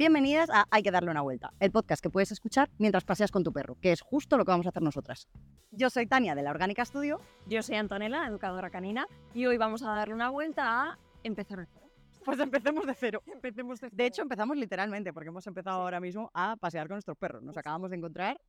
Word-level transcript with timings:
Bienvenidas 0.00 0.48
a 0.48 0.64
Hay 0.70 0.82
que 0.82 0.90
darle 0.90 1.10
una 1.10 1.20
vuelta, 1.20 1.52
el 1.60 1.72
podcast 1.72 2.02
que 2.02 2.08
puedes 2.08 2.32
escuchar 2.32 2.70
mientras 2.78 3.04
paseas 3.04 3.30
con 3.30 3.44
tu 3.44 3.52
perro, 3.52 3.76
que 3.82 3.92
es 3.92 4.00
justo 4.00 4.38
lo 4.38 4.46
que 4.46 4.50
vamos 4.50 4.64
a 4.64 4.70
hacer 4.70 4.82
nosotras. 4.82 5.28
Yo 5.72 5.90
soy 5.90 6.06
Tania 6.06 6.34
de 6.34 6.42
la 6.42 6.52
Orgánica 6.52 6.86
Studio. 6.86 7.20
Yo 7.46 7.62
soy 7.62 7.76
Antonella, 7.76 8.26
educadora 8.26 8.70
canina, 8.70 9.06
y 9.34 9.44
hoy 9.44 9.58
vamos 9.58 9.82
a 9.82 9.88
darle 9.88 10.14
una 10.14 10.30
vuelta 10.30 10.64
a 10.64 10.98
empezar 11.22 11.58
de 11.58 11.66
cero. 11.66 11.90
Pues 12.24 12.40
empecemos 12.40 12.86
de 12.86 12.94
cero. 12.94 13.22
Empecemos 13.26 13.78
de 13.78 13.90
De 13.90 14.06
hecho, 14.06 14.22
empezamos 14.22 14.56
literalmente, 14.56 15.12
porque 15.12 15.28
hemos 15.28 15.46
empezado 15.46 15.82
ahora 15.82 16.00
mismo 16.00 16.30
a 16.32 16.56
pasear 16.56 16.88
con 16.88 16.94
nuestros 16.94 17.18
perros. 17.18 17.42
Nos 17.42 17.58
acabamos 17.58 17.90
de 17.90 17.98
encontrar 17.98 18.40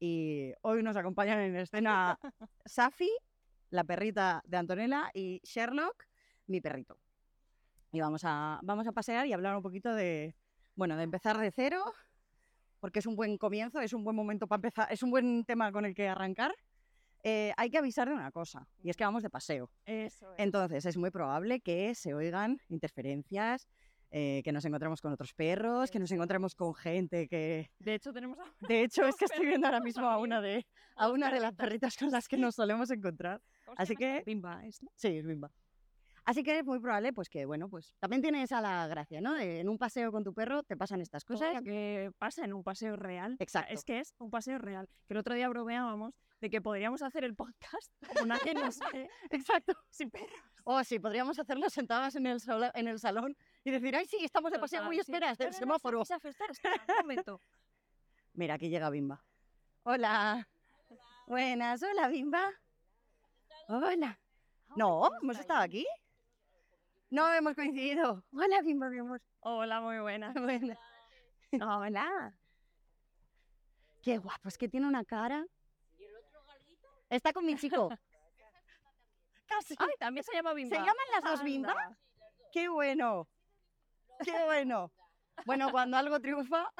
y 0.00 0.54
hoy 0.62 0.82
nos 0.82 0.96
acompañan 0.96 1.38
en 1.40 1.56
escena 1.56 2.18
Safi, 2.64 3.10
la 3.68 3.84
perrita 3.84 4.42
de 4.46 4.56
Antonella, 4.56 5.10
y 5.12 5.42
Sherlock, 5.44 6.06
mi 6.46 6.62
perrito. 6.62 6.96
Y 7.92 8.00
vamos 8.00 8.22
a, 8.24 8.58
vamos 8.62 8.86
a 8.86 8.92
pasear 8.92 9.26
y 9.26 9.34
hablar 9.34 9.54
un 9.54 9.62
poquito 9.62 9.94
de, 9.94 10.34
bueno, 10.78 10.96
de 10.96 11.02
empezar 11.02 11.36
de 11.38 11.50
cero, 11.50 11.82
porque 12.78 13.00
es 13.00 13.06
un 13.06 13.16
buen 13.16 13.36
comienzo, 13.36 13.80
es 13.80 13.92
un 13.92 14.04
buen 14.04 14.14
momento 14.14 14.46
para 14.46 14.58
empezar, 14.58 14.86
es 14.92 15.02
un 15.02 15.10
buen 15.10 15.44
tema 15.44 15.72
con 15.72 15.84
el 15.84 15.92
que 15.92 16.06
arrancar. 16.06 16.54
Eh, 17.24 17.52
hay 17.56 17.68
que 17.68 17.78
avisar 17.78 18.08
de 18.08 18.14
una 18.14 18.30
cosa, 18.30 18.64
y 18.80 18.88
es 18.88 18.96
que 18.96 19.02
vamos 19.02 19.24
de 19.24 19.28
paseo. 19.28 19.68
Eso 19.84 20.32
es. 20.34 20.38
Entonces 20.38 20.86
es 20.86 20.96
muy 20.96 21.10
probable 21.10 21.58
que 21.60 21.96
se 21.96 22.14
oigan 22.14 22.60
interferencias, 22.68 23.66
eh, 24.12 24.40
que 24.44 24.52
nos 24.52 24.64
encontremos 24.66 25.00
con 25.02 25.12
otros 25.12 25.34
perros, 25.34 25.90
que 25.90 25.98
nos 25.98 26.12
encontremos 26.12 26.54
con 26.54 26.72
gente 26.76 27.26
que... 27.26 27.72
De 27.80 27.94
hecho, 27.94 28.12
tenemos 28.12 28.38
a... 28.38 28.44
De 28.68 28.84
hecho, 28.84 29.04
es 29.04 29.16
que 29.16 29.24
estoy 29.24 29.46
viendo 29.46 29.66
ahora 29.66 29.80
mismo 29.80 30.08
a 30.08 30.18
una 30.18 30.40
de, 30.40 30.64
a 30.94 31.10
una 31.10 31.32
de 31.32 31.40
las 31.40 31.54
perritas. 31.54 31.96
con 31.96 32.12
las 32.12 32.28
que 32.28 32.36
nos 32.38 32.54
solemos 32.54 32.88
encontrar. 32.92 33.42
¿cómo 33.64 33.76
se 33.76 33.82
Así 33.82 33.96
que- 33.96 34.22
Bimba, 34.24 34.64
¿es? 34.64 34.78
Sí, 34.94 35.08
es 35.08 35.26
bimba. 35.26 35.50
Así 36.28 36.42
que 36.42 36.58
es 36.58 36.64
muy 36.66 36.78
probable, 36.78 37.14
pues 37.14 37.30
que, 37.30 37.46
bueno, 37.46 37.70
pues 37.70 37.94
también 38.00 38.20
tiene 38.20 38.42
esa 38.42 38.60
la 38.60 38.86
gracia, 38.86 39.18
¿no? 39.22 39.32
De 39.32 39.60
en 39.60 39.68
un 39.70 39.78
paseo 39.78 40.12
con 40.12 40.24
tu 40.24 40.34
perro 40.34 40.62
te 40.62 40.76
pasan 40.76 41.00
estas 41.00 41.24
Todo 41.24 41.38
cosas. 41.38 41.54
lo 41.54 41.62
que 41.62 42.10
pasa 42.18 42.44
en 42.44 42.52
un 42.52 42.62
paseo 42.62 42.96
real. 42.96 43.36
Exacto. 43.38 43.72
Es 43.72 43.82
que 43.82 44.00
es 44.00 44.14
un 44.18 44.30
paseo 44.30 44.58
real. 44.58 44.86
Que 45.06 45.14
el 45.14 45.18
otro 45.20 45.34
día 45.34 45.48
bromeábamos 45.48 46.14
de 46.42 46.50
que 46.50 46.60
podríamos 46.60 47.00
hacer 47.00 47.24
el 47.24 47.34
podcast 47.34 47.90
como 48.22 48.26
nadie 48.26 48.52
nos 48.52 48.78
ve 48.92 49.08
Exacto. 49.30 49.72
sin 49.88 50.10
perros. 50.10 50.30
O 50.64 50.84
sí, 50.84 50.98
podríamos 50.98 51.38
hacerlo 51.38 51.70
sentadas 51.70 52.14
en 52.16 52.26
el, 52.26 52.40
sola- 52.40 52.72
en 52.74 52.88
el 52.88 52.98
salón 52.98 53.34
y 53.64 53.70
decir, 53.70 53.96
ay, 53.96 54.04
sí, 54.04 54.18
estamos 54.22 54.52
de 54.52 54.58
paseo, 54.58 54.80
Total, 54.80 54.90
uy, 54.90 54.96
sí. 54.96 55.00
espera, 55.00 55.30
es 55.30 55.38
No, 55.38 55.44
el 55.46 55.50
no, 55.50 55.54
no, 55.54 55.58
semáforo. 55.58 56.04
Safi, 56.04 56.28
espera, 56.28 56.52
espera, 56.52 56.74
un 56.88 56.96
momento. 57.06 57.40
Mira, 58.34 58.52
aquí 58.56 58.68
llega 58.68 58.90
Bimba. 58.90 59.24
Hola. 59.84 60.46
Buenas, 61.26 61.82
hola 61.82 62.08
Bimba. 62.08 62.50
Hola. 63.68 64.20
No, 64.76 65.08
hemos 65.22 65.38
estado 65.38 65.60
aquí. 65.62 65.86
No 67.10 67.32
hemos 67.32 67.54
coincidido. 67.54 68.22
Hola 68.32 68.62
Bimba, 68.62 68.90
mi 68.90 68.98
amor. 68.98 69.22
Hola, 69.40 69.80
muy 69.80 69.98
buena. 70.00 70.32
Buena. 70.34 70.78
Hola. 71.52 72.34
Qué 74.02 74.18
guapo, 74.18 74.48
es 74.48 74.58
que 74.58 74.68
tiene 74.68 74.86
una 74.86 75.04
cara. 75.04 75.46
Está 77.08 77.32
con 77.32 77.46
mi 77.46 77.56
chico. 77.56 77.88
Casi. 79.46 79.74
Ay, 79.78 79.94
también 79.98 80.24
se 80.24 80.34
llama 80.34 80.52
Bimba. 80.52 80.76
llaman 80.76 80.94
las 81.14 81.24
dos 81.24 81.42
Bimba? 81.42 81.96
Qué 82.52 82.68
bueno. 82.68 83.26
Qué 84.22 84.44
bueno. 84.44 84.92
Bueno, 85.46 85.70
cuando 85.70 85.96
algo 85.96 86.20
triunfa, 86.20 86.70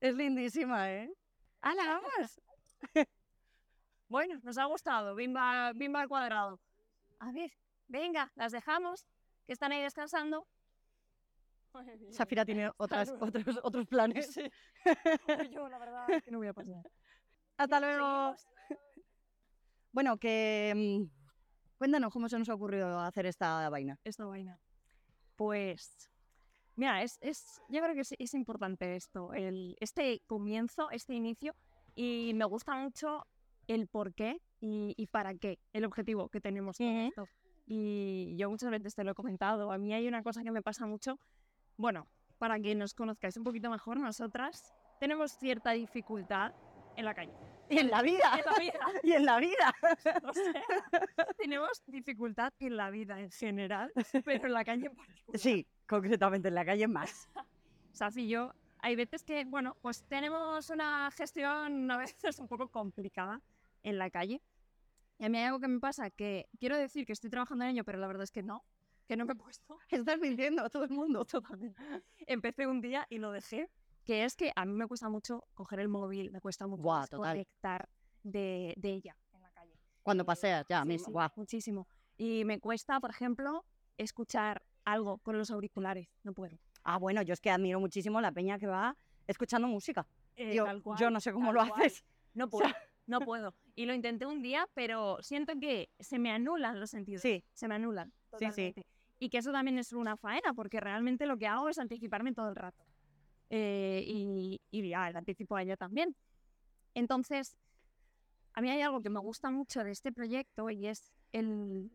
es 0.00 0.14
lindísima, 0.14 0.90
¿eh? 0.90 1.12
¡Hala, 1.60 2.00
vamos! 2.00 2.40
Bueno, 4.08 4.40
nos 4.42 4.56
ha 4.58 4.64
gustado. 4.64 5.14
Bimba, 5.14 5.72
bimba 5.74 6.00
al 6.00 6.08
cuadrado. 6.08 6.60
A 7.18 7.32
ver, 7.32 7.52
venga, 7.90 8.32
las 8.36 8.52
dejamos, 8.52 9.06
que 9.46 9.52
están 9.52 9.72
ahí 9.72 9.82
descansando. 9.82 10.46
Safira 12.10 12.44
tiene 12.44 12.70
otras, 12.78 13.12
otros, 13.20 13.60
otros 13.62 13.86
planes. 13.86 14.34
Yo, 15.52 15.68
la 15.68 15.78
verdad, 15.78 16.10
es 16.10 16.22
que 16.22 16.30
no 16.30 16.38
voy 16.38 16.48
a 16.48 16.54
pasar. 16.54 16.82
Hasta 17.58 17.80
luego. 17.80 18.34
Bueno, 19.92 20.18
que 20.18 20.72
mm, 20.72 21.76
cuéntanos 21.76 22.12
cómo 22.12 22.28
se 22.28 22.38
nos 22.38 22.48
ha 22.48 22.54
ocurrido 22.54 23.00
hacer 23.00 23.26
esta 23.26 23.68
vaina. 23.70 23.98
Esta 24.04 24.24
vaina. 24.24 24.56
Pues, 25.34 26.08
mira, 26.76 27.02
es, 27.02 27.18
es, 27.20 27.60
yo 27.68 27.82
creo 27.82 27.96
que 27.96 28.02
es, 28.02 28.14
es 28.16 28.34
importante 28.34 28.94
esto, 28.94 29.32
el, 29.32 29.76
este 29.80 30.22
comienzo, 30.28 30.92
este 30.92 31.14
inicio, 31.14 31.56
y 31.96 32.30
me 32.36 32.44
gusta 32.44 32.76
mucho 32.76 33.26
el 33.66 33.88
por 33.88 34.14
qué 34.14 34.40
y, 34.60 34.94
y 34.96 35.08
para 35.08 35.34
qué, 35.34 35.58
el 35.72 35.84
objetivo 35.84 36.28
que 36.28 36.40
tenemos 36.40 36.76
con 36.78 36.86
esto. 36.86 37.28
Y 37.72 38.34
yo 38.36 38.50
muchas 38.50 38.68
veces 38.68 38.96
te 38.96 39.04
lo 39.04 39.12
he 39.12 39.14
comentado, 39.14 39.70
a 39.70 39.78
mí 39.78 39.94
hay 39.94 40.08
una 40.08 40.24
cosa 40.24 40.42
que 40.42 40.50
me 40.50 40.60
pasa 40.60 40.86
mucho, 40.86 41.20
bueno, 41.76 42.08
para 42.36 42.58
que 42.58 42.74
nos 42.74 42.94
conozcáis 42.94 43.36
un 43.36 43.44
poquito 43.44 43.70
mejor, 43.70 43.96
nosotras 43.96 44.74
tenemos 44.98 45.30
cierta 45.38 45.70
dificultad 45.70 46.52
en 46.96 47.04
la 47.04 47.14
calle. 47.14 47.32
Y 47.70 47.78
en 47.78 47.88
la 47.88 48.02
vida. 48.02 48.36
En 48.36 48.44
la 48.44 48.58
vida. 48.58 48.80
Y 49.04 49.12
en 49.12 49.24
la 49.24 49.38
vida. 49.38 49.74
O 50.24 50.32
sea, 50.32 50.64
tenemos 51.38 51.80
dificultad 51.86 52.52
en 52.58 52.76
la 52.76 52.90
vida 52.90 53.20
en 53.20 53.30
general, 53.30 53.92
pero 54.24 54.46
en 54.46 54.52
la 54.52 54.64
calle 54.64 54.86
en 54.86 54.96
particular. 54.96 55.38
Sí, 55.38 55.64
concretamente 55.86 56.48
en 56.48 56.56
la 56.56 56.64
calle 56.64 56.88
más. 56.88 57.30
Safi 57.92 58.22
y 58.22 58.28
yo, 58.30 58.52
hay 58.80 58.96
veces 58.96 59.22
que, 59.22 59.44
bueno, 59.44 59.76
pues 59.80 60.02
tenemos 60.08 60.70
una 60.70 61.08
gestión 61.12 61.88
a 61.88 61.98
veces 61.98 62.40
un 62.40 62.48
poco 62.48 62.66
complicada 62.66 63.40
en 63.84 63.96
la 63.96 64.10
calle. 64.10 64.42
Y 65.20 65.24
a 65.26 65.28
mí 65.28 65.36
hay 65.36 65.44
algo 65.44 65.60
que 65.60 65.68
me 65.68 65.78
pasa 65.80 66.08
que 66.10 66.48
quiero 66.58 66.78
decir 66.78 67.04
que 67.04 67.12
estoy 67.12 67.28
trabajando 67.28 67.64
en 67.66 67.72
ello, 67.72 67.84
pero 67.84 67.98
la 67.98 68.06
verdad 68.06 68.22
es 68.24 68.30
que 68.32 68.42
no, 68.42 68.64
que 69.06 69.16
no 69.18 69.26
me 69.26 69.34
he 69.34 69.36
puesto. 69.36 69.78
Estás 69.90 70.18
mintiendo 70.18 70.64
a 70.64 70.70
todo 70.70 70.84
el 70.84 70.90
mundo. 70.90 71.26
Totalmente. 71.26 71.78
Empecé 72.26 72.66
un 72.66 72.80
día 72.80 73.06
y 73.10 73.18
lo 73.18 73.30
dejé, 73.30 73.68
que 74.06 74.24
es 74.24 74.34
que 74.34 74.50
a 74.56 74.64
mí 74.64 74.72
me 74.72 74.86
cuesta 74.86 75.10
mucho 75.10 75.44
coger 75.52 75.80
el 75.80 75.88
móvil, 75.88 76.30
me 76.30 76.40
cuesta 76.40 76.66
mucho 76.66 76.82
total. 76.82 77.36
desconectar 77.36 77.88
de, 78.22 78.72
de 78.78 78.88
ella 78.94 79.14
en 79.34 79.42
la 79.42 79.50
calle. 79.50 79.78
Cuando 80.02 80.24
paseas, 80.24 80.64
ya 80.66 80.80
Sí, 80.82 80.88
mismo. 80.88 81.04
sí, 81.06 81.12
guau. 81.12 81.28
muchísimo. 81.36 81.86
Y 82.16 82.46
me 82.46 82.58
cuesta, 82.58 82.98
por 82.98 83.10
ejemplo, 83.10 83.66
escuchar 83.98 84.62
algo 84.86 85.18
con 85.18 85.36
los 85.36 85.50
auriculares, 85.50 86.08
no 86.22 86.32
puedo. 86.32 86.58
Ah, 86.82 86.96
bueno, 86.96 87.20
yo 87.20 87.34
es 87.34 87.42
que 87.42 87.50
admiro 87.50 87.78
muchísimo 87.78 88.22
la 88.22 88.32
peña 88.32 88.58
que 88.58 88.66
va 88.66 88.96
escuchando 89.26 89.68
música. 89.68 90.06
Eh, 90.36 90.54
yo, 90.54 90.64
cual, 90.82 90.98
yo 90.98 91.10
no 91.10 91.20
sé 91.20 91.30
cómo 91.30 91.52
lo 91.52 91.60
cual. 91.68 91.72
haces. 91.82 92.04
No 92.32 92.48
puedo, 92.48 92.66
no 93.10 93.20
puedo. 93.20 93.54
Y 93.74 93.86
lo 93.86 93.94
intenté 93.94 94.26
un 94.26 94.42
día, 94.42 94.66
pero 94.74 95.18
siento 95.20 95.52
que 95.60 95.90
se 95.98 96.18
me 96.18 96.30
anulan 96.30 96.80
los 96.80 96.90
sentidos. 96.90 97.22
Sí, 97.22 97.44
Se 97.52 97.68
me 97.68 97.74
anulan. 97.74 98.12
Sí, 98.38 98.46
sí. 98.52 98.74
Y 99.18 99.28
que 99.28 99.38
eso 99.38 99.52
también 99.52 99.78
es 99.78 99.92
una 99.92 100.16
faena, 100.16 100.54
porque 100.54 100.80
realmente 100.80 101.26
lo 101.26 101.36
que 101.36 101.46
hago 101.46 101.68
es 101.68 101.78
anticiparme 101.78 102.32
todo 102.32 102.48
el 102.48 102.56
rato. 102.56 102.84
Eh, 103.50 104.02
y, 104.06 104.60
y 104.70 104.88
ya, 104.88 105.08
el 105.08 105.16
anticipo 105.16 105.56
a 105.56 105.62
ella 105.62 105.76
también. 105.76 106.16
Entonces, 106.94 107.58
a 108.54 108.60
mí 108.60 108.70
hay 108.70 108.80
algo 108.80 109.02
que 109.02 109.10
me 109.10 109.20
gusta 109.20 109.50
mucho 109.50 109.84
de 109.84 109.90
este 109.90 110.12
proyecto 110.12 110.70
y 110.70 110.86
es 110.86 111.12
el, 111.32 111.90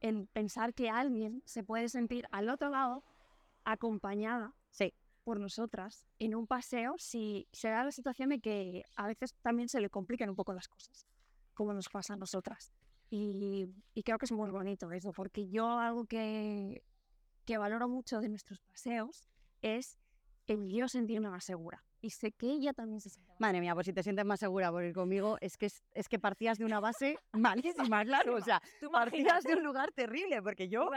el 0.00 0.26
pensar 0.28 0.74
que 0.74 0.90
alguien 0.90 1.42
se 1.44 1.64
puede 1.64 1.88
sentir 1.88 2.26
al 2.30 2.48
otro 2.48 2.70
lado 2.70 3.04
acompañada 3.64 4.54
sí. 4.70 4.94
Por 5.28 5.40
nosotras 5.40 6.06
en 6.18 6.34
un 6.34 6.46
paseo 6.46 6.94
si 6.96 7.46
se 7.52 7.68
da 7.68 7.84
la 7.84 7.92
situación 7.92 8.30
de 8.30 8.40
que 8.40 8.84
a 8.96 9.06
veces 9.06 9.34
también 9.42 9.68
se 9.68 9.78
le 9.78 9.90
complican 9.90 10.30
un 10.30 10.34
poco 10.34 10.54
las 10.54 10.68
cosas, 10.68 11.06
como 11.52 11.74
nos 11.74 11.90
pasa 11.90 12.14
a 12.14 12.16
nosotras. 12.16 12.72
Y, 13.10 13.68
y 13.92 14.02
creo 14.04 14.16
que 14.16 14.24
es 14.24 14.32
muy 14.32 14.48
bonito 14.48 14.90
eso, 14.90 15.12
porque 15.12 15.46
yo 15.50 15.68
algo 15.68 16.06
que, 16.06 16.82
que 17.44 17.58
valoro 17.58 17.90
mucho 17.90 18.22
de 18.22 18.30
nuestros 18.30 18.58
paseos 18.60 19.28
es 19.60 19.98
el 20.46 20.70
yo 20.70 20.88
sentirme 20.88 21.28
más 21.28 21.44
segura. 21.44 21.84
Y 22.00 22.10
sé 22.10 22.30
que 22.30 22.46
ella 22.46 22.72
también 22.72 23.00
se 23.00 23.10
siente 23.10 23.32
Madre 23.40 23.60
mía, 23.60 23.74
pues 23.74 23.86
si 23.86 23.92
te 23.92 24.02
sientes 24.04 24.24
más 24.24 24.38
segura 24.38 24.70
por 24.70 24.84
ir 24.84 24.92
conmigo, 24.94 25.36
es 25.40 25.56
que, 25.56 25.66
es, 25.66 25.82
es 25.94 26.08
que 26.08 26.18
partías 26.18 26.56
de 26.58 26.64
una 26.64 26.78
base 26.80 27.18
malísima, 27.32 28.04
claro. 28.04 28.36
O 28.36 28.40
sea, 28.40 28.62
Tú 28.80 28.90
partías 28.90 29.42
de 29.44 29.54
un 29.56 29.64
lugar 29.64 29.90
terrible, 29.92 30.40
porque 30.42 30.68
yo, 30.68 30.88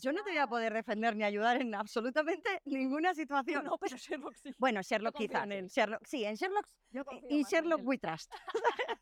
yo 0.00 0.12
no 0.12 0.22
te 0.24 0.30
voy 0.30 0.38
a 0.38 0.46
poder 0.48 0.72
defender 0.72 1.14
ni 1.14 1.22
ayudar 1.24 1.60
en 1.60 1.74
absolutamente 1.74 2.60
ninguna 2.64 3.14
situación. 3.14 3.64
No, 3.64 3.78
pero 3.78 3.96
Sherlock 3.96 4.34
sí. 4.34 4.50
Bueno, 4.58 4.80
Sherlock 4.82 5.16
quizás. 5.16 5.44
en 5.44 5.52
él. 5.52 5.68
Sherlock, 5.68 6.04
sí, 6.04 6.24
en 6.24 6.34
Sherlock 6.34 6.66
y 7.28 7.44
Sherlock 7.44 7.80
we 7.84 7.98
trust. 7.98 8.32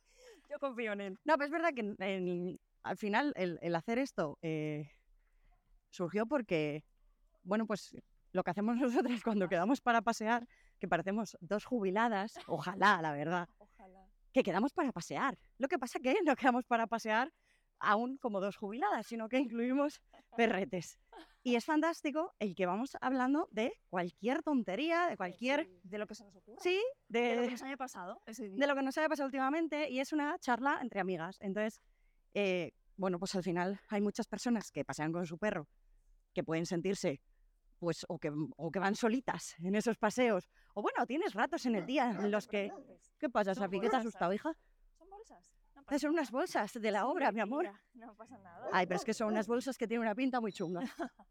Yo 0.50 0.58
confío 0.58 0.92
en 0.92 1.00
él. 1.00 1.18
No, 1.24 1.34
pero 1.34 1.46
es 1.46 1.50
verdad 1.50 1.70
que 1.74 1.94
en- 1.98 2.60
al 2.82 2.96
final 2.96 3.32
el, 3.36 3.58
el 3.62 3.74
hacer 3.74 3.98
esto 3.98 4.38
eh, 4.42 4.90
surgió 5.90 6.26
porque, 6.26 6.84
bueno, 7.42 7.66
pues 7.66 7.94
lo 8.32 8.42
que 8.42 8.50
hacemos 8.50 8.76
nosotros 9.16 9.22
cuando 9.22 9.48
quedamos 9.48 9.80
para 9.80 10.02
pasear, 10.02 10.46
que 10.78 10.88
parecemos 10.88 11.36
dos 11.40 11.64
jubiladas, 11.64 12.38
ojalá, 12.46 13.00
la 13.02 13.12
verdad, 13.12 13.48
Ojalá. 13.58 14.06
que 14.32 14.42
quedamos 14.42 14.72
para 14.72 14.92
pasear. 14.92 15.38
Lo 15.58 15.68
que 15.68 15.78
pasa 15.78 15.98
que 16.00 16.16
no 16.24 16.36
quedamos 16.36 16.64
para 16.64 16.86
pasear 16.86 17.32
aún 17.82 18.18
como 18.18 18.40
dos 18.40 18.56
jubiladas, 18.56 19.06
sino 19.06 19.28
que 19.28 19.38
incluimos 19.38 20.02
perretes. 20.36 20.98
Y 21.42 21.54
es 21.54 21.64
fantástico 21.64 22.34
el 22.38 22.54
que 22.54 22.66
vamos 22.66 22.96
hablando 23.00 23.48
de 23.50 23.72
cualquier 23.88 24.42
tontería, 24.42 25.06
de 25.08 25.16
cualquier... 25.16 25.66
De 25.82 25.96
lo 25.96 26.06
que 26.06 26.14
se 26.14 26.24
nos 26.24 26.36
ocurra. 26.36 26.60
Sí, 26.60 26.78
De 27.08 27.36
lo 27.36 27.40
que 27.40 27.46
de, 27.46 27.50
nos 27.52 27.62
haya 27.62 27.76
pasado 27.78 28.22
ese 28.26 28.50
día. 28.50 28.58
de 28.58 28.66
lo 28.66 28.74
que 28.74 28.82
nos 28.82 28.98
haya 28.98 29.08
pasado 29.08 29.26
últimamente 29.26 29.88
y 29.88 30.00
es 30.00 30.12
una 30.12 30.38
charla 30.38 30.78
entre 30.82 31.00
amigas. 31.00 31.38
Entonces, 31.40 31.80
eh, 32.34 32.74
bueno, 32.96 33.18
pues 33.18 33.34
al 33.34 33.42
final 33.42 33.80
hay 33.88 34.02
muchas 34.02 34.26
personas 34.28 34.70
que 34.70 34.84
pasean 34.84 35.10
con 35.12 35.24
su 35.24 35.38
perro 35.38 35.66
que 36.34 36.44
pueden 36.44 36.66
sentirse 36.66 37.22
pues, 37.80 38.04
o 38.08 38.18
que, 38.18 38.30
o 38.56 38.70
que 38.70 38.78
van 38.78 38.94
solitas 38.94 39.56
en 39.58 39.74
esos 39.74 39.96
paseos. 39.96 40.48
O 40.74 40.82
bueno, 40.82 41.06
tienes 41.06 41.34
ratos 41.34 41.66
en 41.66 41.74
el 41.74 41.86
día 41.86 42.10
en 42.10 42.30
los 42.30 42.46
que... 42.46 42.70
¿Qué 43.18 43.28
pasa, 43.28 43.54
Safi? 43.54 43.80
¿Qué 43.80 43.88
te 43.88 43.96
ha 43.96 43.98
bolsas. 43.98 44.06
asustado, 44.06 44.32
hija? 44.32 44.54
¿Son 44.98 45.08
bolsas? 45.08 45.50
No 45.90 45.98
Son 45.98 46.10
unas 46.10 46.30
bolsas 46.30 46.72
de 46.74 46.90
la 46.90 47.06
obra, 47.06 47.32
mi 47.32 47.40
amor. 47.40 47.72
No 47.94 48.14
pasa 48.14 48.38
nada. 48.38 48.68
Ay, 48.70 48.86
pero 48.86 48.96
es 48.96 49.04
que 49.04 49.14
son 49.14 49.28
unas 49.28 49.46
bolsas 49.48 49.76
que 49.76 49.88
tienen 49.88 50.02
una 50.02 50.14
pinta 50.14 50.40
muy 50.40 50.52
chunga. 50.52 50.80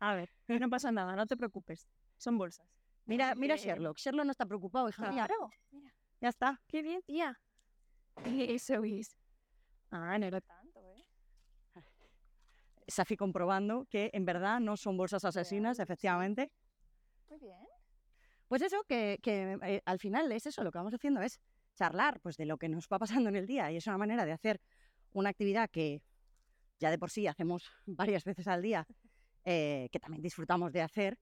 A 0.00 0.14
ver, 0.14 0.30
no 0.46 0.68
pasa 0.68 0.92
nada, 0.92 1.16
no 1.16 1.26
te 1.26 1.36
preocupes. 1.36 1.88
Son 2.18 2.36
bolsas. 2.36 2.66
Mira, 3.06 3.34
mira 3.34 3.54
Bien. 3.54 3.66
Sherlock. 3.66 3.98
Sherlock 3.98 4.26
no 4.26 4.30
está 4.30 4.44
preocupado, 4.44 4.88
hija 4.88 5.10
mía. 5.10 5.26
Claro, 5.26 5.50
mira. 5.70 5.94
Ya 6.20 6.28
está. 6.28 6.60
Qué 6.68 6.82
bien, 6.82 7.02
tía. 7.02 7.40
Eso 8.24 8.84
es. 8.84 9.16
Ah, 9.90 10.18
no 10.18 10.26
era 10.26 10.38
¿eh? 10.38 10.42
Safi 12.86 13.16
comprobando 13.16 13.86
que 13.90 14.10
en 14.12 14.24
verdad 14.24 14.60
no 14.60 14.76
son 14.76 14.96
bolsas 14.96 15.24
asesinas, 15.24 15.76
sí. 15.76 15.82
efectivamente. 15.82 16.50
Muy 17.28 17.38
bien. 17.38 17.58
Pues 18.48 18.62
eso, 18.62 18.84
que, 18.84 19.18
que, 19.22 19.58
eh, 19.62 19.82
al 19.84 19.98
final 19.98 20.30
es 20.32 20.46
eso, 20.46 20.62
lo 20.62 20.70
que 20.70 20.78
vamos 20.78 20.94
haciendo 20.94 21.20
es 21.22 21.40
charlar 21.74 22.20
pues, 22.20 22.36
de 22.36 22.46
lo 22.46 22.58
que 22.58 22.68
nos 22.68 22.86
va 22.92 22.98
pasando 22.98 23.28
en 23.30 23.36
el 23.36 23.46
día 23.46 23.70
y 23.72 23.76
es 23.76 23.86
una 23.86 23.98
manera 23.98 24.24
de 24.24 24.32
hacer 24.32 24.60
una 25.12 25.30
actividad 25.30 25.70
que 25.70 26.02
ya 26.78 26.90
de 26.90 26.98
por 26.98 27.10
sí 27.10 27.26
hacemos 27.26 27.70
varias 27.86 28.24
veces 28.24 28.46
al 28.48 28.62
día, 28.62 28.86
eh, 29.44 29.88
que 29.90 30.00
también 30.00 30.22
disfrutamos 30.22 30.72
de 30.72 30.82
hacer 30.82 31.18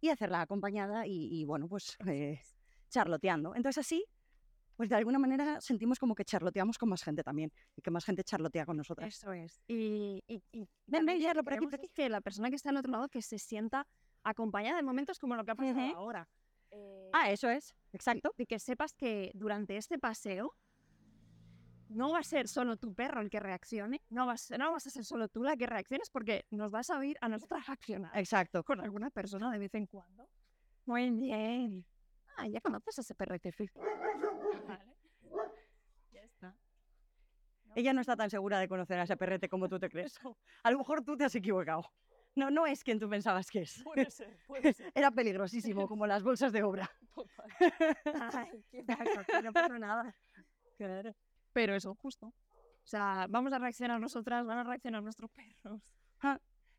y 0.00 0.08
hacerla 0.08 0.40
acompañada 0.40 1.06
y, 1.06 1.28
y, 1.30 1.44
bueno, 1.44 1.68
pues 1.68 1.96
eh, 2.06 2.40
charloteando. 2.88 3.54
Entonces 3.54 3.84
así, 3.84 4.04
pues 4.76 4.88
de 4.88 4.96
alguna 4.96 5.18
manera 5.18 5.60
sentimos 5.60 5.98
como 5.98 6.14
que 6.14 6.24
charloteamos 6.24 6.78
con 6.78 6.88
más 6.88 7.02
gente 7.02 7.22
también 7.22 7.52
y 7.76 7.82
que 7.82 7.90
más 7.90 8.04
gente 8.04 8.24
charlotea 8.24 8.64
con 8.66 8.76
nosotras. 8.76 9.14
Eso 9.14 9.32
es. 9.32 9.60
Y, 9.68 10.22
y, 10.26 10.42
y 10.52 10.68
Ven, 10.86 11.06
ven, 11.06 11.18
que 11.20 11.42
por 11.42 11.52
aquí, 11.54 11.64
por 11.66 11.74
aquí. 11.74 11.86
es 11.86 11.92
que 11.92 12.08
la 12.08 12.20
persona 12.20 12.48
que 12.50 12.56
está 12.56 12.70
al 12.70 12.76
otro 12.76 12.90
lado 12.92 13.08
que 13.08 13.22
se 13.22 13.38
sienta 13.38 13.86
acompañada 14.22 14.76
de 14.76 14.82
momentos 14.82 15.18
como 15.18 15.36
lo 15.36 15.44
que 15.44 15.50
ha 15.50 15.54
pasado 15.54 15.96
ahora. 15.96 16.28
Eh, 16.70 17.10
Ah, 17.12 17.30
eso 17.30 17.50
es, 17.50 17.74
exacto. 17.92 18.32
De 18.38 18.46
que 18.46 18.58
sepas 18.58 18.94
que 18.94 19.30
durante 19.34 19.76
este 19.76 19.98
paseo 19.98 20.54
no 21.90 22.12
va 22.12 22.20
a 22.20 22.22
ser 22.22 22.48
solo 22.48 22.78
tu 22.78 22.94
perro 22.94 23.20
el 23.20 23.28
que 23.28 23.38
reaccione, 23.38 24.00
no 24.08 24.24
vas, 24.26 24.50
no 24.58 24.72
vas 24.72 24.86
a 24.86 24.90
ser 24.90 25.04
solo 25.04 25.28
tú 25.28 25.42
la 25.42 25.56
que 25.58 25.66
reacciones 25.66 26.08
porque 26.08 26.46
nos 26.50 26.70
vas 26.70 26.88
a 26.88 26.98
oír 26.98 27.18
a 27.20 27.28
nosotras 27.28 27.66
reaccionar 27.68 28.16
Exacto. 28.18 28.64
con 28.64 28.80
alguna 28.80 29.10
persona 29.10 29.50
de 29.52 29.58
vez 29.58 29.74
en 29.74 29.86
cuando. 29.86 30.26
Muy 30.86 31.10
bien. 31.10 31.84
Ah, 32.36 32.46
ya 32.46 32.60
conoces 32.60 32.98
a 32.98 33.00
ese 33.02 33.14
perrete 33.14 33.52
Fifi. 33.52 33.78
Vale. 34.68 34.84
Ya 36.12 36.22
está. 36.22 36.56
Ella 37.74 37.92
no 37.92 38.00
está 38.00 38.16
tan 38.16 38.30
segura 38.30 38.58
de 38.58 38.68
conocer 38.68 38.98
a 38.98 39.04
ese 39.04 39.16
perrete 39.16 39.48
como 39.48 39.68
tú 39.68 39.78
te 39.78 39.88
crees. 39.88 40.18
A 40.62 40.70
lo 40.70 40.78
mejor 40.78 41.02
tú 41.04 41.16
te 41.16 41.24
has 41.24 41.34
equivocado. 41.34 41.84
No, 42.34 42.50
no 42.50 42.66
es 42.66 42.82
quien 42.82 42.98
tú 42.98 43.08
pensabas 43.10 43.50
que 43.50 43.62
es. 43.62 43.82
Puede 43.84 44.10
ser, 44.10 44.38
puede 44.46 44.72
ser. 44.72 44.90
Era 44.94 45.10
peligrosísimo, 45.10 45.86
como 45.86 46.06
las 46.06 46.22
bolsas 46.22 46.52
de 46.52 46.62
obra. 46.62 46.90
Total. 47.14 48.30
Ay, 48.32 48.64
qué 48.70 48.84
no 49.42 49.52
pasa 49.52 49.78
nada. 49.78 50.16
Claro. 50.78 51.14
Pero 51.52 51.74
eso, 51.74 51.94
justo. 51.94 52.26
O 52.28 52.86
sea, 52.86 53.26
vamos 53.28 53.52
a 53.52 53.58
reaccionar 53.58 54.00
nosotras, 54.00 54.46
van 54.46 54.58
a 54.58 54.64
reaccionar 54.64 55.02
nuestros 55.02 55.30
perros. 55.30 55.80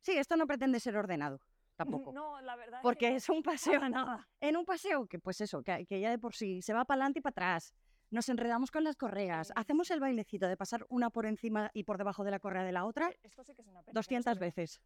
Sí, 0.01 0.17
esto 0.17 0.35
no 0.35 0.45
pretende 0.47 0.79
ser 0.79 0.97
ordenado, 0.97 1.39
tampoco. 1.75 2.11
No, 2.13 2.39
la 2.41 2.55
verdad 2.55 2.79
Porque 2.81 3.09
que 3.09 3.15
es 3.15 3.29
un 3.29 3.41
paseo, 3.43 3.73
Para 3.79 3.89
nada. 3.89 4.27
en 4.39 4.57
un 4.57 4.65
paseo 4.65 5.07
que 5.07 5.19
pues 5.19 5.41
eso, 5.41 5.61
que, 5.63 5.85
que 5.85 5.99
ya 5.99 6.09
de 6.09 6.19
por 6.19 6.33
sí 6.35 6.61
se 6.61 6.73
va 6.73 6.85
para 6.85 6.97
adelante 7.01 7.19
y 7.19 7.21
para 7.21 7.31
atrás. 7.31 7.73
Nos 8.11 8.29
enredamos 8.29 8.69
con 8.69 8.83
las 8.83 8.95
correas, 8.95 9.47
Sí, 9.47 9.53
hacemos 9.55 9.89
el 9.89 9.99
bailecito 9.99 10.47
de 10.47 10.55
pasar 10.55 10.85
una 10.89 11.09
por 11.09 11.25
encima 11.25 11.71
y 11.73 11.83
por 11.83 11.97
debajo 11.97 12.23
de 12.23 12.29
la 12.31 12.39
correa 12.39 12.63
de 12.63 12.71
la 12.71 12.85
otra 12.85 13.07
no. 13.07 13.13
Esto 13.23 13.43
sí 13.43 13.55
que 13.55 13.61
es 13.63 13.67
una 13.67 13.81
pena. 13.81 13.93
200 13.93 14.37
veces. 14.37 14.81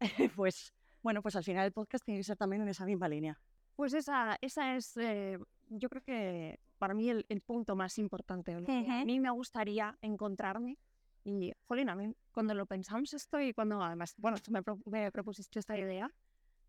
pues 0.36 0.72
bueno, 1.02 1.20
pues 1.20 1.36
al 1.36 1.44
final 1.44 1.66
el 1.66 1.72
podcast 1.72 2.04
tiene 2.04 2.20
que 2.20 2.24
ser 2.24 2.36
también 2.36 2.62
en 2.62 2.68
esa 2.68 2.86
misma 2.86 3.08
línea. 3.08 3.38
Pues 3.76 3.92
esa, 3.94 4.38
esa 4.40 4.76
es, 4.76 4.96
eh, 4.96 5.38
yo 5.68 5.88
creo 5.88 6.02
que 6.02 6.60
para 6.78 6.94
mí 6.94 7.10
el, 7.10 7.26
el 7.28 7.40
punto 7.40 7.74
más 7.76 7.98
importante. 7.98 8.56
que 8.64 8.86
A 8.90 9.04
mí 9.04 9.20
me 9.20 9.30
gustaría 9.30 9.96
encontrarme 10.00 10.78
y, 11.24 11.52
jolín, 11.68 11.88
a 11.88 11.94
mí 11.96 12.14
cuando 12.32 12.54
lo 12.54 12.66
pensamos 12.66 13.12
esto 13.14 13.40
y 13.40 13.52
cuando 13.52 13.82
además, 13.82 14.14
bueno, 14.18 14.38
tú 14.38 14.50
me, 14.50 14.62
pro- 14.62 14.80
me 14.86 15.10
propusiste 15.12 15.58
esta 15.58 15.78
idea, 15.78 16.10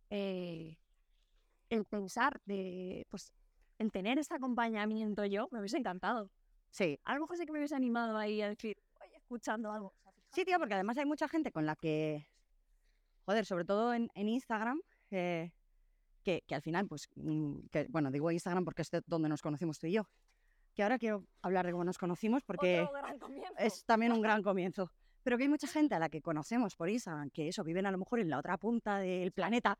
eh, 0.09 0.77
el 1.69 1.85
pensar 1.85 2.39
de, 2.45 3.05
pues, 3.09 3.31
el 3.79 3.91
tener 3.91 4.19
ese 4.19 4.33
acompañamiento 4.35 5.25
yo, 5.25 5.47
me 5.51 5.59
hubiese 5.59 5.77
encantado. 5.77 6.29
Sí, 6.69 6.99
A 7.03 7.15
lo 7.15 7.21
mejor 7.21 7.37
sí 7.37 7.45
que 7.45 7.51
me 7.51 7.59
hubiese 7.59 7.75
animado 7.75 8.17
ahí 8.17 8.41
a 8.41 8.49
decir, 8.49 8.77
oye, 9.01 9.17
escuchando 9.17 9.71
algo. 9.71 9.87
O 9.87 10.01
sea, 10.01 10.11
Sí, 10.31 10.45
tío, 10.45 10.57
porque 10.59 10.73
además 10.75 10.97
hay 10.97 11.05
mucha 11.05 11.27
gente 11.27 11.51
con 11.51 11.65
la 11.65 11.75
que, 11.75 12.27
joder, 13.25 13.45
sobre 13.45 13.65
todo 13.65 13.93
en, 13.93 14.09
en 14.15 14.29
Instagram, 14.29 14.81
eh, 15.11 15.51
que, 16.23 16.43
que 16.47 16.55
al 16.55 16.61
final, 16.61 16.87
pues, 16.87 17.09
mm, 17.15 17.67
que, 17.71 17.85
bueno, 17.89 18.09
digo 18.11 18.31
Instagram 18.31 18.65
porque 18.65 18.81
es 18.83 18.89
de 18.91 19.01
donde 19.05 19.29
nos 19.29 19.41
conocimos 19.41 19.79
tú 19.79 19.87
y 19.87 19.93
yo. 19.93 20.07
Que 20.73 20.83
ahora 20.83 20.97
quiero 20.97 21.25
hablar 21.41 21.65
de 21.65 21.71
cómo 21.71 21.83
nos 21.83 21.97
conocimos 21.97 22.43
porque 22.43 22.87
es 23.59 23.85
también 23.85 24.11
un 24.11 24.21
gran 24.21 24.41
comienzo. 24.41 24.91
Pero 25.23 25.37
que 25.37 25.43
hay 25.43 25.49
mucha 25.49 25.67
gente 25.67 25.95
a 25.95 25.99
la 25.99 26.09
que 26.09 26.21
conocemos 26.21 26.75
por 26.75 26.89
Instagram, 26.89 27.29
que 27.29 27.47
eso, 27.47 27.63
viven 27.63 27.85
a 27.85 27.91
lo 27.91 27.97
mejor 27.97 28.19
en 28.19 28.29
la 28.29 28.39
otra 28.39 28.57
punta 28.57 28.97
del 28.97 29.31
planeta 29.31 29.77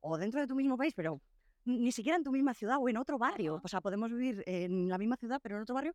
o 0.00 0.18
dentro 0.18 0.40
de 0.40 0.46
tu 0.46 0.54
mismo 0.54 0.76
país, 0.76 0.92
pero 0.94 1.20
ni 1.64 1.92
siquiera 1.92 2.16
en 2.16 2.24
tu 2.24 2.30
misma 2.30 2.52
ciudad 2.52 2.76
o 2.78 2.88
en 2.88 2.98
otro 2.98 3.16
barrio. 3.16 3.60
O 3.64 3.68
sea, 3.68 3.80
podemos 3.80 4.10
vivir 4.10 4.42
en 4.46 4.88
la 4.88 4.98
misma 4.98 5.16
ciudad, 5.16 5.40
pero 5.42 5.56
en 5.56 5.62
otro 5.62 5.74
barrio 5.74 5.94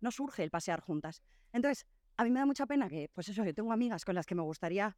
no 0.00 0.10
surge 0.10 0.42
el 0.42 0.50
pasear 0.50 0.80
juntas. 0.80 1.22
Entonces, 1.52 1.86
a 2.16 2.24
mí 2.24 2.30
me 2.30 2.40
da 2.40 2.46
mucha 2.46 2.66
pena 2.66 2.88
que, 2.88 3.08
pues 3.12 3.28
eso, 3.28 3.44
yo 3.44 3.54
tengo 3.54 3.72
amigas 3.72 4.04
con 4.04 4.14
las 4.14 4.26
que 4.26 4.34
me 4.34 4.42
gustaría 4.42 4.96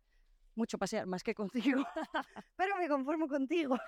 mucho 0.55 0.79
pasear 0.79 1.06
más 1.06 1.23
que 1.23 1.35
contigo, 1.35 1.85
pero 2.56 2.76
me 2.76 2.88
conformo 2.88 3.29
contigo. 3.29 3.79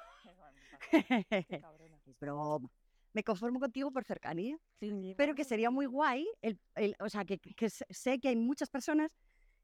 Qué 0.90 1.02
grande, 1.02 1.46
qué 1.48 1.60
cabrona. 1.60 1.98
es 2.06 2.18
broma. 2.18 2.68
Me 3.14 3.22
conformo 3.22 3.60
contigo 3.60 3.90
por 3.90 4.04
cercanía, 4.04 4.56
sí, 4.80 5.14
pero 5.16 5.34
que 5.34 5.44
sería 5.44 5.70
muy 5.70 5.86
guay, 5.86 6.26
el, 6.40 6.58
el- 6.76 6.96
o 6.98 7.08
sea, 7.08 7.24
que, 7.24 7.38
que 7.38 7.68
sé- 7.68 8.18
que 8.20 8.28
hay 8.28 8.36
muchas 8.36 8.70
personas 8.70 9.10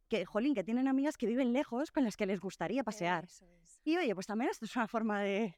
que, 0.08 0.24
jolín, 0.26 0.54
que 0.54 0.64
tienen 0.64 0.86
amigas 0.88 1.16
que 1.16 1.26
viven 1.26 1.52
lejos 1.52 1.90
con 1.90 2.04
las 2.04 2.16
que 2.16 2.26
les 2.26 2.40
gustaría 2.40 2.82
pasear. 2.84 3.24
Eso 3.24 3.46
es. 3.62 3.80
Y 3.84 3.96
oye, 3.96 4.14
pues 4.14 4.26
también 4.26 4.50
esto 4.50 4.64
es 4.66 4.76
una 4.76 4.86
forma 4.88 5.20
de, 5.22 5.54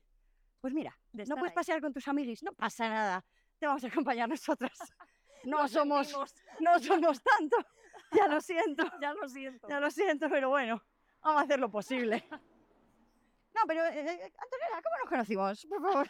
pues 0.60 0.72
mira, 0.72 0.96
de 1.12 1.24
no 1.26 1.34
puedes 1.36 1.50
ahí. 1.50 1.54
pasear 1.56 1.80
con 1.80 1.92
tus 1.92 2.06
amiguis, 2.06 2.42
no 2.42 2.52
pasa 2.52 2.88
nada, 2.88 3.24
te 3.58 3.66
vamos 3.66 3.82
a 3.84 3.88
acompañar 3.88 4.28
nosotras. 4.28 4.72
No 5.42 5.66
somos, 5.68 6.06
sentimos, 6.08 6.34
no 6.60 6.78
somos 6.80 7.22
tanto, 7.22 7.56
ya 8.12 8.28
lo 8.28 8.42
siento. 8.42 8.84
Ya 9.00 9.14
lo 9.14 9.26
siento. 9.26 9.68
Ya 9.70 9.80
lo 9.80 9.90
siento, 9.90 10.28
pero 10.28 10.50
bueno, 10.50 10.82
vamos 11.22 11.40
a 11.40 11.44
hacer 11.44 11.58
lo 11.58 11.70
posible. 11.70 12.22
No, 13.54 13.62
pero, 13.66 13.84
eh, 13.86 14.00
eh, 14.00 14.32
Antonella, 14.38 14.82
¿cómo 14.82 14.96
nos 15.00 15.08
conocimos? 15.08 15.66
Por 15.66 15.82
favor, 15.82 16.08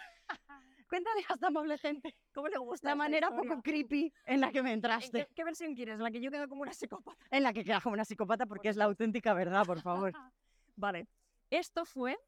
cuéntale 0.91 1.25
a 1.29 1.35
esta 1.35 1.47
amable 1.47 1.79
gente 1.79 2.15
¿Cómo 2.35 2.49
le 2.49 2.59
gusta 2.59 2.89
la 2.91 2.95
manera 2.97 3.29
historia? 3.29 3.51
poco 3.51 3.63
creepy 3.63 4.13
en 4.27 4.41
la 4.43 4.53
que 4.53 4.63
me 4.63 4.71
¿En 4.71 4.75
entraste, 4.75 5.27
qué, 5.27 5.35
qué 5.35 5.45
versión 5.45 5.75
quieres? 5.75 5.99
¿La 5.99 6.11
que 6.11 6.21
yo 6.21 6.31
quedo 6.31 6.47
como 6.49 6.63
una 6.63 6.73
psicópata? 6.75 7.25
en 7.31 7.43
la 7.43 7.53
que 7.55 7.65
quedas 7.65 7.83
como 7.83 7.95
una 7.95 8.05
psicópata 8.05 8.45
porque 8.45 8.69
es 8.69 8.77
la 8.77 8.85
auténtica 8.85 9.33
verdad, 9.33 9.65
por 9.65 9.81
favor. 9.81 10.13
Vale. 10.77 11.07
Esto 11.51 11.85
fue. 11.87 12.19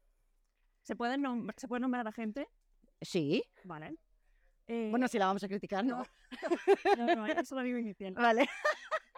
¿Se 0.81 0.95
puede, 0.95 1.17
nom- 1.17 1.53
¿Se 1.57 1.67
puede 1.67 1.79
nombrar 1.81 2.07
a 2.07 2.11
gente? 2.11 2.47
Sí, 3.01 3.43
Vale. 3.63 3.95
bueno, 4.67 5.07
si 5.07 5.17
la 5.19 5.27
vamos 5.27 5.43
a 5.43 5.47
criticar, 5.47 5.83
no. 5.85 6.03
no, 6.97 7.15
no, 7.15 7.25
eso 7.27 7.55
lo 7.55 7.61
digo 7.61 7.77
inicial. 7.77 8.13
Vale. 8.13 8.47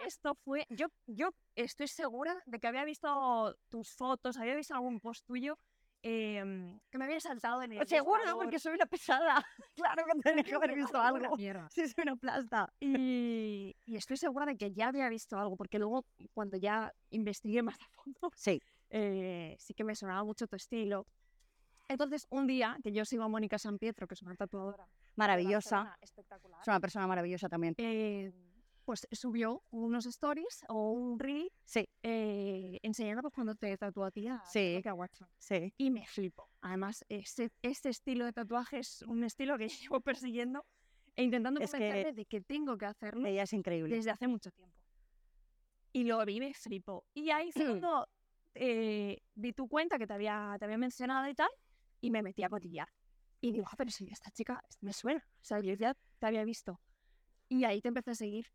Esto 0.06 0.36
fue. 0.36 0.66
Yo, 0.70 0.88
yo 1.08 1.30
estoy 1.56 1.88
segura 1.88 2.36
de 2.46 2.60
que 2.60 2.68
había 2.68 2.84
visto 2.86 3.56
tus 3.70 3.92
fotos, 3.96 4.38
había 4.38 4.56
visto 4.56 4.74
algún 4.75 5.00
post 5.00 5.25
tuyo 5.25 5.58
em, 6.08 6.80
que 6.92 7.00
me 7.00 7.06
había 7.06 7.20
saltado 7.20 7.64
en 7.64 7.72
el. 7.74 7.88
Seguro, 7.88 8.20
buscador. 8.20 8.44
porque 8.44 8.60
soy 8.60 8.74
una 8.76 8.86
pesada. 8.86 9.44
Claro 9.76 10.06
que 10.06 10.20
tenía 10.22 10.44
que 10.44 10.54
haber 10.54 10.76
visto 10.76 11.02
algo. 11.02 11.36
Sí, 11.70 11.88
soy 11.88 12.04
una 12.04 12.16
plasta. 12.16 12.72
Y, 12.80 13.76
y 13.86 13.96
estoy 13.96 14.18
segura 14.18 14.46
de 14.46 14.56
que 14.56 14.72
ya 14.72 14.90
había 14.90 15.10
visto 15.10 15.38
algo, 15.38 15.56
porque 15.58 15.80
luego, 15.80 16.06
cuando 16.34 16.58
ya 16.58 16.94
investigué 17.10 17.64
más 17.64 17.82
a 17.82 17.88
fondo, 17.90 18.32
Sí, 18.36 18.62
eh, 18.92 19.56
sí 19.60 19.74
que 19.74 19.84
me 19.84 19.96
sonaba 19.96 20.24
mucho 20.24 20.46
tu 20.48 20.56
estilo. 20.56 21.08
Entonces, 21.88 22.28
un 22.30 22.46
día 22.48 22.78
que 22.84 22.92
yo 22.92 23.04
sigo 23.06 23.24
a 23.24 23.28
Mónica 23.28 23.58
San 23.58 23.78
Pietro, 23.80 24.08
que 24.08 24.14
es 24.14 24.22
una 24.22 24.36
tatuadora, 24.36 24.88
maravillosa. 25.16 25.98
Espectacular. 26.02 26.62
Es 26.62 26.68
una 26.68 26.80
persona 26.80 27.08
maravillosa 27.08 27.50
también. 27.50 27.74
eh, 27.78 28.32
pues 28.86 29.08
subió 29.12 29.63
unos 29.72 30.06
stories 30.06 30.63
o 30.70 30.92
un 30.92 31.20
reel 31.20 31.51
Sí, 31.63 31.88
eh, 32.04 32.80
enseñando 32.84 33.22
pues, 33.24 33.34
cuando 33.34 33.56
te 33.56 33.75
tatuó 33.77 34.06
a 34.06 34.12
ti 34.12 34.27
a 34.27 34.42
Sí. 34.46 34.82
Sí. 35.38 35.74
Y 35.77 35.92
me 35.92 36.06
flipo. 36.06 36.50
Además, 36.62 37.04
ese, 37.10 37.51
este 37.62 37.89
estilo 37.89 38.25
de 38.25 38.34
tatuaje 38.34 38.80
es 38.80 39.01
un 39.04 39.24
estilo 39.24 39.58
que 39.58 39.68
llevo 39.89 40.00
persiguiendo 40.01 40.65
e 41.15 41.24
intentando 41.24 41.60
convencerme 41.60 42.13
de 42.13 42.25
que 42.25 42.42
tengo 42.42 42.77
que 42.77 42.86
hacerlo 42.86 43.27
Ella 43.27 43.44
es 43.44 43.54
increíble. 43.54 43.96
desde 43.96 44.12
hace 44.12 44.27
mucho 44.27 44.51
tiempo. 44.51 44.75
Y 45.94 46.04
lo 46.04 46.24
vi, 46.25 46.39
me 46.39 46.54
flipo. 46.54 47.06
Y 47.13 47.30
ahí 47.30 47.51
fue 47.51 47.56
cuando 47.82 48.08
eh, 48.54 49.22
vi 49.34 49.54
tu 49.54 49.68
cuenta 49.68 49.98
que 49.98 50.08
te 50.08 50.13
había, 50.13 50.56
te 50.60 50.65
había 50.65 50.77
mencionado 50.77 51.27
y 51.27 51.34
tal, 51.34 51.50
y 52.01 52.12
me 52.12 52.22
metí 52.22 52.44
a 52.44 52.50
cotillar. 52.50 52.89
Y 53.42 53.51
digo, 53.51 53.65
ah, 53.70 53.75
pero 53.77 53.92
si 53.92 54.08
esta 54.10 54.32
chica 54.32 54.62
me 54.82 54.92
suena. 54.94 55.24
O 55.42 55.44
sea, 55.46 55.60
yo 55.60 55.74
ya 55.74 55.96
te 56.20 56.25
había 56.25 56.44
visto. 56.44 56.80
Y 57.48 57.63
ahí 57.63 57.82
te 57.82 57.89
empecé 57.89 58.12
a 58.12 58.15
seguir. 58.15 58.48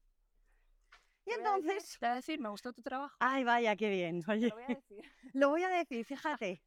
Y 1.30 1.38
entonces, 1.38 1.98
Te 1.98 2.06
voy 2.06 2.12
a 2.12 2.14
decir, 2.16 2.40
me 2.40 2.48
gustó 2.48 2.72
tu 2.72 2.82
trabajo. 2.82 3.14
ay, 3.20 3.44
vaya, 3.44 3.76
qué 3.76 3.88
bien. 3.90 4.22
Oye, 4.28 4.48
lo 4.48 4.54
voy 4.56 4.64
a 4.64 4.66
decir. 4.68 5.04
lo 5.34 5.48
voy 5.50 5.62
a 5.62 5.68
decir, 5.68 6.04
fíjate. 6.04 6.62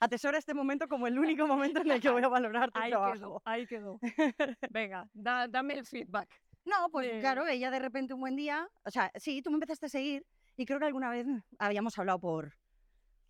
atesora 0.00 0.38
este 0.38 0.54
momento 0.54 0.86
como 0.88 1.06
el 1.06 1.18
único 1.18 1.46
momento 1.46 1.80
en 1.80 1.90
el 1.90 2.00
que 2.00 2.10
voy 2.10 2.22
a 2.22 2.28
valorar 2.28 2.70
tu 2.70 2.78
Ahí 2.78 2.90
trabajo. 2.90 3.14
quedó, 3.14 3.42
ahí 3.44 3.66
quedó. 3.66 3.98
Venga, 4.70 5.08
da- 5.12 5.48
dame 5.48 5.74
el 5.74 5.86
feedback. 5.86 6.28
No, 6.64 6.88
pues 6.90 7.10
de- 7.12 7.20
claro, 7.20 7.46
ella 7.46 7.70
de 7.70 7.78
repente 7.78 8.14
un 8.14 8.20
buen 8.20 8.36
día, 8.36 8.68
o 8.84 8.90
sea, 8.90 9.10
sí, 9.16 9.42
tú 9.42 9.50
me 9.50 9.56
empezaste 9.56 9.86
a 9.86 9.88
seguir 9.88 10.26
y 10.56 10.64
creo 10.66 10.78
que 10.78 10.86
alguna 10.86 11.10
vez 11.10 11.26
habíamos 11.58 11.98
hablado 11.98 12.18
por, 12.20 12.54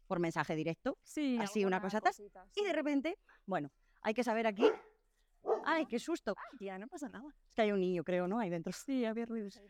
por 0.07 0.19
mensaje 0.21 0.55
directo 0.55 0.99
Sí, 1.03 1.39
Así, 1.41 1.65
una 1.65 1.81
cosa 1.81 2.01
y 2.55 2.65
de 2.65 2.73
repente, 2.73 3.19
bueno, 3.47 3.71
hay 4.03 4.15
que 4.15 4.23
saber 4.25 4.47
aquí. 4.47 4.71
Ay, 5.67 5.87
qué 5.87 5.99
susto. 5.99 6.35
Ya, 6.61 6.79
no 6.79 6.87
pasa 6.89 7.09
nada. 7.09 7.29
Es 7.49 7.55
que 7.55 7.63
hay 7.63 7.73
un 7.73 7.81
niño, 7.81 8.03
creo, 8.05 8.27
¿no? 8.29 8.39
Ahí 8.39 8.51
dentro. 8.51 8.73
Sí, 8.73 9.05
había 9.05 9.27
ruidos. 9.27 9.61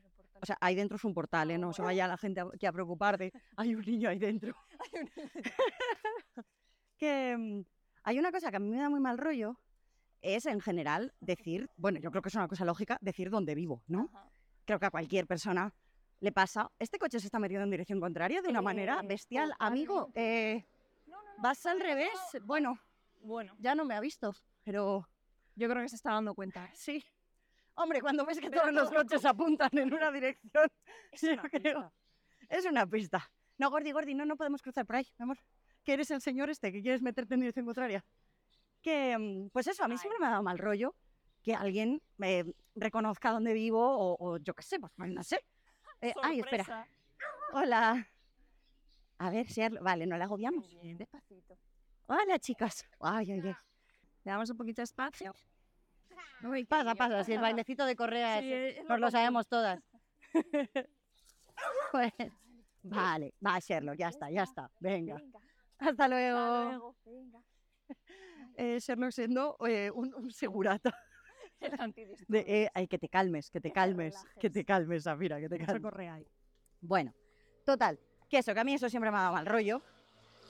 O 0.41 0.47
sea, 0.47 0.59
ahí 0.61 0.75
dentro 0.75 0.97
es 0.97 1.05
un 1.05 1.14
portal, 1.14 1.50
¿eh? 1.50 1.59
No 1.59 1.73
se 1.73 1.83
vaya 1.83 2.07
la 2.07 2.17
gente 2.19 2.41
aquí 2.43 2.67
a 2.67 2.73
preocuparte. 2.73 3.33
Hay 3.57 3.75
un 3.75 3.83
niño 3.83 4.09
ahí 4.11 4.19
dentro. 4.19 4.55
que 6.99 7.37
mm, 7.37 7.62
hay 8.05 8.19
una 8.19 8.31
cosa 8.33 8.50
que 8.50 8.57
a 8.57 8.61
mí 8.61 8.69
me 8.69 8.79
da 8.79 8.88
muy 8.88 9.00
mal 9.00 9.19
rollo, 9.19 9.59
es 10.23 10.47
en 10.47 10.61
general 10.61 11.12
decir, 11.21 11.69
bueno, 11.76 11.99
yo 12.00 12.11
creo 12.11 12.23
que 12.23 12.29
es 12.29 12.35
una 12.35 12.49
cosa 12.49 12.64
lógica, 12.64 12.99
decir 13.00 13.31
dónde 13.31 13.55
vivo, 13.55 13.83
¿no? 13.87 14.11
Ajá. 14.12 14.29
Creo 14.64 14.79
que 14.79 14.87
a 14.87 14.91
cualquier 14.91 15.26
persona 15.26 15.75
le 16.21 16.33
pasa. 16.33 16.71
Este 16.79 16.99
coche 16.99 17.21
se 17.21 17.26
está 17.26 17.38
metiendo 17.38 17.64
en 17.64 17.71
dirección 17.71 18.00
contraria 18.00 18.41
de 18.41 18.49
una 18.49 18.62
manera 18.62 19.00
Eh, 19.03 19.07
bestial. 19.07 19.55
Amigo, 19.59 20.11
eh, 20.14 20.64
No, 21.07 21.17
no, 21.23 21.37
no. 21.37 21.43
vas 21.43 21.64
al 21.67 21.81
revés. 21.81 22.11
Bueno, 22.45 22.79
Bueno, 23.23 23.55
ya 23.59 23.75
no 23.75 23.85
me 23.85 23.95
ha 23.95 24.00
visto, 24.00 24.35
pero 24.64 25.07
yo 25.57 25.69
creo 25.69 25.83
que 25.83 25.88
se 25.88 25.97
está 25.97 26.12
dando 26.12 26.35
cuenta. 26.35 26.71
sí. 26.75 27.05
Hombre, 27.76 28.00
cuando 28.00 28.25
ves 28.25 28.38
que 28.40 28.50
Pero 28.50 28.62
todos 28.62 28.75
los 28.75 28.90
coches 28.90 29.25
apuntan 29.25 29.71
en 29.73 29.93
una 29.93 30.11
dirección, 30.12 30.69
Es 31.11 31.23
yo 31.23 31.33
una 31.33 31.43
creo. 31.49 31.61
pista. 31.61 31.93
Es 32.49 32.64
una 32.66 32.87
pista. 32.87 33.31
No, 33.59 33.71
Gordi, 33.71 33.93
Gordi, 33.93 34.14
no, 34.14 34.25
no 34.25 34.37
podemos 34.37 34.62
cruzar 34.62 34.87
por 34.87 34.97
ahí, 34.97 35.07
mi 35.19 35.25
amor. 35.25 35.38
Que 35.83 35.95
eres 35.95 36.11
el 36.11 36.21
señor 36.21 36.50
este, 36.50 36.73
que 36.73 36.83
quieres 36.83 37.02
meterte 37.02 37.35
en 37.35 37.40
dirección 37.40 37.66
contraria. 37.66 38.04
Que, 38.83 39.16
mm, 39.19 39.50
pues 39.50 39.66
eso, 39.66 39.85
a 39.85 39.88
mí 39.88 39.97
siempre 39.99 40.19
me 40.21 40.26
ha 40.26 40.31
dado 40.31 40.43
mal 40.43 40.59
rollo 40.59 40.95
que 41.43 41.54
alguien 41.54 42.00
me 42.16 42.54
reconozca 42.75 43.31
dónde 43.31 43.52
vivo 43.52 43.81
o, 43.81 44.16
o 44.19 44.38
yo 44.38 44.54
qué 44.54 44.62
sé, 44.62 44.78
pues 44.81 44.93
no 44.97 45.23
sé. 45.23 45.45
Eh, 46.00 46.14
ay, 46.23 46.40
espera. 46.40 46.88
Hola. 47.52 48.09
A 49.19 49.31
ver, 49.31 49.47
Sherlock. 49.47 49.83
Vale, 49.83 50.07
no 50.07 50.16
la 50.16 50.25
agobiamos. 50.25 50.75
Despacito. 50.83 51.57
Hola, 52.07 52.38
chicas. 52.38 52.85
Ay, 53.00 53.31
ay, 53.33 53.40
ay. 53.45 53.54
Le 54.25 54.31
damos 54.33 54.50
un 54.50 54.57
poquito 54.57 54.81
de 54.81 54.85
espacio. 54.85 55.35
Uy, 56.42 56.64
Pasa, 56.64 56.94
pasa. 56.94 57.25
Si 57.25 57.33
el 57.33 57.40
bailecito 57.40 57.85
de 57.87 57.97
Correa 57.97 58.40
Sí, 58.40 58.52
es- 58.52 58.76
es 58.76 58.83
lo 58.85 58.88
nos 58.90 59.00
lo 59.00 59.11
sabemos 59.11 59.49
todas. 59.49 59.80
Pues, 61.92 62.12
vale, 62.83 63.35
va, 63.44 63.59
Sherlock, 63.61 63.97
ya 63.97 64.09
está, 64.09 64.30
ya 64.30 64.42
está. 64.42 64.71
Venga. 64.80 65.14
Venga. 65.16 65.38
Hasta 65.78 65.88
Hasta 65.90 66.09
luego. 66.09 66.94
Venga. 67.04 67.38
Eh, 68.56 68.78
Sherlock 68.80 69.11
siendo 69.11 69.56
eh, 69.66 69.90
un, 69.92 70.14
un 70.14 70.30
segurata. 70.30 70.97
De, 72.28 72.38
eh, 72.47 72.71
ay, 72.75 72.87
que 72.87 72.99
te 72.99 73.09
calmes, 73.09 73.50
que 73.50 73.61
te 73.61 73.73
calmes, 73.73 74.14
que 74.40 74.50
te 74.50 74.64
calmes, 74.64 75.04
Zafira, 75.04 75.40
que 75.40 75.49
te 75.49 75.59
calmes. 75.59 75.83
correa 75.83 76.14
ahí. 76.14 76.26
Bueno, 76.80 77.12
total, 77.64 77.99
que 78.28 78.38
eso, 78.38 78.52
que 78.54 78.61
a 78.61 78.64
mí 78.64 78.75
eso 78.75 78.88
siempre 78.90 79.11
me 79.11 79.16
ha 79.16 79.23
dado 79.23 79.35
mal 79.35 79.47
rollo. 79.47 79.83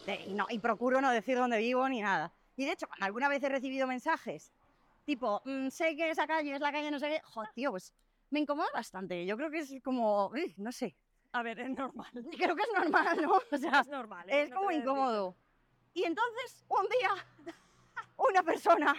de- 0.06 0.16
y, 0.26 0.34
no, 0.34 0.46
y 0.50 0.58
procuro 0.58 1.00
no 1.00 1.10
decir 1.10 1.36
dónde 1.38 1.56
vivo 1.58 1.88
ni 1.88 2.00
nada. 2.02 2.32
Y 2.56 2.64
de 2.66 2.72
hecho, 2.72 2.86
cuando 2.86 3.06
alguna 3.06 3.28
vez 3.28 3.42
he 3.42 3.48
recibido 3.48 3.86
mensajes, 3.86 4.52
tipo, 5.04 5.40
"Mm, 5.44 5.68
sé 5.68 5.96
que 5.96 6.10
esa 6.10 6.26
calle 6.26 6.54
es 6.54 6.60
la 6.60 6.72
calle 6.72 6.90
no 6.90 6.98
sé 6.98 7.08
qué, 7.08 7.20
joder, 7.24 7.50
tío, 7.54 7.70
pues 7.70 7.92
me 8.30 8.40
incomoda 8.40 8.68
bastante. 8.72 9.24
Yo 9.26 9.36
creo 9.36 9.50
que 9.50 9.58
es 9.58 9.72
como, 9.82 10.32
no 10.56 10.72
sé, 10.72 10.96
A 11.32 11.42
ver, 11.42 11.58
es 11.60 11.70
normal. 11.70 12.10
creo 12.52 12.54
que 12.56 12.62
es 12.62 12.68
normal, 12.74 13.22
¿no? 13.22 13.40
O 13.50 13.56
sea, 13.58 13.80
Es 13.80 13.88
normal. 13.88 14.28
¿eh? 14.30 14.42
es 14.42 14.50
No 14.50 14.56
como 14.56 14.70
incómodo. 14.70 15.36
Y 15.92 16.04
entonces, 16.04 16.64
un 16.68 16.86
día, 16.88 17.10
una 18.16 18.42
persona, 18.42 18.94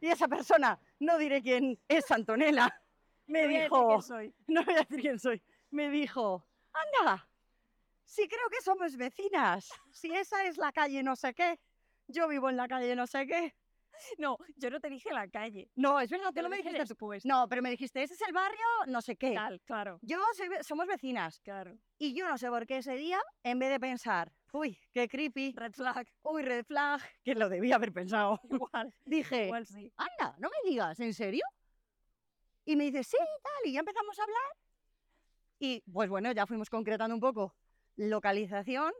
y 0.00 0.08
esa 0.08 0.26
persona, 0.28 0.78
no 0.98 1.18
diré 1.18 1.42
quién 1.42 1.78
es 1.88 2.10
Antonella, 2.10 2.68
me 3.26 3.42
no. 3.42 3.46
Voy 3.48 3.56
a 3.56 3.58
decir 3.60 3.70
dijo, 3.70 3.88
quién 3.88 4.02
soy. 4.02 4.34
no 4.48 4.64
voy 4.64 4.74
a 4.74 4.78
decir 4.78 5.00
quién 5.00 5.18
soy, 5.18 5.42
me 5.70 5.90
dijo, 5.90 6.46
anda, 6.72 7.28
sí 8.04 8.26
creo 8.28 8.48
que 8.50 8.60
somos 8.62 8.96
vecinas, 8.96 9.70
si 9.92 10.12
esa 10.14 10.44
es 10.44 10.56
la 10.56 10.72
calle 10.72 11.02
no 11.02 11.14
sé 11.16 11.32
qué, 11.34 11.58
yo 12.08 12.26
vivo 12.28 12.48
en 12.50 12.56
la 12.56 12.66
calle 12.68 12.96
no 12.96 13.06
sé 13.06 13.26
qué. 13.26 13.54
No, 14.18 14.36
yo 14.56 14.70
no 14.70 14.80
te 14.80 14.88
dije 14.88 15.10
la 15.12 15.28
calle. 15.28 15.70
No, 15.76 16.00
es 16.00 16.10
verdad, 16.10 16.32
tú 16.34 16.42
no 16.42 16.48
me 16.48 16.56
dijiste. 16.58 16.78
después. 16.78 17.24
No, 17.24 17.48
pero 17.48 17.62
me 17.62 17.70
dijiste, 17.70 18.02
ese 18.02 18.14
es 18.14 18.20
el 18.22 18.32
barrio, 18.32 18.64
no 18.86 19.00
sé 19.00 19.16
qué. 19.16 19.32
Tal, 19.34 19.60
claro, 19.62 19.98
Yo 20.02 20.18
soy 20.36 20.48
somos 20.62 20.86
vecinas. 20.86 21.40
claro. 21.40 21.76
Y 21.98 22.14
yo 22.14 22.28
no 22.28 22.38
sé 22.38 22.48
por 22.48 22.66
qué 22.66 22.78
ese 22.78 22.94
día, 22.94 23.20
en 23.42 23.58
vez 23.58 23.70
de 23.70 23.78
pensar, 23.80 24.32
uy, 24.52 24.78
qué 24.92 25.08
creepy, 25.08 25.52
Red 25.56 25.72
flag. 25.74 26.06
uy, 26.22 26.42
red 26.42 26.64
flag, 26.64 27.00
que 27.22 27.34
lo 27.34 27.48
debía 27.48 27.76
haber 27.76 27.92
pensado, 27.92 28.40
Igual, 28.50 28.94
dije, 29.04 29.44
igual 29.46 29.66
sí. 29.66 29.92
anda, 29.96 30.34
no 30.38 30.48
me 30.48 30.70
digas, 30.70 30.98
¿en 31.00 31.12
serio? 31.14 31.44
Y 32.64 32.76
me 32.76 32.84
dice, 32.84 33.02
sí, 33.04 33.16
tal, 33.42 33.68
y 33.70 33.72
ya 33.72 33.80
empezamos 33.80 34.18
a 34.18 34.22
hablar. 34.22 34.52
Y 35.58 35.82
pues 35.92 36.08
bueno, 36.08 36.32
ya 36.32 36.46
fuimos 36.46 36.70
concretando 36.70 37.14
un 37.14 37.20
poco 37.20 37.54
localización, 37.96 38.92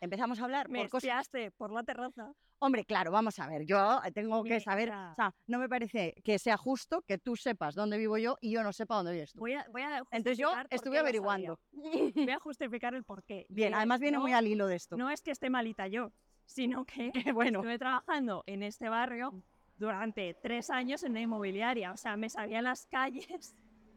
empezamos 0.00 0.38
a 0.40 0.44
hablar 0.44 0.68
Me 0.68 0.80
por 0.80 0.90
cosas. 0.90 1.28
por 1.56 1.72
la 1.72 1.82
terraza. 1.82 2.32
Hombre, 2.64 2.84
claro, 2.84 3.10
vamos 3.10 3.40
a 3.40 3.48
ver, 3.48 3.66
yo 3.66 4.00
tengo 4.14 4.44
que 4.44 4.60
saber, 4.60 4.88
o 4.88 5.14
sea, 5.16 5.34
no 5.48 5.58
me 5.58 5.68
parece 5.68 6.14
que 6.22 6.38
sea 6.38 6.56
justo 6.56 7.02
que 7.02 7.18
tú 7.18 7.34
sepas 7.34 7.74
dónde 7.74 7.98
vivo 7.98 8.18
yo 8.18 8.38
y 8.40 8.52
yo 8.52 8.62
no 8.62 8.72
sepa 8.72 8.94
dónde 8.94 9.10
vives 9.10 9.32
tú. 9.32 9.40
Voy 9.40 9.54
a, 9.54 9.66
voy 9.72 9.82
a 9.82 10.04
Entonces 10.12 10.38
yo 10.38 10.52
estuve 10.70 11.00
averiguando. 11.00 11.58
Voy 11.72 12.30
a 12.30 12.38
justificar 12.40 12.94
el 12.94 13.02
porqué. 13.02 13.46
Bien, 13.48 13.74
además 13.74 13.98
viene 13.98 14.20
muy 14.20 14.32
al 14.32 14.46
hilo 14.46 14.68
de 14.68 14.76
esto. 14.76 14.96
No 14.96 15.10
es 15.10 15.22
que 15.22 15.32
esté 15.32 15.50
malita 15.50 15.88
yo, 15.88 16.12
sino 16.44 16.84
que 16.84 17.10
bueno, 17.34 17.58
estuve 17.58 17.80
trabajando 17.80 18.44
en 18.46 18.62
este 18.62 18.88
barrio 18.88 19.42
durante 19.76 20.32
tres 20.34 20.70
años 20.70 21.02
en 21.02 21.10
una 21.10 21.22
inmobiliaria. 21.22 21.90
O 21.90 21.96
sea, 21.96 22.16
me 22.16 22.28
sabía 22.28 22.62
las 22.62 22.86
calles, 22.86 23.56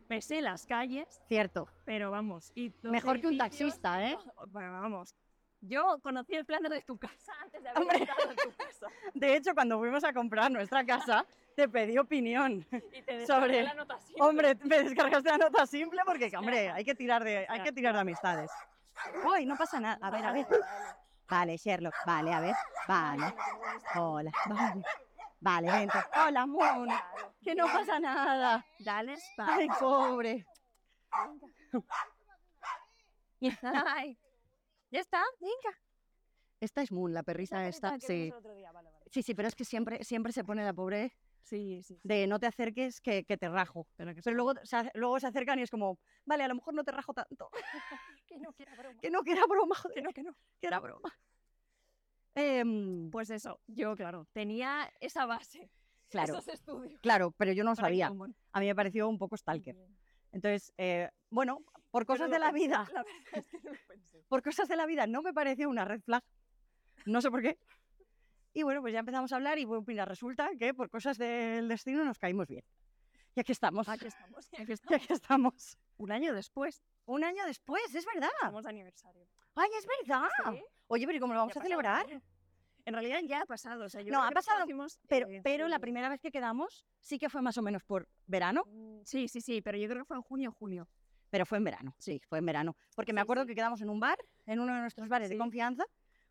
me 0.09 0.23
sé 0.23 0.41
las 0.41 0.65
calles, 0.65 1.21
cierto. 1.27 1.67
pero 1.85 2.09
vamos. 2.09 2.51
Y 2.55 2.73
Mejor 2.81 3.21
que 3.21 3.27
un 3.27 3.37
taxista, 3.37 4.09
¿eh? 4.09 4.17
Bueno, 4.47 4.71
vamos. 4.71 5.13
Yo 5.67 5.99
conocí 6.01 6.35
el 6.35 6.45
plan 6.45 6.61
de 6.63 6.81
tu 6.81 6.97
casa 6.97 7.33
antes 7.41 7.61
de 7.63 7.69
haber 7.69 7.81
Hombre. 7.81 7.97
estado 8.03 8.29
en 8.31 8.35
tu 8.37 8.51
casa. 8.55 8.87
De 9.13 9.35
hecho, 9.35 9.53
cuando 9.53 9.77
fuimos 9.79 10.03
a 10.03 10.13
comprar 10.13 10.51
nuestra 10.51 10.85
casa, 10.85 11.25
te 11.55 11.67
pedí 11.67 11.97
opinión. 11.97 12.65
Y 12.93 13.01
te 13.01 13.25
Sobre- 13.25 13.63
la 13.63 13.73
nota 13.73 13.97
simple. 13.99 14.23
Hombre, 14.23 14.55
me 14.63 14.83
descargaste 14.83 15.29
la 15.29 15.37
nota 15.37 15.65
simple 15.65 16.01
porque, 16.05 16.31
hombre, 16.37 16.69
hay 16.69 16.83
que 16.83 16.93
tirar 16.95 17.23
de, 17.23 17.45
hay 17.49 17.61
que 17.61 17.71
tirar 17.71 17.93
de 17.95 18.01
amistades. 18.01 18.51
Uy, 19.25 19.45
no 19.45 19.55
pasa 19.57 19.79
nada. 19.79 19.97
A 20.01 20.09
ver, 20.11 20.25
a 20.25 20.31
ver. 20.31 20.47
Vale, 21.27 21.57
Sherlock. 21.57 21.95
Vale, 22.05 22.33
a 22.33 22.39
ver. 22.39 22.55
Vale. 22.87 23.33
Hola. 23.95 24.31
Vale. 24.47 24.83
Vale, 25.41 25.71
vente. 25.71 25.97
Hola, 26.25 26.45
Moon. 26.45 26.89
Que 27.43 27.53
no 27.55 27.65
pasa 27.65 27.99
nada. 27.99 28.65
Dale 28.79 29.13
Ay, 29.37 29.65
espacio. 29.65 29.79
pobre. 29.79 30.45
Ay, 33.85 34.17
ya 34.91 34.99
está, 34.99 35.23
venga. 35.39 35.77
Esta 36.59 36.81
es 36.81 36.91
Moon, 36.91 37.13
la 37.13 37.23
perrisa 37.23 37.67
esta. 37.67 37.99
Sí. 37.99 38.31
Sí, 39.11 39.23
sí, 39.23 39.35
pero 39.35 39.47
es 39.47 39.55
que 39.55 39.65
siempre, 39.65 40.03
siempre 40.03 40.33
se 40.33 40.43
pone 40.43 40.63
la 40.63 40.73
pobre 40.73 41.13
Sí, 41.43 41.83
sí. 41.83 41.99
de 42.03 42.25
no 42.25 42.39
te 42.39 42.47
acerques 42.47 43.01
que, 43.01 43.23
que 43.23 43.37
te 43.37 43.49
rajo. 43.49 43.87
Pero 43.95 44.15
que 44.15 44.21
Pero 44.23 44.35
luego 44.35 44.53
se, 44.63 44.89
luego 44.95 45.19
se 45.19 45.27
acercan 45.27 45.59
y 45.59 45.61
es 45.61 45.69
como, 45.69 45.99
vale, 46.25 46.43
a 46.43 46.47
lo 46.47 46.55
mejor 46.55 46.73
no 46.73 46.83
te 46.83 46.91
rajo 46.91 47.13
tanto. 47.13 47.49
Que 48.27 48.39
no 48.39 48.51
quiera 48.53 48.75
broma. 48.75 48.99
Que 48.99 49.09
no, 49.11 49.21
que 49.21 49.31
era 49.33 49.45
broma, 49.45 49.75
joder, 49.75 49.95
que 49.95 50.01
no, 50.01 50.11
que 50.11 50.23
no. 50.23 50.35
que 50.59 50.67
era 50.67 50.79
broma. 50.79 51.13
Em, 52.33 53.09
Pues 53.11 53.29
eso, 53.29 53.61
yo, 53.67 53.95
claro, 53.95 54.27
tenía 54.33 54.91
esa 54.99 55.25
base, 55.25 55.69
claro, 56.09 56.33
esos 56.33 56.47
estudios. 56.49 56.99
claro, 57.01 57.31
pero 57.31 57.53
yo 57.53 57.63
no 57.63 57.75
sabía. 57.75 58.07
A 58.51 58.59
mí 58.59 58.65
me 58.65 58.75
pareció 58.75 59.07
un 59.07 59.17
poco 59.17 59.37
stalker. 59.37 59.77
Entonces, 60.31 60.73
eh, 60.77 61.09
bueno, 61.29 61.59
por 61.95 62.05
cosas 62.05 62.29
de 62.29 62.39
la 62.39 62.51
pensé, 62.51 62.65
vida, 62.67 62.77
La 62.93 63.03
verdad 63.03 63.05
es 63.33 63.45
que 63.47 63.59
no 63.63 63.71
lo 63.71 63.77
pensé. 63.87 64.23
por 64.27 64.41
cosas 64.43 64.67
de 64.67 64.75
la 64.75 64.85
vida 64.85 65.07
no 65.07 65.21
me 65.21 65.33
pareció 65.33 65.69
una 65.69 65.85
red 65.85 66.01
flag. 66.01 66.23
No 67.05 67.21
sé 67.21 67.29
por 67.31 67.41
qué. 67.41 67.57
Y 68.53 68.63
bueno, 68.63 68.81
pues 68.81 68.93
ya 68.93 68.99
empezamos 68.99 69.31
a 69.31 69.35
hablar 69.37 69.59
y 69.59 69.65
bueno, 69.65 69.83
mira, 69.87 70.05
resulta 70.05 70.49
que 70.59 70.73
por 70.73 70.89
cosas 70.89 71.17
del 71.17 71.67
destino 71.67 72.03
nos 72.03 72.19
caímos 72.19 72.47
bien. 72.47 72.63
Y 73.35 73.39
aquí 73.41 73.51
estamos. 73.51 73.87
Aquí 73.87 74.07
estamos, 74.07 74.47
aquí 74.59 74.65
Y 74.69 74.73
estamos. 74.73 75.01
aquí 75.03 75.13
estamos. 75.13 75.77
Un 75.97 76.11
año 76.11 76.33
después, 76.33 76.83
Un 77.05 77.23
año 77.23 77.45
después, 77.45 77.93
es 77.95 78.05
verdad. 78.05 78.29
estamos 78.41 78.63
de 78.63 78.69
aniversario. 78.69 79.27
Ay, 79.55 79.69
es 79.77 79.85
verdad. 80.07 80.27
Sí, 80.51 80.63
Oye, 80.87 81.05
pero 81.05 81.17
¿y 81.17 81.19
cómo 81.21 81.33
lo 81.33 81.39
vamos 81.39 81.51
a 81.55 81.59
pasado 81.59 81.63
celebrar? 81.69 82.21
En 82.85 82.93
realidad 82.93 83.19
ya 83.23 83.41
ha 83.41 83.45
pasado. 83.45 83.85
O 83.85 83.89
sea, 83.89 84.01
yo 84.01 84.11
No, 84.11 84.21
ha 84.21 84.31
pasado, 84.31 84.65
Pero, 85.07 85.27
eh, 85.29 85.41
pero 85.43 85.67
la 85.67 85.79
primera 85.79 86.07
vez 86.09 86.19
que 86.21 86.29
quedamos 86.31 86.85
sí 87.01 87.17
que 87.17 87.29
fue 87.29 87.41
más 87.41 87.57
o 87.57 87.61
menos 87.61 87.83
por 87.83 88.07
verano, 88.27 88.63
Mm, 88.67 89.01
Sí, 89.05 89.27
sí, 89.27 89.39
sí, 89.41 89.61
pero 89.61 89.77
yo 89.77 89.87
creo 89.87 90.03
que 90.03 90.07
fue 90.07 90.17
en 90.17 90.23
junio 90.23 90.51
julio. 90.51 90.87
Pero 91.35 91.45
fue 91.45 91.57
en 91.57 91.65
verano, 91.65 91.93
sí, 91.97 92.21
fue 92.29 92.39
en 92.39 92.45
verano. 92.45 92.77
Porque 92.95 93.11
me 93.11 93.19
acuerdo 93.19 93.45
que 93.45 93.53
quedamos 93.53 93.81
en 93.81 93.89
un 93.89 93.99
bar, 93.99 94.17
en 94.45 94.61
uno 94.61 94.73
de 94.73 94.79
nuestros 94.79 95.09
bares 95.09 95.27
de 95.27 95.37
confianza, 95.37 95.83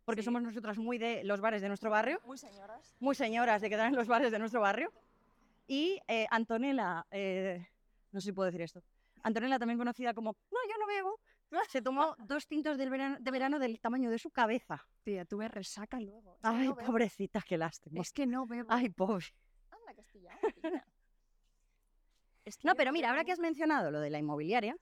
porque 0.06 0.23
somos 0.23 0.40
nosotras 0.40 0.78
muy 0.78 0.96
de 0.96 1.23
los 1.25 1.42
bares 1.42 1.61
de 1.61 1.68
nuestro 1.68 1.90
barrio, 1.90 2.23
Muy 2.25 2.38
señoras. 2.38 2.96
muy 3.00 3.14
señoras 3.14 3.61
de 3.61 3.68
quedar 3.68 3.88
en 3.88 3.96
los 3.96 4.08
bares 4.08 4.32
de 4.32 4.38
nuestro 4.38 4.62
barrio. 4.62 4.90
Y 5.66 6.00
eh, 6.08 6.26
Antonella, 6.30 7.06
eh, 7.11 7.68
no 8.12 8.20
sé 8.23 8.28
si 8.28 8.32
puedo 8.32 8.46
decir 8.46 8.62
esto, 8.62 8.82
Antonella 9.23 9.58
también 9.58 9.76
conocida 9.76 10.14
como, 10.14 10.30
no, 10.50 10.58
yo 10.70 10.78
no 10.80 10.87
bebo, 10.87 11.20
Se 11.68 11.82
tomó 11.82 12.16
dos 12.20 12.46
tintos 12.46 12.78
del 12.78 12.88
verano, 12.88 13.18
de 13.20 13.30
verano 13.30 13.58
del 13.58 13.78
tamaño 13.80 14.08
de 14.08 14.18
su 14.18 14.30
cabeza. 14.30 14.87
Tía, 15.02 15.26
tuve 15.26 15.49
resaca 15.49 16.00
luego. 16.00 16.37
Es 16.37 16.44
Ay, 16.44 16.68
no 16.68 16.76
pobrecita, 16.76 17.42
qué 17.46 17.58
lástima. 17.58 18.00
Es 18.00 18.11
que 18.11 18.26
no 18.26 18.46
bebo. 18.46 18.68
Ay, 18.70 18.88
pobre. 18.88 19.26
Anda. 19.70 19.92
Es 22.44 22.58
que 22.58 22.68
No, 22.68 22.75
pero 22.75 22.92
mira, 22.92 23.11
ahora 23.11 23.25
que 23.25 23.32
has 23.32 23.38
mencionado 23.38 23.90
lo 23.90 24.00
de 24.00 24.11
la 24.11 24.18
inmobiliaria, 24.18 24.76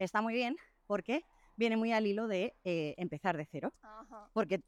está 0.00 0.20
muy 0.22 0.34
bien 0.34 0.56
porque 0.86 1.24
viene 1.56 1.76
muy 1.76 1.92
al 1.92 2.06
hilo 2.06 2.26
de 2.26 2.56
eh, 2.64 2.94
empezar 2.98 3.36
de 3.36 3.46
cero. 3.46 3.72
Ajá. 3.82 4.28
Porque 4.32 4.60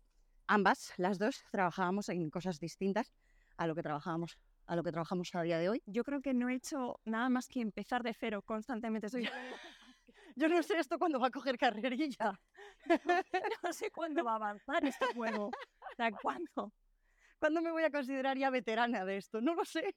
ambas, 0.47 0.93
las 0.97 1.19
dos, 1.19 1.43
trabajábamos 1.51 2.09
en 2.09 2.31
cosas 2.31 2.61
distintas 2.61 3.13
a 3.57 3.67
lo 3.67 3.75
que 3.75 3.83
trabajábamos, 3.83 4.39
a 4.67 4.77
lo 4.77 4.83
que 4.83 4.93
trabajamos 4.93 5.35
a 5.35 5.43
día 5.43 5.59
de 5.59 5.69
hoy. 5.69 5.83
Yo 5.87 6.05
creo 6.05 6.21
que 6.21 6.35
no 6.35 6.49
he 6.49 6.55
hecho 6.55 7.01
nada 7.05 7.29
más 7.29 7.49
que 7.49 7.61
empezar 7.61 8.03
de 8.03 8.15
cero 8.15 8.43
constantemente. 8.43 9.09
Soy 9.09 9.29
Yo 10.37 10.49
no 10.49 10.63
sé 10.63 10.79
esto 10.79 10.99
cuándo 10.99 11.21
va 11.21 11.27
a 11.29 11.31
coger 11.31 11.59
carrerilla. 11.59 12.41
no 13.63 13.73
sé 13.73 13.91
cuándo 13.91 14.25
va 14.25 14.33
a 14.33 14.37
avanzar 14.37 14.85
este 14.85 15.07
juego. 15.15 15.47
O 15.47 15.95
sea, 15.97 16.11
¿cuándo? 16.11 16.73
¿Cuándo 17.39 17.61
me 17.61 17.71
voy 17.71 17.83
a 17.83 17.91
considerar 17.91 18.39
ya 18.39 18.51
veterana 18.51 19.05
de 19.05 19.19
esto? 19.19 19.41
No 19.41 19.55
lo 19.55 19.65
sé. 19.65 19.95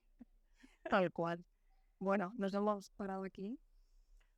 Tal 0.89 1.11
cual. 1.11 1.45
Bueno, 1.99 2.33
nos 2.37 2.53
hemos 2.53 2.89
parado 2.91 3.23
aquí. 3.23 3.57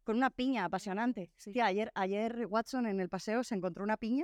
Con 0.07 0.15
una 0.15 0.29
piña 0.29 0.63
apasionante. 0.63 1.33
Sí. 1.35 1.51
Tía, 1.51 1.65
ayer, 1.65 1.91
ayer 1.93 2.47
Watson 2.49 2.87
en 2.87 3.01
el 3.01 3.09
paseo 3.09 3.43
se 3.43 3.55
encontró 3.55 3.83
una 3.83 3.97
piña 3.97 4.23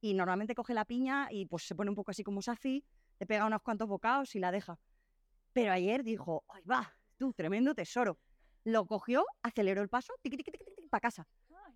y 0.00 0.14
normalmente 0.14 0.54
coge 0.54 0.72
la 0.72 0.86
piña 0.86 1.28
y 1.30 1.44
pues 1.44 1.64
se 1.64 1.74
pone 1.74 1.90
un 1.90 1.94
poco 1.94 2.10
así 2.10 2.24
como 2.24 2.40
safi, 2.40 2.82
le 3.18 3.26
pega 3.26 3.44
unos 3.44 3.60
cuantos 3.60 3.86
bocados 3.86 4.34
y 4.34 4.38
la 4.38 4.50
deja. 4.50 4.78
Pero 5.52 5.72
ayer 5.72 6.04
dijo, 6.04 6.42
¡ay 6.48 6.62
va! 6.62 6.96
Tú, 7.18 7.34
tremendo 7.34 7.74
tesoro. 7.74 8.18
Lo 8.64 8.86
cogió, 8.86 9.26
aceleró 9.42 9.82
el 9.82 9.90
paso, 9.90 10.14
tiqui, 10.22 10.38
tiqui, 10.38 10.52
tiqui, 10.52 10.64
tiqui, 10.64 10.88
para 10.88 11.02
casa. 11.02 11.28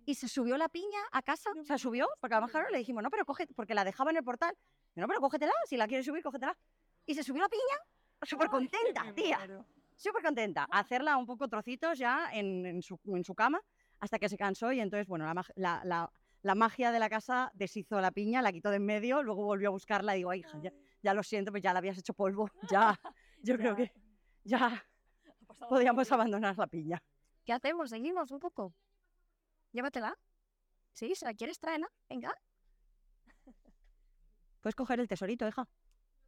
Y 0.07 0.15
se 0.15 0.27
subió 0.27 0.57
la 0.57 0.67
piña 0.67 1.01
a 1.11 1.21
casa, 1.21 1.51
o 1.55 1.63
sea, 1.65 1.77
subió, 1.77 2.07
porque 2.19 2.33
además 2.33 2.49
claro, 2.49 2.71
le 2.71 2.79
dijimos, 2.79 3.03
no, 3.03 3.11
pero 3.11 3.25
coge, 3.25 3.45
porque 3.55 3.75
la 3.75 3.83
dejaba 3.83 4.09
en 4.09 4.17
el 4.17 4.23
portal. 4.23 4.57
No, 4.95 5.07
pero 5.07 5.19
cógetela, 5.19 5.53
si 5.69 5.77
la 5.77 5.87
quieres 5.87 6.07
subir, 6.07 6.23
cógetela. 6.23 6.57
Y 7.05 7.13
se 7.13 7.21
subió 7.21 7.43
la 7.43 7.49
piña, 7.49 7.77
súper 8.23 8.49
contenta, 8.49 9.13
tía 9.13 9.47
súper 9.95 10.23
contenta. 10.23 10.67
a 10.69 10.79
Hacerla 10.79 11.17
un 11.17 11.25
poco 11.25 11.47
trocitos 11.47 11.97
ya 11.97 12.29
en, 12.33 12.65
en 12.65 12.81
su, 12.81 12.99
en 13.05 13.23
su 13.23 13.33
cama 13.35 13.61
hasta 13.99 14.19
que 14.19 14.29
se 14.29 14.37
cansó 14.37 14.71
y 14.71 14.79
entonces, 14.79 15.07
bueno, 15.07 15.25
la, 15.25 15.43
la, 15.55 15.81
la- 15.85 16.11
la 16.41 16.53
magia 16.53 16.91
de 16.91 16.99
la 16.99 17.09
casa 17.09 17.49
deshizo 17.55 17.99
la 18.01 18.11
piña, 18.11 18.39
la 18.43 18.51
quitó 18.51 18.69
de 18.69 18.75
en 18.75 18.85
medio, 18.85 19.23
luego 19.23 19.43
volvió 19.45 19.69
a 19.69 19.71
buscarla 19.71 20.13
y 20.15 20.19
digo, 20.19 20.29
ay, 20.29 20.41
hija, 20.41 20.59
ya, 20.61 20.71
ya 21.01 21.13
lo 21.15 21.23
siento, 21.23 21.49
pues 21.49 21.63
ya 21.63 21.73
la 21.73 21.79
habías 21.79 21.97
hecho 21.97 22.13
polvo, 22.13 22.51
ya, 22.69 22.99
yo 23.41 23.57
creo 23.57 23.75
que 23.75 23.91
ya 24.43 24.85
podíamos 25.67 26.11
abandonar 26.11 26.55
la 26.55 26.67
piña. 26.67 27.01
¿Qué 27.43 27.51
hacemos? 27.51 27.89
¿Seguimos 27.89 28.29
un 28.29 28.39
poco? 28.39 28.75
Llévatela. 29.71 30.15
Sí, 30.91 31.15
si 31.15 31.25
la 31.25 31.33
quieres, 31.33 31.57
tráela. 31.59 31.87
Venga, 32.07 32.31
Puedes 34.61 34.75
coger 34.75 34.99
el 34.99 35.07
tesorito, 35.07 35.47
hija. 35.47 35.67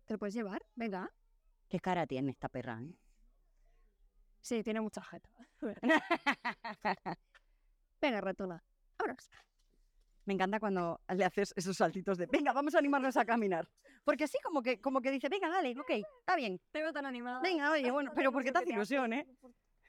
te 0.05 0.13
lo 0.13 0.19
puedes 0.19 0.33
llevar. 0.33 0.65
Venga. 0.75 1.11
Qué 1.69 1.79
cara 1.79 2.05
tiene 2.07 2.31
esta 2.31 2.49
perra, 2.49 2.81
¿eh? 2.81 2.91
Sí, 4.47 4.63
tiene 4.63 4.79
mucha 4.79 5.01
jeta. 5.01 5.29
Venga, 8.01 8.21
ratona. 8.21 8.63
Vámonos. 8.97 9.29
Me 10.23 10.35
encanta 10.35 10.57
cuando 10.61 11.01
le 11.13 11.25
haces 11.25 11.53
esos 11.57 11.75
saltitos 11.75 12.17
de, 12.17 12.27
venga, 12.27 12.53
vamos 12.53 12.73
a 12.73 12.79
animarnos 12.79 13.17
a 13.17 13.25
caminar. 13.25 13.67
Porque 14.05 14.23
así 14.23 14.37
como 14.41 14.61
que, 14.61 14.79
como 14.79 15.01
que 15.01 15.11
dice, 15.11 15.27
venga, 15.27 15.49
dale, 15.49 15.77
ok, 15.77 15.89
está 15.89 16.37
bien. 16.37 16.61
Te 16.71 16.81
veo 16.81 16.93
tan 16.93 17.05
animada. 17.05 17.41
Venga, 17.41 17.71
oye, 17.71 17.91
bueno, 17.91 18.13
pero 18.15 18.31
porque 18.31 18.53
te 18.53 18.59
hace 18.59 18.71
ilusión, 18.71 19.11
¿eh? 19.11 19.27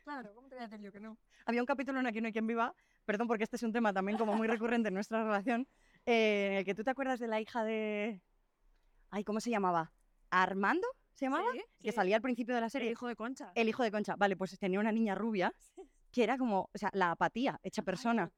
Claro, 0.03 0.35
¿cómo 0.35 0.49
te 0.49 0.57
voy 0.57 0.65
a 0.65 0.67
decir 0.67 0.85
yo 0.85 0.91
que 0.91 0.99
no? 0.99 1.17
había 1.47 1.63
un 1.63 1.67
capítulo 1.67 2.01
en 2.01 2.09
Aquí 2.09 2.21
no 2.21 2.27
hay 2.27 2.33
quien 2.33 2.49
viva, 2.49 2.75
perdón 3.05 3.29
porque 3.29 3.45
este 3.45 3.55
es 3.55 3.63
un 3.63 3.73
tema 3.73 3.93
también 3.93 4.19
como 4.19 4.35
muy 4.35 4.49
recurrente 4.49 4.89
en 4.89 4.95
nuestra 4.95 5.23
relación, 5.23 5.69
eh, 6.05 6.49
en 6.51 6.53
el 6.55 6.65
que 6.65 6.75
tú 6.75 6.83
te 6.83 6.91
acuerdas 6.91 7.21
de 7.21 7.29
la 7.29 7.41
hija 7.41 7.63
de... 7.63 8.21
Ay, 9.11 9.23
¿cómo 9.23 9.39
se 9.39 9.51
llamaba? 9.51 9.93
¿Armando? 10.31 10.89
¿Se 11.19 11.25
llamaba? 11.25 11.51
Sí, 11.53 11.61
Que 11.83 11.91
sí. 11.91 11.97
salía 11.97 12.15
al 12.15 12.23
principio 12.23 12.55
de 12.55 12.61
la 12.61 12.67
El 12.69 12.71
serie. 12.71 12.91
hijo 12.93 13.09
de 13.09 13.17
Concha. 13.17 13.51
El 13.57 13.69
hijo 13.69 13.83
de 13.83 13.91
Concha. 13.91 14.15
Vale, 14.17 14.37
pues 14.37 14.57
tenía 14.57 14.79
una 14.79 14.93
niña 14.93 15.17
rubia 15.17 15.53
que 16.13 16.23
era 16.23 16.39
como, 16.39 16.71
o 16.73 16.79
sea, 16.79 16.91
la 16.93 17.11
apatía 17.11 17.59
hecha 17.65 17.83
persona. 17.83 18.31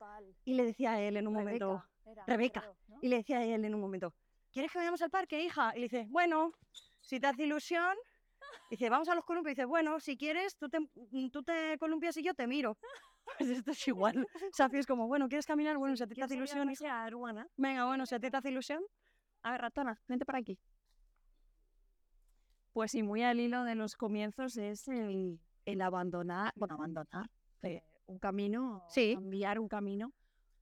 Y 0.44 0.54
le 0.54 0.64
decía 0.64 0.92
a 0.92 1.00
él 1.02 1.18
en 1.18 1.28
un 1.28 1.34
momento, 1.34 1.84
Rebeca. 2.26 2.72
y 3.02 3.08
le 3.08 3.16
decía 3.16 3.38
a 3.40 3.44
él 3.44 3.66
en 3.66 3.74
un 3.74 3.82
momento, 3.82 4.14
¿quieres 4.50 4.72
que 4.72 4.78
vayamos 4.78 5.02
al 5.02 5.10
parque, 5.10 5.42
hija? 5.42 5.72
Y 5.76 5.80
le 5.80 5.84
dice, 5.84 6.06
bueno, 6.08 6.52
si 7.00 7.20
te 7.20 7.26
hace 7.26 7.42
ilusión. 7.44 7.94
Dice, 8.70 8.88
vamos 8.88 9.08
a 9.10 9.14
los 9.14 9.24
columpios. 9.26 9.54
Dice, 9.54 9.66
bueno, 9.66 10.00
si 10.00 10.16
quieres, 10.16 10.56
tú 10.56 10.70
te, 10.70 10.80
mm, 10.80 11.28
tú 11.30 11.42
te 11.42 11.76
columpias 11.78 12.16
y 12.16 12.22
yo 12.22 12.32
te 12.34 12.46
miro. 12.46 12.78
Pues 13.38 13.50
esto 13.50 13.70
es 13.70 13.86
igual. 13.88 14.26
Safi 14.52 14.78
es 14.78 14.86
como, 14.86 15.06
bueno, 15.06 15.28
¿quieres 15.28 15.46
caminar? 15.46 15.76
Bueno, 15.76 15.94
si 15.96 16.02
a 16.02 16.06
ti 16.06 16.14
te 16.14 16.22
hace 16.22 16.34
ilusión. 16.34 16.66
Venga, 17.56 17.84
bueno, 17.86 18.04
si 18.06 18.14
a 18.14 18.18
ti 18.18 18.28
te 18.30 18.36
hace 18.38 18.48
ilusión. 18.48 18.82
A 19.42 19.52
ver, 19.52 19.60
ratona, 19.60 20.00
vente 20.08 20.24
para 20.24 20.38
aquí. 20.38 20.58
Pues 22.72 22.92
sí, 22.92 23.02
muy 23.02 23.22
al 23.22 23.40
hilo 23.40 23.64
de 23.64 23.74
los 23.74 23.96
comienzos 23.96 24.56
es 24.56 24.86
el, 24.88 25.40
el 25.64 25.82
abandonar, 25.82 26.52
bueno, 26.56 26.74
abandonar 26.74 27.28
eh, 27.62 27.82
un 28.06 28.18
camino, 28.18 28.84
Sí. 28.88 29.14
cambiar 29.14 29.58
un 29.58 29.68
camino 29.68 30.12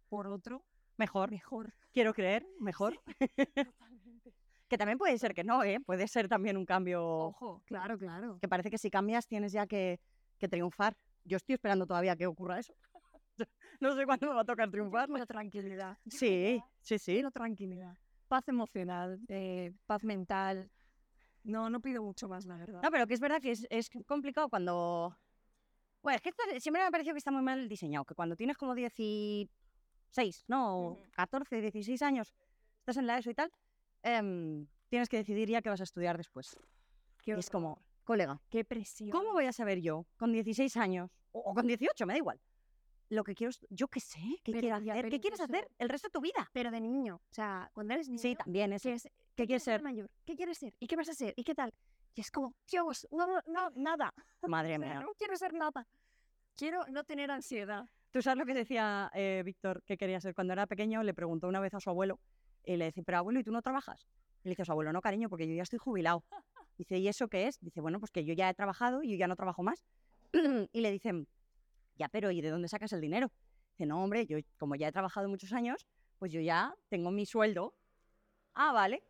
por 0.08 0.26
otro 0.26 0.64
Mejor, 0.96 1.30
mejor. 1.30 1.74
quiero 1.92 2.12
creer, 2.14 2.46
mejor. 2.60 3.00
que 4.68 4.78
también 4.78 4.98
puede 4.98 5.16
ser 5.18 5.34
que 5.34 5.44
no, 5.44 5.62
¿eh? 5.62 5.78
Puede 5.80 6.08
ser 6.08 6.28
también 6.28 6.56
un 6.56 6.64
cambio 6.66 7.04
Ojo, 7.06 7.62
claro, 7.66 7.96
claro. 7.98 8.38
que 8.40 8.48
parece 8.48 8.70
que 8.70 8.78
si 8.78 8.90
cambias 8.90 9.26
tienes 9.26 9.52
ya 9.52 9.66
que, 9.66 10.00
que 10.38 10.48
triunfar. 10.48 10.96
Yo 11.24 11.36
estoy 11.36 11.54
esperando 11.54 11.86
todavía 11.86 12.16
que 12.16 12.26
ocurra 12.26 12.58
eso. 12.58 12.74
no 13.80 13.94
sé 13.94 14.06
cuándo 14.06 14.28
me 14.28 14.34
va 14.34 14.40
a 14.40 14.44
tocar 14.44 14.70
triunfar. 14.70 15.08
Quiero 15.08 15.26
tranquilidad. 15.26 15.98
Sí, 16.06 16.60
sí, 16.80 16.98
sí. 16.98 17.12
Quiero 17.12 17.30
tranquilidad. 17.30 17.94
Paz 18.28 18.48
emocional, 18.48 19.20
eh, 19.28 19.72
paz 19.86 20.04
mental. 20.04 20.70
No, 21.44 21.70
no 21.70 21.80
pido 21.80 22.02
mucho 22.02 22.28
más, 22.28 22.44
la 22.46 22.56
verdad. 22.56 22.80
No, 22.82 22.90
pero 22.90 23.06
que 23.06 23.14
es 23.14 23.20
verdad 23.20 23.40
que 23.40 23.52
es, 23.52 23.66
es 23.70 23.90
complicado 24.06 24.48
cuando... 24.48 25.16
Bueno, 26.02 26.16
es 26.16 26.22
que 26.22 26.28
esto 26.30 26.42
siempre 26.60 26.82
me 26.82 26.88
ha 26.88 26.90
parecido 26.90 27.14
que 27.14 27.18
está 27.18 27.30
muy 27.30 27.42
mal 27.42 27.68
diseñado, 27.68 28.04
que 28.04 28.14
cuando 28.14 28.36
tienes 28.36 28.56
como 28.56 28.74
16, 28.74 30.44
no, 30.46 30.76
o 30.78 30.90
Ujú. 30.92 31.02
14, 31.12 31.60
16 31.60 32.02
años, 32.02 32.34
estás 32.80 32.96
en 32.98 33.06
la 33.06 33.18
ESO 33.18 33.30
y 33.30 33.34
tal, 33.34 33.50
em, 34.02 34.66
tienes 34.88 35.08
que 35.08 35.16
decidir 35.18 35.48
ya 35.48 35.60
qué 35.62 35.68
vas 35.70 35.80
a 35.80 35.84
estudiar 35.84 36.16
después. 36.16 36.56
Qué 37.22 37.32
Y 37.32 37.38
es 37.38 37.50
como, 37.50 37.82
colega, 38.04 38.40
Qué 38.48 38.64
presión. 38.64 39.10
¿cómo 39.10 39.32
voy 39.32 39.46
a 39.46 39.52
saber 39.52 39.80
yo, 39.80 40.06
con 40.16 40.32
16 40.32 40.76
años, 40.76 41.10
o, 41.32 41.40
o 41.40 41.54
con 41.54 41.66
18, 41.66 42.06
me 42.06 42.12
da 42.14 42.18
igual, 42.18 42.40
lo 43.10 43.24
que 43.24 43.34
quiero, 43.34 43.52
yo 43.70 43.88
qué 43.88 44.00
sé, 44.00 44.20
qué 44.44 44.52
Pero 44.52 44.60
quiero 44.60 44.78
ya, 44.80 44.92
hacer, 44.92 45.02
pero 45.04 45.10
qué 45.10 45.20
quieres 45.20 45.40
incluso- 45.40 45.58
hacer 45.58 45.70
el 45.78 45.88
resto 45.88 46.08
de 46.08 46.12
tu 46.12 46.20
vida? 46.20 46.48
Pero 46.52 46.70
de 46.70 46.80
niño. 46.80 47.16
O 47.16 47.34
sea, 47.34 47.70
cuando 47.74 47.94
eres 47.94 48.08
niño. 48.08 48.20
Sí, 48.20 48.36
también 48.36 48.72
eso. 48.72 48.88
¿qué, 48.88 48.94
es, 48.94 49.08
¿Qué 49.38 49.46
quieres 49.46 49.62
ser? 49.62 49.82
mayor? 49.82 50.10
¿Qué 50.24 50.34
quieres 50.34 50.58
ser? 50.58 50.74
¿Y 50.80 50.88
qué 50.88 50.96
vas 50.96 51.08
a 51.08 51.14
ser? 51.14 51.32
¿Y 51.36 51.44
qué 51.44 51.54
tal? 51.54 51.72
Y 52.16 52.22
es 52.22 52.30
como, 52.32 52.56
Dios, 52.68 53.06
no, 53.12 53.40
no, 53.46 53.70
nada. 53.76 54.12
Madre 54.42 54.80
mía. 54.80 54.98
no 54.98 55.12
quiero 55.16 55.36
ser 55.36 55.54
nada. 55.54 55.86
Quiero 56.56 56.84
no 56.88 57.04
tener 57.04 57.30
ansiedad. 57.30 57.88
¿Tú 58.10 58.20
sabes 58.20 58.36
lo 58.36 58.46
que 58.46 58.54
decía 58.54 59.12
eh, 59.14 59.42
Víctor 59.44 59.84
que 59.84 59.96
quería 59.96 60.20
ser 60.20 60.34
cuando 60.34 60.54
era 60.54 60.66
pequeño? 60.66 61.04
Le 61.04 61.14
preguntó 61.14 61.46
una 61.46 61.60
vez 61.60 61.72
a 61.72 61.78
su 61.78 61.88
abuelo 61.88 62.18
y 62.64 62.76
le 62.78 62.86
decía, 62.86 63.04
pero 63.06 63.18
abuelo, 63.18 63.38
¿y 63.38 63.44
tú 63.44 63.52
no 63.52 63.62
trabajas? 63.62 64.08
Y 64.42 64.48
le 64.48 64.50
dice 64.50 64.62
a 64.62 64.64
su 64.64 64.72
abuelo, 64.72 64.92
no, 64.92 65.00
cariño, 65.00 65.28
porque 65.28 65.46
yo 65.46 65.54
ya 65.54 65.62
estoy 65.62 65.78
jubilado. 65.78 66.24
Dice, 66.76 66.98
¿y 66.98 67.06
eso 67.06 67.28
qué 67.28 67.46
es? 67.46 67.60
Dice, 67.60 67.80
bueno, 67.80 68.00
pues 68.00 68.10
que 68.10 68.24
yo 68.24 68.34
ya 68.34 68.50
he 68.50 68.54
trabajado 68.54 69.02
y 69.04 69.10
yo 69.10 69.16
ya 69.16 69.28
no 69.28 69.36
trabajo 69.36 69.62
más. 69.62 69.84
y 70.72 70.80
le 70.80 70.90
dicen, 70.90 71.28
ya, 71.96 72.08
pero 72.08 72.32
¿y 72.32 72.40
de 72.40 72.50
dónde 72.50 72.68
sacas 72.68 72.92
el 72.92 73.00
dinero? 73.00 73.32
Dice, 73.72 73.86
no, 73.86 74.02
hombre, 74.02 74.26
yo 74.26 74.38
como 74.58 74.74
ya 74.74 74.88
he 74.88 74.92
trabajado 74.92 75.28
muchos 75.28 75.52
años, 75.52 75.86
pues 76.18 76.32
yo 76.32 76.40
ya 76.40 76.74
tengo 76.88 77.10
mi 77.12 77.24
sueldo. 77.26 77.74
Ah, 78.54 78.72
vale. 78.72 79.07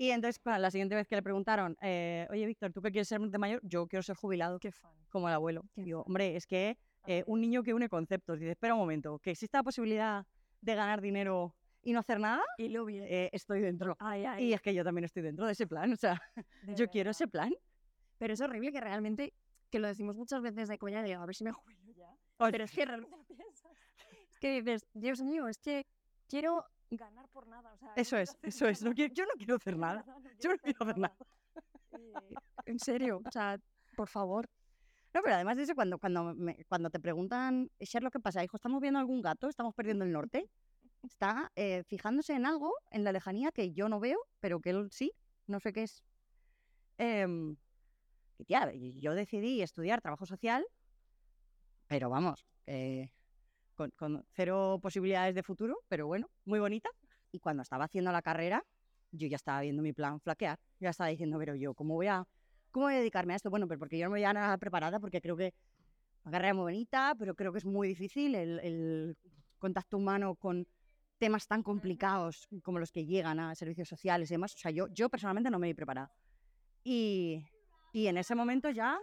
Y 0.00 0.12
entonces, 0.12 0.38
para 0.38 0.58
la 0.58 0.70
siguiente 0.70 0.94
vez 0.94 1.06
que 1.06 1.14
le 1.14 1.22
preguntaron, 1.22 1.76
eh, 1.82 2.26
oye, 2.30 2.46
Víctor, 2.46 2.72
¿tú 2.72 2.80
qué 2.80 2.90
quieres 2.90 3.06
ser 3.06 3.20
de 3.20 3.36
mayor? 3.36 3.60
Yo 3.62 3.86
quiero 3.86 4.02
ser 4.02 4.16
jubilado 4.16 4.58
Qué 4.58 4.72
fan. 4.72 4.90
como 5.10 5.28
el 5.28 5.34
abuelo. 5.34 5.68
Qué 5.74 5.84
Digo, 5.84 6.04
hombre, 6.06 6.36
es 6.36 6.46
que 6.46 6.78
eh, 7.06 7.22
un 7.26 7.38
niño 7.38 7.62
que 7.62 7.74
une 7.74 7.86
conceptos. 7.90 8.38
Dice, 8.38 8.52
espera 8.52 8.72
un 8.72 8.80
momento, 8.80 9.18
que 9.18 9.32
exista 9.32 9.58
la 9.58 9.62
posibilidad 9.62 10.26
de 10.62 10.74
ganar 10.74 11.02
dinero 11.02 11.54
y 11.82 11.92
no 11.92 12.00
hacer 12.00 12.18
nada, 12.18 12.42
Y 12.56 12.70
lo 12.70 12.88
eh, 12.88 13.28
estoy 13.34 13.60
dentro. 13.60 13.94
Ay, 14.00 14.24
ay. 14.24 14.44
Y 14.46 14.52
es 14.54 14.62
que 14.62 14.72
yo 14.72 14.82
también 14.84 15.04
estoy 15.04 15.22
dentro 15.22 15.44
de 15.44 15.52
ese 15.52 15.66
plan. 15.66 15.92
O 15.92 15.96
sea, 15.96 16.18
de 16.62 16.74
yo 16.74 16.88
quiero 16.88 17.08
verdad. 17.08 17.10
ese 17.10 17.28
plan. 17.28 17.52
Pero 18.16 18.32
es 18.32 18.40
horrible 18.40 18.72
que 18.72 18.80
realmente, 18.80 19.34
que 19.68 19.80
lo 19.80 19.88
decimos 19.88 20.16
muchas 20.16 20.40
veces 20.40 20.68
de 20.68 20.78
coña, 20.78 21.02
de 21.02 21.12
a 21.12 21.26
ver 21.26 21.34
si 21.34 21.44
me 21.44 21.52
jubilo 21.52 21.92
ya. 21.92 22.08
Ay, 22.38 22.52
Pero 22.52 22.64
es 22.64 22.72
que 22.72 22.86
realmente 22.86 23.18
lo 23.18 23.24
piensas. 23.26 23.70
Es 24.30 24.38
que 24.38 24.62
dices, 24.62 24.86
Dios 24.94 25.20
mío, 25.20 25.46
es 25.46 25.58
que 25.58 25.86
quiero 26.26 26.64
ganar 26.90 27.28
por 27.28 27.46
nada. 27.46 27.72
O 27.74 27.78
sea, 27.78 27.92
Eso 27.96 28.16
es, 28.16 28.36
eso 28.42 28.66
es. 28.68 28.82
No 28.82 28.92
quiero- 28.92 29.12
yo 29.14 29.24
no 29.24 29.32
quiero 29.36 29.56
hacer 29.56 29.76
nada. 29.78 30.04
Yo 30.40 30.50
no 30.50 30.58
quiero 30.58 30.78
hacer 30.84 30.98
nada. 30.98 31.16
En 32.66 32.78
serio, 32.78 33.20
o 33.24 33.30
sea, 33.30 33.58
por 33.96 34.08
favor. 34.08 34.48
No, 35.12 35.22
pero 35.22 35.34
además 35.34 35.56
de 35.56 35.64
eso, 35.64 35.74
cuando, 35.74 35.98
cuando, 35.98 36.34
me- 36.34 36.64
cuando 36.68 36.88
te 36.90 37.00
preguntan, 37.00 37.68
Sherlock, 37.80 38.12
¿qué 38.12 38.20
pasa? 38.20 38.44
Hijo, 38.44 38.56
¿estamos 38.56 38.80
viendo 38.80 39.00
algún 39.00 39.20
gato? 39.22 39.48
¿Estamos 39.48 39.74
perdiendo 39.74 40.04
el 40.04 40.12
norte? 40.12 40.48
Está 41.02 41.50
eh, 41.56 41.82
fijándose 41.88 42.34
en 42.34 42.46
algo 42.46 42.72
en 42.90 43.02
la 43.04 43.10
lejanía 43.12 43.50
que 43.50 43.72
yo 43.72 43.88
no 43.88 43.98
veo, 43.98 44.18
pero 44.38 44.60
que 44.60 44.70
él 44.70 44.88
sí, 44.92 45.12
no 45.46 45.58
sé 45.58 45.72
qué 45.72 45.82
es. 45.84 46.04
Y 48.38 48.44
tía, 48.44 48.70
yo 48.74 49.14
decidí 49.14 49.62
estudiar 49.62 50.00
trabajo 50.00 50.26
social, 50.26 50.64
pero 51.88 52.08
vamos, 52.10 52.44
que 52.66 53.10
con, 53.80 53.90
con 53.92 54.24
cero 54.34 54.78
posibilidades 54.82 55.34
de 55.34 55.42
futuro, 55.42 55.78
pero 55.88 56.06
bueno, 56.06 56.28
muy 56.44 56.58
bonita. 56.58 56.90
Y 57.32 57.38
cuando 57.38 57.62
estaba 57.62 57.84
haciendo 57.84 58.12
la 58.12 58.20
carrera, 58.20 58.62
yo 59.10 59.26
ya 59.26 59.36
estaba 59.36 59.62
viendo 59.62 59.82
mi 59.82 59.94
plan 59.94 60.20
flaquear. 60.20 60.58
Ya 60.80 60.90
estaba 60.90 61.08
diciendo, 61.08 61.38
pero 61.38 61.54
yo, 61.54 61.72
¿cómo 61.72 61.94
voy 61.94 62.08
a, 62.08 62.26
cómo 62.72 62.86
voy 62.86 62.94
a 62.94 62.98
dedicarme 62.98 63.32
a 63.32 63.36
esto? 63.36 63.48
Bueno, 63.48 63.66
pero 63.66 63.78
porque 63.78 63.96
yo 63.96 64.04
no 64.04 64.10
me 64.10 64.18
voy 64.18 64.24
a 64.24 64.34
nada 64.34 64.58
preparada, 64.58 65.00
porque 65.00 65.22
creo 65.22 65.34
que 65.34 65.54
la 66.24 66.30
carrera 66.30 66.50
es 66.50 66.56
muy 66.56 66.64
bonita, 66.64 67.14
pero 67.18 67.34
creo 67.34 67.52
que 67.52 67.58
es 67.58 67.64
muy 67.64 67.88
difícil 67.88 68.34
el, 68.34 68.60
el 68.60 69.16
contacto 69.58 69.96
humano 69.96 70.34
con 70.34 70.66
temas 71.16 71.46
tan 71.46 71.62
complicados 71.62 72.48
como 72.62 72.78
los 72.78 72.92
que 72.92 73.06
llegan 73.06 73.40
a 73.40 73.54
servicios 73.54 73.88
sociales 73.88 74.30
y 74.30 74.34
demás. 74.34 74.54
O 74.54 74.58
sea, 74.58 74.70
yo, 74.70 74.88
yo 74.88 75.08
personalmente 75.08 75.50
no 75.50 75.58
me 75.58 75.68
vi 75.68 75.74
preparada. 75.74 76.12
Y, 76.84 77.46
y 77.94 78.08
en 78.08 78.18
ese 78.18 78.34
momento 78.34 78.68
ya... 78.68 78.98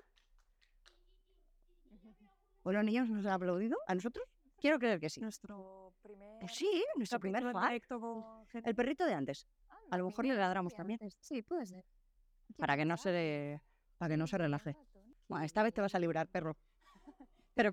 ¿O 2.63 2.71
los 2.73 2.83
niños 2.83 3.07
nos 3.07 3.25
han 3.25 3.31
aplaudido 3.31 3.77
a 3.87 3.95
nosotros? 3.95 4.27
Quiero 4.67 4.79
creer 4.79 4.99
que 4.99 5.09
sí. 5.09 5.21
Nuestro 5.21 5.93
primer. 6.01 6.43
Eh, 6.43 6.47
Sí, 6.49 6.83
nuestro 6.97 7.21
primer 7.21 7.41
fan. 7.53 7.79
con 7.87 8.45
El 8.65 8.75
perrito 8.75 9.05
de 9.05 9.13
antes. 9.13 9.47
Ah, 9.69 9.77
A 9.91 9.97
lo 9.97 10.03
no 10.03 10.09
mejor 10.09 10.25
le 10.25 10.35
ladramos 10.35 10.73
también. 10.75 10.99
Sí, 11.21 11.41
puede 11.41 11.65
ser. 11.65 11.85
Para 12.57 12.75
que 12.75 12.83
no 12.83 12.97
se 12.97 13.61
para 13.97 14.09
que 14.09 14.17
no 14.17 14.27
se 14.27 14.37
relaje. 14.37 14.75
Bueno, 15.29 15.45
esta 15.45 15.63
vez 15.63 15.73
te 15.73 15.79
vas 15.79 15.95
a 15.95 15.99
librar, 15.99 16.27
perro. 16.27 16.57
Pero 17.53 17.71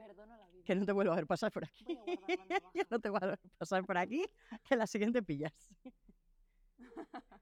que 0.65 0.77
no 0.77 0.87
te 0.87 0.93
vuelva 0.93 1.15
a 1.15 1.17
ver 1.17 1.27
pasar 1.27 1.51
por 1.51 1.65
aquí. 1.65 1.85
Que 2.73 2.87
no 2.89 3.01
te 3.01 3.11
vuelva 3.11 3.27
a 3.27 3.31
ver 3.31 3.41
pasar 3.59 3.85
por 3.85 3.99
aquí, 3.99 4.25
que 4.63 4.77
la 4.77 4.87
siguiente 4.87 5.21
pillas. 5.21 5.53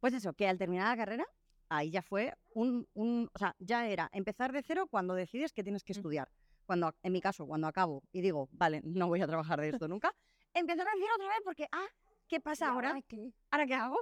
Pues 0.00 0.12
eso, 0.14 0.32
que 0.34 0.48
al 0.48 0.58
terminar 0.58 0.88
la 0.88 1.02
carrera, 1.04 1.26
ahí 1.70 1.90
ya 1.90 2.00
fue 2.02 2.34
un, 2.54 2.86
un- 2.94 3.30
o 3.34 3.38
sea, 3.38 3.54
ya 3.58 3.86
era 3.86 4.08
empezar 4.12 4.50
de 4.52 4.62
cero 4.62 4.86
cuando 4.86 5.14
decides 5.14 5.52
que 5.52 5.62
tienes 5.62 5.82
que 5.84 5.92
estudiar. 5.92 6.30
Cuando, 6.70 6.94
en 7.02 7.12
mi 7.12 7.20
caso, 7.20 7.48
cuando 7.48 7.66
acabo 7.66 8.04
y 8.12 8.20
digo, 8.20 8.48
vale, 8.52 8.80
no 8.84 9.08
voy 9.08 9.20
a 9.20 9.26
trabajar 9.26 9.60
de 9.60 9.70
esto 9.70 9.88
nunca, 9.88 10.14
empezar 10.54 10.86
a 10.86 10.92
decir 10.94 11.08
otra 11.16 11.26
vez 11.26 11.38
porque, 11.42 11.66
ah, 11.72 11.86
¿qué 12.28 12.38
pasa 12.38 12.66
¿Y 12.66 12.68
ahora? 12.68 13.00
qué? 13.08 13.32
¿Ahora 13.50 13.66
qué 13.66 13.74
hago? 13.74 13.98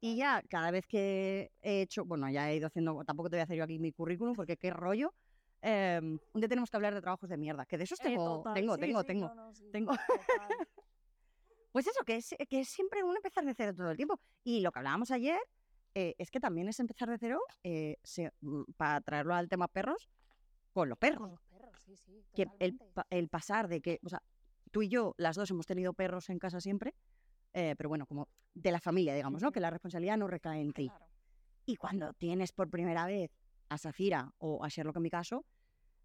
Y 0.00 0.16
ya 0.16 0.42
cada 0.48 0.70
vez 0.70 0.86
que 0.86 1.52
he 1.60 1.82
hecho, 1.82 2.06
bueno, 2.06 2.30
ya 2.30 2.50
he 2.50 2.56
ido 2.56 2.68
haciendo, 2.68 3.04
tampoco 3.04 3.28
te 3.28 3.36
voy 3.36 3.40
a 3.40 3.44
hacer 3.44 3.58
yo 3.58 3.64
aquí 3.64 3.78
mi 3.78 3.92
currículum 3.92 4.34
porque 4.34 4.56
qué 4.56 4.70
rollo. 4.70 5.12
em, 5.60 6.18
un 6.32 6.40
día 6.40 6.48
tenemos 6.48 6.70
que 6.70 6.78
hablar 6.78 6.94
de 6.94 7.02
trabajos 7.02 7.28
de 7.28 7.36
mierda, 7.36 7.66
que 7.66 7.76
de 7.76 7.84
esos 7.84 8.00
Eh, 8.00 8.04
tengo, 8.04 8.42
tengo, 8.54 8.74
sí, 8.76 8.80
tengo, 8.80 9.00
sí, 9.02 9.06
tengo. 9.06 9.26
no, 9.28 9.34
no, 9.34 9.54
sí, 9.54 9.68
tengo. 9.70 9.92
total. 9.92 10.08
Pues 11.72 11.86
eso, 11.86 12.02
que 12.06 12.16
es, 12.16 12.34
que 12.48 12.60
es 12.60 12.68
siempre 12.70 13.04
un 13.04 13.16
empezar 13.16 13.44
de 13.44 13.52
cero 13.52 13.74
todo 13.76 13.90
el 13.90 13.96
tiempo. 13.98 14.18
Y 14.44 14.60
lo 14.62 14.72
que 14.72 14.78
hablábamos 14.78 15.10
ayer 15.10 15.38
eh, 15.94 16.14
es 16.16 16.30
que 16.30 16.40
también 16.40 16.68
es 16.70 16.80
empezar 16.80 17.10
de 17.10 17.18
cero 17.18 17.38
eh, 17.62 17.98
se- 18.02 18.32
mm, 18.40 18.62
para 18.78 19.02
traerlo 19.02 19.34
al 19.34 19.46
tema 19.50 19.68
perros, 19.68 20.08
con 20.72 20.88
los 20.88 20.96
perros. 20.98 21.38
Sí, 21.96 21.96
sí. 21.96 22.24
Que 22.34 22.46
el, 22.58 22.78
el 23.10 23.28
pasar 23.28 23.68
de 23.68 23.80
que, 23.80 23.98
o 24.04 24.08
sea, 24.08 24.22
tú 24.70 24.82
y 24.82 24.88
yo, 24.88 25.14
las 25.16 25.36
dos 25.36 25.50
hemos 25.50 25.66
tenido 25.66 25.94
perros 25.94 26.28
en 26.28 26.38
casa 26.38 26.60
siempre, 26.60 26.94
eh, 27.54 27.74
pero 27.76 27.88
bueno, 27.88 28.06
como 28.06 28.28
de 28.54 28.70
la 28.72 28.80
familia, 28.80 29.14
digamos, 29.14 29.42
¿no? 29.42 29.52
Que 29.52 29.60
la 29.60 29.70
responsabilidad 29.70 30.18
no 30.18 30.26
recae 30.26 30.60
en 30.60 30.72
ti. 30.72 30.88
Claro. 30.88 31.06
Y 31.64 31.76
cuando 31.76 32.12
tienes 32.14 32.52
por 32.52 32.68
primera 32.68 33.06
vez 33.06 33.30
a 33.70 33.78
Safira 33.78 34.32
o 34.38 34.64
a 34.64 34.68
Sherlock 34.68 34.96
en 34.96 35.02
mi 35.02 35.10
caso, 35.10 35.44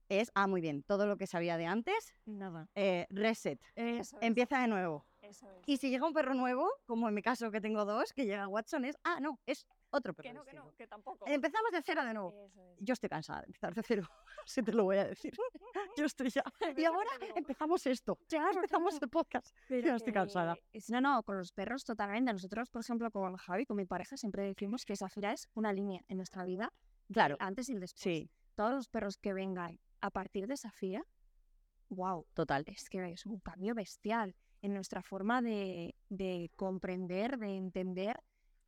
es, 0.09 0.31
ah, 0.35 0.47
muy 0.47 0.61
bien, 0.61 0.83
todo 0.83 1.05
lo 1.07 1.17
que 1.17 1.27
sabía 1.27 1.57
de 1.57 1.65
antes, 1.65 2.13
Nada. 2.25 2.69
eh, 2.75 3.07
reset, 3.09 3.59
Eso 3.75 4.17
es. 4.17 4.23
empieza 4.23 4.61
de 4.61 4.67
nuevo. 4.67 5.05
Eso 5.33 5.49
es. 5.51 5.63
Y 5.67 5.77
si 5.77 5.89
llega 5.89 6.05
un 6.07 6.13
perro 6.13 6.33
nuevo, 6.33 6.69
como 6.85 7.07
en 7.09 7.13
mi 7.15 7.21
caso 7.21 7.49
que 7.51 7.59
tengo 7.59 7.85
dos, 7.85 8.13
que 8.13 8.25
llega 8.25 8.47
Watson, 8.47 8.85
es, 8.85 8.97
ah, 9.03 9.19
no, 9.19 9.39
es 9.45 9.65
otro 9.89 10.13
perro. 10.13 10.23
Que 10.29 10.33
no, 10.33 10.43
que 10.45 10.53
no, 10.53 10.61
distinto. 10.63 10.77
que 10.77 10.87
tampoco. 10.87 11.25
Empezamos 11.27 11.71
de 11.71 11.81
cero 11.81 12.03
de 12.05 12.13
nuevo. 12.13 12.33
Es. 12.45 12.53
Yo 12.79 12.93
estoy 12.93 13.09
cansada 13.09 13.41
de 13.41 13.47
empezar 13.47 13.73
de 13.73 13.81
cero, 13.83 14.03
si 14.45 14.61
te 14.61 14.71
lo 14.73 14.83
voy 14.83 14.97
a 14.97 15.05
decir. 15.05 15.33
Yo 15.97 16.05
estoy 16.05 16.29
ya. 16.29 16.43
Y 16.75 16.85
ahora 16.85 17.09
empezamos 17.35 17.85
esto. 17.87 18.17
Ya 18.29 18.49
empezamos 18.53 18.99
el 19.01 19.09
podcast. 19.09 19.55
Ya 19.69 19.95
estoy 19.95 20.13
cansada. 20.13 20.55
es- 20.71 20.89
No, 20.89 21.01
no, 21.01 21.23
con 21.23 21.37
los 21.37 21.51
perros 21.51 21.83
totalmente. 21.83 22.31
Nosotros, 22.33 22.69
por 22.69 22.81
ejemplo, 22.81 23.09
con 23.11 23.35
Javi, 23.37 23.65
con 23.65 23.77
mi 23.77 23.85
pareja, 23.85 24.17
siempre 24.17 24.43
decimos 24.43 24.85
que 24.85 24.95
Zafira 24.95 25.33
es 25.33 25.47
una 25.53 25.73
línea 25.73 26.01
en 26.07 26.17
nuestra 26.17 26.43
vida. 26.45 26.71
Claro. 27.11 27.35
Antes 27.39 27.69
y 27.69 27.73
después. 27.73 28.01
Sí, 28.01 28.29
Todos 28.55 28.71
los 28.73 28.87
perros 28.87 29.17
que 29.17 29.33
vengan 29.33 29.79
a 30.01 30.09
partir 30.09 30.47
de 30.47 30.57
Zafira, 30.57 31.05
wow, 31.89 32.25
total. 32.33 32.63
es 32.67 32.89
que 32.89 33.11
es 33.11 33.25
un 33.25 33.39
cambio 33.39 33.75
bestial 33.75 34.35
en 34.63 34.73
nuestra 34.73 35.03
forma 35.03 35.41
de, 35.41 35.93
de 36.09 36.49
comprender, 36.55 37.37
de 37.37 37.55
entender 37.57 38.19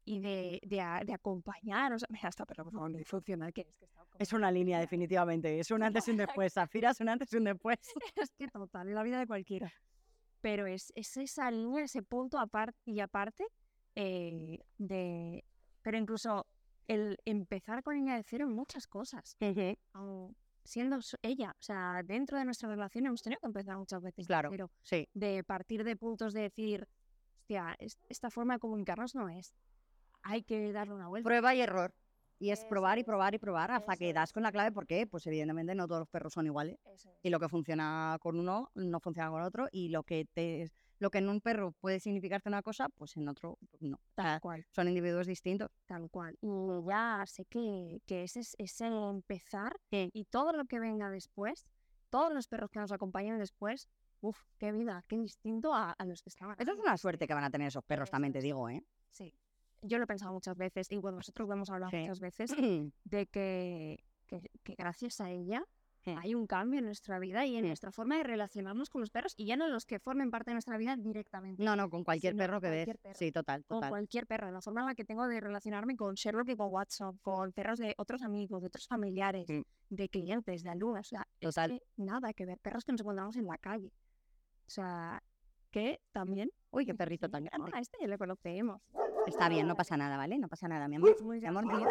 y 0.03 0.19
de, 0.19 0.60
de, 0.63 0.81
a- 0.81 1.03
de 1.03 1.13
acompañar. 1.13 1.93
O 1.93 1.97
sea, 1.97 2.08
mira, 2.12 2.29
por 2.29 2.55
favor, 2.71 2.91
no 2.91 3.03
funcional 3.05 3.51
que 3.53 3.62
es. 3.62 3.75
que 3.77 3.86
está 3.86 4.01
como- 4.05 4.15
Es 4.19 4.34
una 4.34 4.51
línea, 4.51 4.79
definitivamente. 4.79 5.58
Es 5.60 5.71
un 5.71 5.81
antes 6.03 6.08
y 6.08 6.12
un 6.12 6.17
después. 6.17 6.53
Zafira 6.53 6.91
es 6.91 6.99
un 7.01 7.10
antes 7.10 7.34
y 7.34 7.38
un 7.38 7.45
después. 7.45 7.79
es 8.15 8.31
que 8.38 8.47
total, 8.49 8.89
en 8.89 8.93
la 8.95 9.03
vida 9.03 9.17
de 9.17 9.25
cualquiera. 9.25 9.71
Pero 10.41 10.67
es, 10.67 10.91
es 10.95 11.17
esa 11.17 11.49
línea, 11.49 11.86
ese 11.86 12.03
punto 12.03 12.38
aparte 12.38 12.77
y 12.86 12.99
aparte 12.99 13.45
eh, 13.95 14.60
de... 14.77 15.43
Pero 15.81 15.97
incluso 15.97 16.45
el 16.88 17.17
empezar 17.25 17.81
con 17.81 17.95
ella 17.97 18.15
de 18.15 18.23
cero 18.23 18.45
en 18.45 18.51
muchas 18.53 18.86
cosas, 18.86 19.38
aun 19.93 20.36
siendo 20.65 20.99
ella. 21.21 21.51
O 21.58 21.63
sea, 21.63 22.01
dentro 22.04 22.38
de 22.38 22.43
nuestra 22.45 22.67
relación 22.67 23.06
hemos 23.06 23.21
tenido 23.21 23.39
que 23.39 23.47
empezar 23.47 23.78
muchas 23.78 24.01
veces 24.01 24.28
Claro. 24.28 24.49
de 24.49 24.56
cero. 24.58 24.71
Sí, 24.82 25.08
De 25.13 25.43
partir 25.43 25.84
de 25.84 25.95
puntos 25.95 26.34
de 26.34 26.41
decir, 26.41 26.88
hostia, 27.39 27.75
es- 27.80 27.97
esta 28.10 28.30
forma 28.30 28.56
de 28.56 28.60
comunicarnos 28.60 29.15
no 29.15 29.30
es. 29.30 29.54
Hay 30.23 30.41
que 30.43 30.71
darle 30.73 30.95
una 30.95 31.08
vuelta. 31.08 31.28
prueba 31.28 31.54
y 31.56 31.62
error. 31.62 31.93
Y 32.38 32.49
es 32.49 32.65
probar 32.65 32.97
y 32.99 33.04
probar 33.06 33.34
y 33.34 33.38
probar 33.39 33.71
hasta 33.71 33.95
que 33.95 34.12
das 34.12 34.34
con 34.34 34.43
la 34.43 34.51
clave. 34.51 34.71
¿Por 34.73 34.86
qué? 34.86 35.08
Pues 35.08 35.25
evidentemente 35.25 35.73
no 35.73 35.88
todos 35.88 35.99
los 36.01 36.10
perros 36.10 36.34
son 36.34 36.45
iguales. 36.47 36.78
Es. 36.86 37.08
y 37.23 37.30
lo 37.30 37.39
que 37.39 37.47
funciona 37.47 38.17
con 38.19 38.38
uno 38.38 38.71
no 38.75 38.99
funciona 38.99 39.30
con 39.30 39.41
otro 39.41 39.67
y 39.71 39.88
lo 39.89 40.04
que 40.04 40.25
te 40.34 40.69
lo 40.99 41.10
que 41.12 41.17
en 41.17 41.29
un 41.29 41.41
perro 41.41 41.73
puede 41.73 41.99
significarte 41.99 42.49
una 42.49 42.62
cosa 42.62 42.89
pues 42.89 43.15
en 43.17 43.27
otro 43.27 43.58
pues, 43.71 43.81
no 43.84 43.99
Tal 44.15 44.39
cual. 44.41 44.65
son 44.71 44.88
individuos 44.88 45.27
distintos 45.27 45.69
Tal 45.86 46.10
cual. 46.10 46.38
Y 46.41 46.47
ya 46.88 47.23
sé 47.27 47.45
que, 47.45 48.01
que 48.05 48.23
ese 48.23 48.39
es 48.41 48.55
ese 48.58 48.88
empezar 48.88 49.77
y 49.91 50.25
todo 50.25 50.53
lo 50.53 50.65
que 50.65 50.79
venga 50.79 51.10
después, 51.10 51.65
todos 52.10 52.34
los 52.34 52.47
perros 52.47 52.69
que 52.71 52.79
nos 52.79 52.91
acompañen 52.91 53.38
después, 53.39 53.88
uff, 54.21 54.39
qué 54.58 54.71
vida, 54.71 55.03
qué 55.08 55.17
distinto 55.17 55.73
a, 55.73 55.91
a 55.91 56.05
los 56.05 56.21
que 56.21 56.29
estaban. 56.29 56.55
eso 56.60 56.71
es 56.71 56.79
una 56.79 56.97
suerte 56.97 57.27
que 57.27 57.34
van 57.34 57.43
a 57.43 57.49
tener 57.49 57.67
esos 57.67 57.84
perros 57.84 58.10
también 58.10 58.31
te 58.34 58.39
digo 58.41 58.69
eh 58.69 58.84
Sí. 59.10 59.34
Yo 59.81 59.97
lo 59.99 60.05
he 60.05 60.08
pensado 60.08 60.34
muchas 60.34 60.58
veces 60.58 60.91
y 60.91 60.97
bueno, 60.97 61.17
nosotros 61.17 61.47
lo 61.47 61.53
hemos 61.53 61.69
hablado 61.69 61.91
Sí. 61.91 61.97
muchas 61.97 62.19
veces 62.19 62.49
de 63.03 63.27
que, 63.27 64.03
que, 64.27 64.41
que 64.63 64.75
gracias 64.75 65.19
a 65.21 65.29
ella. 65.29 65.63
Hay 66.13 66.35
un 66.35 66.45
cambio 66.45 66.79
en 66.79 66.85
nuestra 66.85 67.17
vida 67.19 67.45
y 67.45 67.55
en 67.55 67.63
Sí. 67.63 67.67
nuestra 67.67 67.91
forma 67.91 68.17
de 68.17 68.23
relacionarnos 68.23 68.89
con 68.89 69.01
los 69.01 69.09
perros 69.09 69.33
y 69.37 69.45
ya 69.45 69.55
no 69.57 69.67
los 69.67 69.85
que 69.85 69.99
formen 69.99 70.29
parte 70.29 70.51
de 70.51 70.55
nuestra 70.55 70.77
vida 70.77 70.95
directamente. 70.95 71.63
no 71.63 71.75
no 71.75 71.89
con 71.89 72.03
cualquier 72.03 72.35
perro 72.35 72.61
que 72.61 72.69
ves 72.69 72.85
cualquier 72.85 72.99
perro. 72.99 73.15
sí 73.15 73.31
total 73.31 73.65
con 73.65 73.77
total 73.77 73.89
cualquier 73.89 74.27
perro, 74.27 74.51
la 74.51 74.61
forma 74.61 74.81
en 74.81 74.87
la 74.87 74.95
que 74.95 75.05
tengo 75.05 75.27
de 75.27 75.39
relacionarme 75.41 75.95
con 75.95 76.13
Sherlock 76.15 76.49
y 76.49 76.55
con 76.55 76.71
Watson, 76.71 77.17
con 77.23 77.51
perros 77.53 77.79
de 77.79 77.95
otros 77.97 78.21
amigos, 78.21 78.61
de 78.61 78.67
otros 78.67 78.87
familiares, 78.87 79.47
Sí. 79.47 79.63
de 79.89 80.09
clientes, 80.09 80.63
de 80.63 80.69
alumnos, 80.69 80.99
o 81.07 81.09
sea, 81.09 81.27
es 81.39 81.49
Total. 81.55 81.71
que 81.71 81.81
nada 81.97 82.33
que 82.33 82.45
ver, 82.45 82.59
perros 82.59 82.83
que 82.85 82.91
nos 82.91 83.01
encontramos 83.01 83.35
en 83.37 83.45
la 83.45 83.57
calle. 83.57 83.91
O 84.67 84.69
sea, 84.69 85.21
que 85.75 85.99
también... 86.13 86.49
uy 86.71 86.85
qué 86.85 86.93
Sí, 86.93 86.97
perrito 86.97 87.29
tan 87.29 87.45
ah, 87.47 87.49
grande. 87.51 87.71
a 87.73 87.81
este 87.81 87.97
ya 87.99 88.07
le 88.07 88.17
conocemos. 88.17 88.81
está 89.27 89.49
bien 89.49 89.67
no 89.67 89.75
pasa 89.75 89.97
nada 89.97 90.15
vale 90.15 90.38
no 90.38 90.47
pasa 90.47 90.69
nada 90.69 90.88
mi 90.88 90.95
amor 90.95 91.21
mi 91.21 91.45
amor 91.45 91.65
mío 91.65 91.85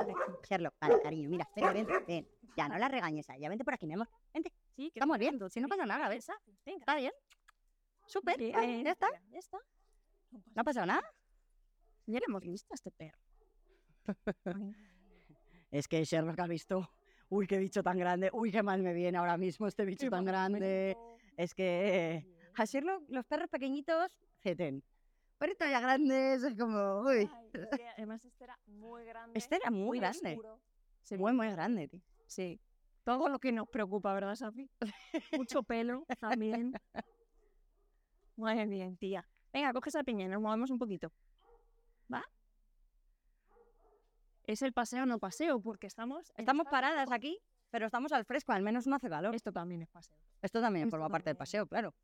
Sherlock 0.49 0.75
vale 0.81 1.03
cariño 1.03 1.29
mira 1.29 1.45
espera 1.45 1.71
ven 1.75 1.87
ven 2.09 2.27
ya 2.57 2.67
no 2.67 2.79
la 2.79 2.89
regañes 2.89 3.29
a 3.29 3.37
ella 3.37 3.51
vente 3.51 3.63
por 3.63 3.75
aquí 3.75 3.87
mi 3.87 3.93
amor 3.93 4.09
vente. 4.33 4.55
Sí, 4.75 4.91
que 4.91 5.01
estamos 5.01 5.19
bien 5.19 5.39
si 5.51 5.61
no 5.61 5.69
pasa 5.69 5.85
nada 5.85 6.09
ves 6.09 6.27
está 6.65 6.97
bien. 6.97 7.13
Súper 8.07 8.37
sí, 8.39 8.53
eh, 8.57 8.83
ya 8.83 8.93
está. 8.93 9.09
ya 9.31 9.39
está. 9.39 9.59
no 10.31 10.61
ha 10.63 10.65
pasado 10.65 10.87
nada. 10.87 11.03
Ya 12.07 12.19
le 12.21 12.25
hemos 12.27 12.43
visto 12.43 12.73
a 12.73 12.75
este 12.75 12.91
perro. 12.91 13.19
Es 15.71 15.89
que 15.89 16.05
Sherlock 16.05 16.39
ha 16.39 16.47
visto, 16.47 16.89
uy, 17.29 17.49
qué 17.49 17.59
bicho 17.59 17.83
tan 17.83 17.99
grande, 17.99 18.31
uy, 18.33 18.53
qué 18.53 18.63
mal 18.63 18.81
me 18.81 18.93
viene 18.93 19.19
ahora 19.19 19.37
mismo 19.37 19.67
este 19.67 19.85
bicho 19.85 20.09
tan 20.09 20.25
grande. 20.25 20.97
Es 21.37 21.53
que 21.53 22.34
eh, 22.59 22.63
a 22.63 22.65
Sherlock 22.65 23.03
los 23.09 23.25
perros 23.27 23.49
pequeñitos, 23.49 24.13
feten. 24.41 24.83
Perritos 25.39 25.69
ya 25.69 25.81
grandes, 25.81 26.43
es 26.43 26.57
como, 26.57 27.01
uy, 27.01 27.29
Ay, 27.33 27.51
además 27.97 28.25
este 28.25 28.45
era 28.45 28.59
muy 28.67 29.05
grande. 29.05 29.39
este 29.39 29.57
era 29.57 29.71
muy, 29.71 29.81
muy 29.85 29.99
grande, 29.99 30.31
oscuro. 30.33 30.61
sí, 31.03 31.17
muy, 31.19 31.33
muy 31.33 31.49
grande, 31.51 31.89
tío. 31.89 32.01
Sí. 32.27 32.61
Todo 33.03 33.29
lo 33.29 33.39
que 33.39 33.53
nos 33.53 33.69
preocupa, 33.69 34.15
¿verdad, 34.15 34.35
Safi? 34.35 34.71
Mucho 35.39 35.63
pelo 35.63 36.07
también. 36.21 36.73
Muy 38.37 38.65
bien, 38.67 38.97
tía. 38.97 39.27
Venga, 39.53 39.73
coge 39.73 39.91
esa 39.91 40.03
piña 40.03 40.25
y 40.25 40.29
nos 40.29 40.41
movemos 40.41 40.71
un 40.71 40.79
poquito. 40.79 41.13
¿Va? 42.13 42.25
¿Es 44.45 44.63
el 44.63 44.73
paseo 44.73 45.03
o 45.03 45.07
no 45.07 45.19
paseo? 45.19 45.61
Porque 45.61 45.87
estamos... 45.87 46.33
Estamos 46.37 46.65
esta- 46.67 46.71
paradas 46.71 47.11
aquí, 47.13 47.39
pero 47.71 47.87
estamos 47.87 48.13
al 48.13 48.25
fresco, 48.25 48.53
al 48.53 48.63
menos 48.63 48.87
no 48.87 48.97
hace 48.97 49.09
calor. 49.09 49.35
Esto 49.35 49.53
también 49.53 49.83
es 49.83 49.89
paseo. 49.89 50.17
Esto 50.43 50.61
también 50.61 50.87
esto 50.87 50.97
forma 50.97 51.09
parte 51.09 51.31
del 51.31 51.37
también. 51.37 51.39
paseo, 51.39 51.67
claro. 51.67 51.95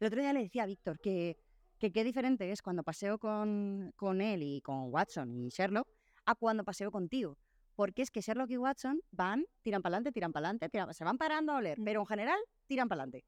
El 0.00 0.06
otro 0.08 0.20
día 0.20 0.32
le 0.32 0.40
decía 0.42 0.64
a 0.64 0.66
Víctor 0.66 0.98
que, 1.00 1.36
que 1.78 1.92
qué 1.92 2.04
diferente 2.04 2.50
es 2.50 2.62
cuando 2.62 2.82
paseo 2.82 3.18
con, 3.18 3.92
con 3.96 4.20
él 4.20 4.42
y 4.42 4.60
con 4.60 4.92
Watson 4.92 5.34
y 5.34 5.48
Sherlock 5.48 5.88
a 6.26 6.34
cuando 6.34 6.64
paseo 6.64 6.90
contigo. 6.90 7.36
Porque 7.76 8.02
es 8.02 8.10
que 8.10 8.20
Sherlock 8.20 8.50
y 8.50 8.56
Watson 8.56 9.00
van, 9.10 9.44
tiran 9.62 9.82
para 9.82 9.96
adelante, 9.96 10.12
tiran 10.12 10.32
para 10.32 10.48
adelante, 10.48 10.94
se 10.94 11.04
van 11.04 11.18
parando 11.18 11.52
a 11.52 11.56
oler, 11.56 11.78
Mm. 11.80 11.84
pero 11.84 12.00
en 12.00 12.06
general 12.06 12.38
tiran 12.66 12.88
para 12.88 13.02
adelante. 13.02 13.24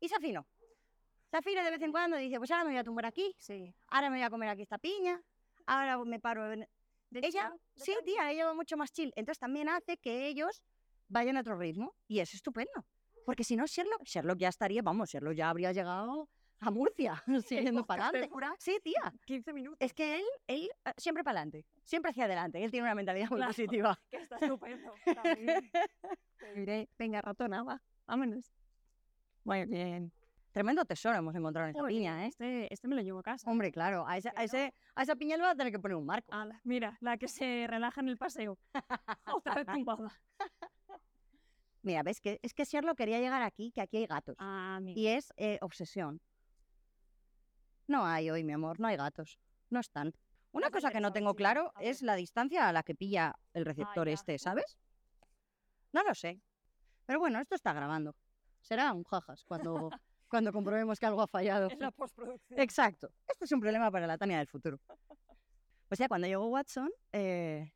Y 0.00 0.08
Safi 0.08 0.32
no. 0.32 0.46
Safi 1.30 1.54
de 1.54 1.70
vez 1.70 1.82
en 1.82 1.92
cuando 1.92 2.16
dice, 2.16 2.38
pues 2.38 2.50
ahora 2.50 2.64
me 2.64 2.70
voy 2.70 2.78
a 2.78 2.84
tumbar 2.84 3.06
aquí, 3.06 3.34
Sí. 3.38 3.74
ahora 3.88 4.10
me 4.10 4.16
voy 4.16 4.24
a 4.24 4.30
comer 4.30 4.48
aquí 4.50 4.62
esta 4.62 4.78
piña, 4.78 5.20
ahora 5.66 5.98
me 6.04 6.20
paro 6.20 6.52
en... 6.52 6.68
De 7.08 7.20
Ella, 7.22 7.54
de 7.76 7.84
sí, 7.84 7.94
tía, 8.04 8.30
ella 8.32 8.46
va 8.46 8.54
mucho 8.54 8.76
más 8.76 8.92
chill. 8.92 9.12
Entonces 9.14 9.38
también 9.38 9.68
hace 9.68 9.96
que 9.96 10.26
ellos 10.26 10.60
vayan 11.08 11.36
a 11.36 11.40
otro 11.40 11.56
ritmo. 11.56 11.94
Y 12.08 12.18
es 12.18 12.34
estupendo. 12.34 12.84
Porque 13.26 13.42
si 13.42 13.56
no, 13.56 13.66
Sherlock, 13.66 14.04
Sherlock 14.04 14.38
ya 14.38 14.48
estaría, 14.48 14.82
vamos, 14.82 15.10
Sherlock 15.10 15.34
ya 15.34 15.50
habría 15.50 15.72
llegado 15.72 16.28
a 16.60 16.70
Murcia, 16.70 17.22
siguiendo 17.44 17.84
para 17.84 18.06
adelante. 18.06 18.34
Sí, 18.58 18.78
tía. 18.82 19.12
15 19.26 19.52
minutos. 19.52 19.78
Es 19.80 19.92
que 19.92 20.16
él, 20.16 20.24
él 20.46 20.70
eh, 20.84 20.92
siempre 20.96 21.24
para 21.24 21.40
adelante, 21.40 21.66
siempre 21.82 22.12
hacia 22.12 22.24
adelante. 22.26 22.62
Él 22.64 22.70
tiene 22.70 22.84
una 22.86 22.94
mentalidad 22.94 23.28
muy 23.28 23.38
Claro. 23.38 23.50
positiva. 23.50 23.98
que 24.08 24.16
está 24.18 24.36
estupendo. 24.36 24.94
diré, 26.54 26.88
venga, 26.96 27.20
ratonaba, 27.20 27.82
vámonos. 28.06 28.54
Muy 29.42 29.64
bien. 29.66 30.12
Tremendo 30.52 30.84
tesoro 30.86 31.16
hemos 31.18 31.34
encontrado 31.34 31.66
en 31.66 31.70
esa 31.72 31.80
Joder, 31.80 31.94
piña, 31.94 32.24
¿eh? 32.24 32.28
Este, 32.28 32.72
este 32.72 32.88
me 32.88 32.94
lo 32.94 33.02
llevo 33.02 33.18
a 33.18 33.22
casa. 33.24 33.50
Hombre, 33.50 33.70
claro, 33.72 34.06
a, 34.06 34.16
esa, 34.16 34.32
a, 34.36 34.44
ese, 34.44 34.72
a 34.94 35.02
esa 35.02 35.14
piña 35.16 35.36
le 35.36 35.42
va 35.42 35.50
a 35.50 35.54
tener 35.56 35.70
que 35.72 35.78
poner 35.78 35.96
un 35.96 36.06
marco. 36.06 36.32
Ala, 36.32 36.60
mira, 36.64 36.96
la 37.00 37.18
que 37.18 37.26
se 37.28 37.66
relaja 37.68 38.00
en 38.00 38.08
el 38.08 38.16
paseo. 38.16 38.56
Otra 39.26 39.56
vez 39.56 39.66
tumbada. 39.66 40.12
Mira, 41.86 42.02
ves 42.02 42.20
que 42.20 42.40
es 42.42 42.52
que 42.52 42.64
Sherlock 42.64 42.98
quería 42.98 43.20
llegar 43.20 43.42
aquí, 43.42 43.70
que 43.70 43.80
aquí 43.80 43.98
hay 43.98 44.06
gatos. 44.06 44.34
Ah. 44.40 44.80
Y 44.82 45.06
es 45.06 45.32
eh, 45.36 45.58
obsesión. 45.62 46.20
No 47.86 48.04
hay 48.04 48.28
hoy, 48.28 48.42
mi 48.42 48.54
amor, 48.54 48.80
no 48.80 48.88
hay 48.88 48.96
gatos. 48.96 49.38
No 49.70 49.78
están. 49.78 50.12
Una 50.50 50.72
cosa 50.72 50.90
que 50.90 50.98
no 50.98 51.12
tengo 51.12 51.36
claro 51.36 51.72
es 51.78 52.02
la 52.02 52.16
distancia 52.16 52.68
a 52.68 52.72
la 52.72 52.82
que 52.82 52.96
pilla 52.96 53.36
el 53.54 53.64
receptor 53.64 54.08
ya. 54.08 54.14
este, 54.14 54.36
¿sabes? 54.36 54.76
No 55.92 56.02
lo 56.02 56.12
sé. 56.16 56.40
Pero 57.04 57.20
bueno, 57.20 57.38
esto 57.38 57.54
está 57.54 57.72
grabando. 57.72 58.16
Será 58.62 58.92
un 58.92 59.04
jajas 59.04 59.44
cuando, 59.44 59.90
cuando 60.28 60.52
comprobemos 60.52 60.98
que 60.98 61.06
algo 61.06 61.22
ha 61.22 61.28
fallado. 61.28 61.70
En 61.70 61.78
la 61.78 61.92
postproducción. 61.92 62.58
Exacto. 62.58 63.12
Esto 63.28 63.44
es 63.44 63.52
un 63.52 63.60
problema 63.60 63.92
para 63.92 64.08
la 64.08 64.18
Tania 64.18 64.38
del 64.38 64.48
futuro. 64.48 64.80
O 65.88 65.94
sea, 65.94 66.08
cuando 66.08 66.26
llegó 66.26 66.48
Watson, 66.48 66.90
eh, 67.12 67.72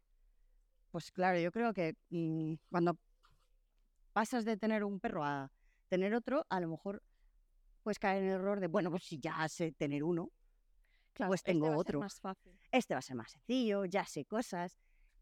pues 0.91 1.13
claro, 1.13 1.39
yo 1.39 1.53
creo 1.53 1.73
que 1.73 1.95
mm, 2.09 2.55
cuando 2.73 2.99
pasas 4.13 4.45
de 4.45 4.57
tener 4.57 4.85
un 4.85 5.01
perro 5.01 5.25
a 5.25 5.51
tener 5.89 6.15
otro, 6.15 6.47
a 6.49 6.61
lo 6.61 6.69
mejor 6.69 7.03
puedes 7.83 7.99
caer 7.99 8.23
en 8.23 8.29
el 8.29 8.35
error 8.37 8.61
de, 8.61 8.67
bueno, 8.69 8.91
pues 8.91 9.05
si 9.05 9.19
ya 9.19 9.49
sé 9.49 9.73
tener 9.73 10.05
uno, 10.05 10.31
Claro, 11.13 11.31
pues 11.31 11.41
este 11.41 11.53
tengo 11.53 11.67
va 11.67 11.73
a 11.73 11.77
ser 11.77 11.81
otro. 11.81 12.01
más 12.01 12.21
fácil. 12.21 12.59
este 12.71 12.95
va 12.95 12.99
a 12.99 13.03
ser 13.03 13.17
más 13.17 13.31
sencillo, 13.33 13.85
ya 13.85 14.05
sé 14.05 14.25
cosas. 14.25 14.77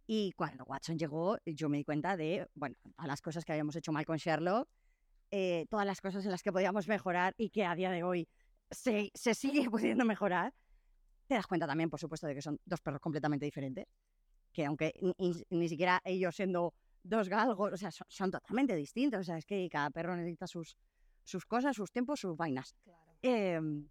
Y 0.06 0.32
cuando 0.32 0.64
Watson 0.64 0.98
llegó, 0.98 1.38
yo 1.44 1.68
me 1.68 1.78
di 1.78 1.84
cuenta 1.84 2.16
de, 2.16 2.48
bueno, 2.54 2.76
a 2.96 3.06
las 3.06 3.20
cosas 3.20 3.44
que 3.44 3.52
habíamos 3.52 3.76
hecho 3.76 3.92
mal 3.92 4.04
con 4.06 4.16
Sherlock, 4.16 4.68
eh, 5.30 5.66
todas 5.68 5.86
las 5.86 6.00
cosas 6.00 6.24
en 6.24 6.30
las 6.30 6.42
que 6.42 6.52
podíamos 6.52 6.88
mejorar 6.88 7.34
y 7.36 7.50
que 7.50 7.64
a 7.64 7.74
día 7.74 7.90
de 7.90 8.02
hoy 8.02 8.28
se, 8.70 9.10
se 9.14 9.34
sigue 9.34 9.68
pudiendo 9.70 10.04
mejorar. 10.04 10.54
Te 11.26 11.34
das 11.34 11.46
cuenta 11.46 11.66
también, 11.66 11.90
por 11.90 12.00
supuesto, 12.00 12.26
de 12.26 12.34
que 12.34 12.42
son 12.42 12.58
dos 12.64 12.80
perros 12.80 13.00
completamente 13.00 13.44
diferentes, 13.44 13.86
que 14.52 14.64
aunque 14.64 14.94
ni- 15.18 15.44
ni 15.50 15.68
siquiera 15.68 16.00
ellos 16.04 16.34
siendo 16.34 16.72
dos 17.08 17.28
galgos, 17.28 17.72
o 17.72 17.76
sea, 17.76 17.90
son, 17.90 18.06
son 18.08 18.30
totalmente 18.30 18.74
distintos. 18.76 19.20
O 19.20 19.24
sea, 19.24 19.38
es 19.38 19.46
que 19.46 19.68
cada 19.70 19.90
perro 19.90 20.16
necesita 20.16 20.46
sus, 20.46 20.76
sus 21.24 21.44
cosas, 21.46 21.76
sus 21.76 21.90
tiempos, 21.90 22.20
sus 22.20 22.36
vainas. 22.36 22.74
Claro. 22.84 23.18
Em, 23.22 23.88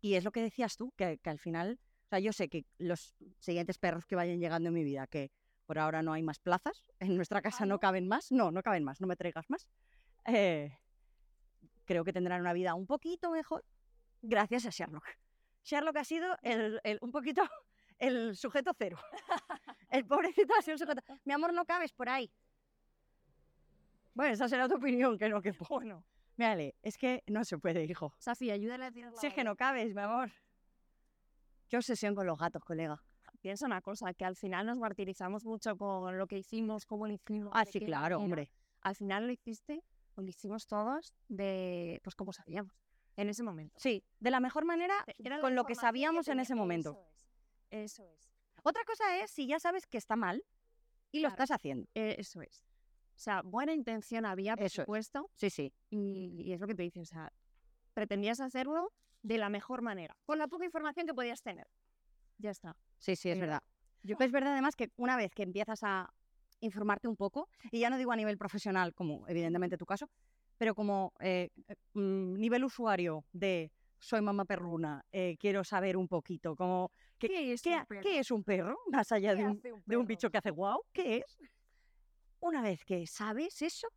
y 0.00 0.14
es 0.14 0.24
lo 0.24 0.30
que 0.30 0.42
decías 0.42 0.76
tú, 0.76 0.92
que, 0.96 1.18
que 1.18 1.30
al 1.30 1.38
final, 1.38 1.78
o 2.04 2.08
sea, 2.08 2.18
yo 2.20 2.32
sé 2.32 2.48
que 2.48 2.64
los 2.78 3.16
siguientes 3.40 3.78
perros 3.78 4.06
que 4.06 4.16
vayan 4.16 4.38
llegando 4.38 4.68
en 4.68 4.74
mi 4.74 4.84
vida, 4.84 5.06
que 5.06 5.30
por 5.66 5.78
ahora 5.78 6.02
no 6.02 6.12
hay 6.12 6.22
más 6.22 6.38
plazas, 6.38 6.84
en 7.00 7.16
nuestra 7.16 7.42
casa 7.42 7.66
no 7.66 7.74
no? 7.74 7.78
caben 7.80 8.06
más, 8.08 8.30
no, 8.30 8.50
no 8.50 8.62
caben 8.62 8.84
más, 8.84 9.00
no 9.00 9.06
me 9.06 9.16
traigas 9.16 9.50
más, 9.50 9.66
eh, 10.26 10.78
creo 11.84 12.04
que 12.04 12.12
tendrán 12.12 12.40
una 12.40 12.52
vida 12.52 12.74
un 12.74 12.86
poquito 12.86 13.30
mejor 13.30 13.64
gracias 14.22 14.66
a 14.66 14.70
Sherlock. 14.70 15.06
Sherlock 15.64 15.96
ha 15.96 16.04
sido 16.04 16.36
el, 16.42 16.80
el- 16.84 16.98
un 17.02 17.10
poquito 17.10 17.42
el 17.98 18.36
sujeto 18.36 18.72
cero. 18.78 18.98
El 19.90 20.04
pobrecito 20.04 20.52
ha 20.54 20.60
sido 20.60 20.74
el 20.74 20.78
sujeto. 20.78 21.00
Mi 21.24 21.32
amor, 21.32 21.54
no 21.54 21.64
cabes 21.64 21.94
por 21.94 22.10
ahí. 22.10 22.30
Bueno, 24.14 24.32
esa 24.32 24.48
será 24.48 24.68
tu 24.68 24.76
opinión, 24.76 25.16
que 25.18 25.28
no, 25.28 25.40
que 25.40 25.52
Bueno, 25.70 26.04
Mírale, 26.36 26.76
es 26.82 26.96
que 26.96 27.24
no 27.26 27.44
se 27.44 27.58
puede, 27.58 27.84
hijo. 27.84 28.14
Safi, 28.18 28.50
ayúdale 28.50 28.84
a 28.86 28.92
tirar 28.92 29.12
la 29.12 29.20
Si 29.20 29.26
es 29.26 29.34
que 29.34 29.42
no 29.42 29.56
cabes, 29.56 29.92
mi 29.92 30.00
amor. 30.00 30.30
Qué 31.68 31.76
obsesión 31.76 32.14
con 32.14 32.26
los 32.26 32.38
gatos, 32.38 32.62
colega. 32.64 33.02
Piensa 33.40 33.66
una 33.66 33.80
cosa, 33.82 34.14
que 34.14 34.24
al 34.24 34.36
final 34.36 34.66
nos 34.66 34.78
martirizamos 34.78 35.44
mucho 35.44 35.76
con 35.76 36.16
lo 36.16 36.26
que 36.26 36.38
hicimos, 36.38 36.86
cómo 36.86 37.06
lo 37.06 37.12
hicimos. 37.12 37.52
Ah, 37.54 37.64
sí, 37.64 37.80
claro, 37.80 38.18
hombre. 38.18 38.50
Al 38.82 38.94
final 38.94 39.26
lo 39.26 39.32
hiciste, 39.32 39.82
o 40.14 40.22
lo 40.22 40.28
hicimos 40.28 40.66
todos, 40.66 41.12
de 41.28 42.00
pues 42.02 42.14
como 42.14 42.32
sabíamos, 42.32 42.72
en 43.16 43.28
ese 43.28 43.42
momento. 43.42 43.74
Sí, 43.78 44.04
de 44.20 44.30
la 44.30 44.40
mejor 44.40 44.64
manera, 44.64 45.04
Era 45.18 45.40
con 45.40 45.54
lo 45.54 45.64
que 45.64 45.74
sabíamos 45.74 46.28
en 46.28 46.40
ese 46.40 46.54
momento. 46.54 46.90
Eso 46.90 47.02
es. 47.70 47.92
Eso 47.92 48.08
es. 48.08 48.32
Otra 48.62 48.84
cosa 48.84 49.18
es 49.22 49.30
si 49.30 49.46
ya 49.46 49.58
sabes 49.58 49.86
que 49.86 49.98
está 49.98 50.16
mal 50.16 50.44
y 51.10 51.20
lo 51.20 51.28
estás 51.28 51.50
haciendo. 51.50 51.88
eh, 51.94 52.16
Eso 52.18 52.42
es. 52.42 52.64
O 53.18 53.20
sea, 53.20 53.42
buena 53.42 53.72
intención 53.74 54.24
había, 54.24 54.54
por 54.56 54.66
Eso 54.66 54.82
es. 54.82 54.86
supuesto, 54.86 55.28
Sí, 55.34 55.50
sí. 55.50 55.72
y, 55.90 56.42
y 56.44 56.52
es 56.52 56.60
lo 56.60 56.68
que 56.68 56.74
te 56.76 56.84
dice, 56.84 57.00
o 57.00 57.04
sea, 57.04 57.32
pretendías 57.92 58.38
hacerlo 58.38 58.92
de 59.22 59.38
la 59.38 59.48
mejor 59.48 59.82
manera, 59.82 60.14
con 60.24 60.38
la 60.38 60.46
poca 60.46 60.64
información 60.64 61.04
que 61.04 61.14
podías 61.14 61.42
tener. 61.42 61.66
Ya 62.38 62.50
está. 62.50 62.76
Sí, 62.98 63.16
sí, 63.16 63.28
es 63.30 63.36
Eh, 63.36 63.40
verdad. 63.40 63.60
Es 64.04 64.30
verdad 64.30 64.52
además 64.52 64.76
que 64.76 64.90
una 64.96 65.16
vez 65.16 65.32
que 65.34 65.42
empiezas 65.42 65.80
a 65.82 66.08
informarte 66.60 67.08
un 67.08 67.16
poco, 67.16 67.48
y 67.72 67.80
ya 67.80 67.90
no 67.90 67.98
digo 67.98 68.12
a 68.12 68.16
nivel 68.16 68.38
profesional, 68.38 68.94
como 68.94 69.26
evidentemente 69.26 69.76
tu 69.76 69.84
caso, 69.84 70.06
pero 70.56 70.76
como 70.76 71.12
eh, 71.18 71.48
eh, 71.66 71.74
mm, 71.94 72.34
nivel 72.34 72.64
usuario 72.64 73.24
de 73.32 73.72
soy 73.98 74.20
mamá 74.22 74.44
perruna, 74.44 75.02
eh, 75.10 75.36
quiero 75.40 75.64
saber 75.64 75.96
un 75.96 76.06
poquito, 76.06 76.54
como, 76.54 76.92
¿qué, 77.18 77.52
es 77.52 77.62
¿qué, 77.62 77.70
un 77.78 77.84
perro? 77.86 78.00
qué 78.02 78.18
es 78.20 78.30
un 78.30 78.44
perro? 78.44 78.76
Más 78.92 79.10
allá 79.10 79.34
¿Qué 79.34 79.42
de 79.42 79.44
un, 79.48 79.50
un 79.50 79.60
de 79.62 79.72
un 79.72 79.82
perro? 79.86 80.04
bicho 80.06 80.30
que 80.30 80.38
hace 80.38 80.50
guau, 80.52 80.82
¿qué 80.92 81.16
es? 81.18 81.36
Una 82.40 82.62
vez 82.62 82.84
que 82.84 83.06
sabes 83.06 83.62
eso, 83.62 83.88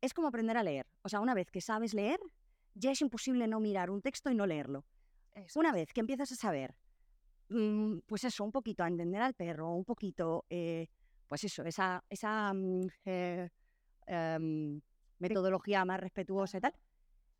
es 0.00 0.12
como 0.12 0.28
aprender 0.28 0.56
a 0.56 0.62
leer. 0.62 0.86
O 1.02 1.08
sea, 1.08 1.20
una 1.20 1.34
vez 1.34 1.50
que 1.50 1.60
sabes 1.60 1.94
leer, 1.94 2.20
ya 2.74 2.90
es 2.90 3.00
imposible 3.00 3.46
no 3.46 3.60
mirar 3.60 3.90
un 3.90 4.02
texto 4.02 4.30
y 4.30 4.34
no 4.34 4.46
leerlo. 4.46 4.84
Eso 5.34 5.60
Una 5.60 5.72
vez 5.72 5.92
que 5.92 6.00
empiezas 6.00 6.32
a 6.32 6.36
saber, 6.36 6.74
mm, 7.48 7.98
pues 8.06 8.24
eso, 8.24 8.44
un 8.44 8.52
poquito 8.52 8.82
a 8.82 8.88
entender 8.88 9.22
al 9.22 9.34
perro, 9.34 9.72
un 9.72 9.84
poquito, 9.84 10.44
eh, 10.50 10.88
pues 11.26 11.44
eso, 11.44 11.62
esa, 11.64 12.04
esa 12.08 12.52
mm, 12.52 12.86
eh, 13.04 13.50
em, 14.06 14.80
metodología 15.18 15.84
más 15.84 16.00
respetuosa 16.00 16.58
y 16.58 16.60
tal, 16.60 16.74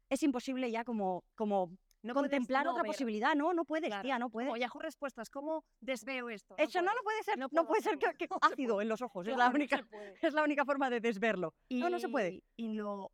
es 0.09 0.23
imposible 0.23 0.71
ya 0.71 0.85
como, 0.85 1.25
como 1.35 1.77
No 2.07 2.15
puedes 2.15 2.31
contemplar 2.31 2.65
no 2.65 2.71
otra 2.73 2.83
ver. 2.83 2.93
posibilidad. 2.93 3.35
No, 3.35 3.53
no 3.53 3.65
puedes, 3.65 3.89
Claro. 3.89 4.03
tía, 4.03 4.19
no 4.19 4.31
puedes. 4.31 4.53
Yahoo 4.59 4.81
Respuestas, 4.81 5.29
¿cómo 5.31 5.65
desveo 5.81 6.29
esto? 6.31 6.55
Eso 6.59 6.81
no, 6.83 6.93
no 6.95 7.01
puede 7.03 7.23
ser, 7.23 7.39
no 7.39 7.49
no, 7.53 7.67
puede 7.67 7.83
ser 7.83 7.99
que, 7.99 8.15
que 8.17 8.27
no 8.31 8.39
ácido 8.43 8.81
en 8.81 8.89
los 8.89 9.03
ojos, 9.03 9.27
es 9.27 9.37
la 9.37 9.49
no 9.49 9.55
única, 9.55 9.77
es 10.23 10.33
la 10.35 10.43
única 10.45 10.65
forma 10.65 10.89
de 10.91 11.01
desverlo. 11.01 11.55
No, 11.71 11.91
no 11.91 11.99
se 11.99 12.09
puede. 12.09 12.43
Y- 12.57 12.75
lo 12.75 13.11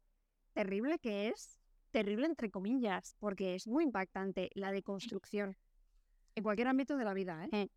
terrible 0.53 0.99
que 0.99 1.29
es, 1.29 1.59
terrible 1.91 2.27
entre 2.27 2.51
comillas, 2.51 3.17
porque 3.19 3.55
es 3.55 3.67
muy 3.67 3.85
impactante 3.85 4.51
la 4.55 4.71
deconstrucción 4.73 5.57
en 6.35 6.43
cualquier 6.43 6.69
ámbito 6.69 6.97
de 6.97 7.05
la 7.05 7.15
vida, 7.15 7.47
¿eh? 7.53 7.69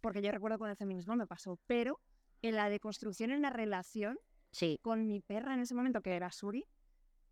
Porque 0.00 0.22
yo 0.22 0.30
recuerdo 0.30 0.58
con 0.58 0.70
el 0.70 0.76
feminismo 0.76 1.16
me 1.16 1.26
pasó, 1.26 1.58
pero 1.66 2.00
en 2.42 2.54
la 2.54 2.68
deconstrucción 2.68 3.30
en 3.30 3.42
la 3.42 3.50
relación 3.50 4.18
Sí, 4.52 4.78
con 4.82 5.06
mi 5.06 5.20
perra 5.20 5.52
en 5.54 5.60
ese 5.60 5.74
momento, 5.74 6.00
que 6.00 6.14
era 6.14 6.30
Suri, 6.32 6.64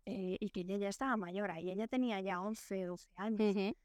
eh, 0.09 0.37
y 0.39 0.49
que 0.51 0.61
ella 0.61 0.77
ya 0.77 0.87
estaba 0.87 1.17
mayor, 1.17 1.51
y 1.59 1.69
ella 1.69 1.85
tenía 1.85 2.21
ya 2.21 2.39
11, 2.39 2.85
12 2.85 3.09
años. 3.17 3.75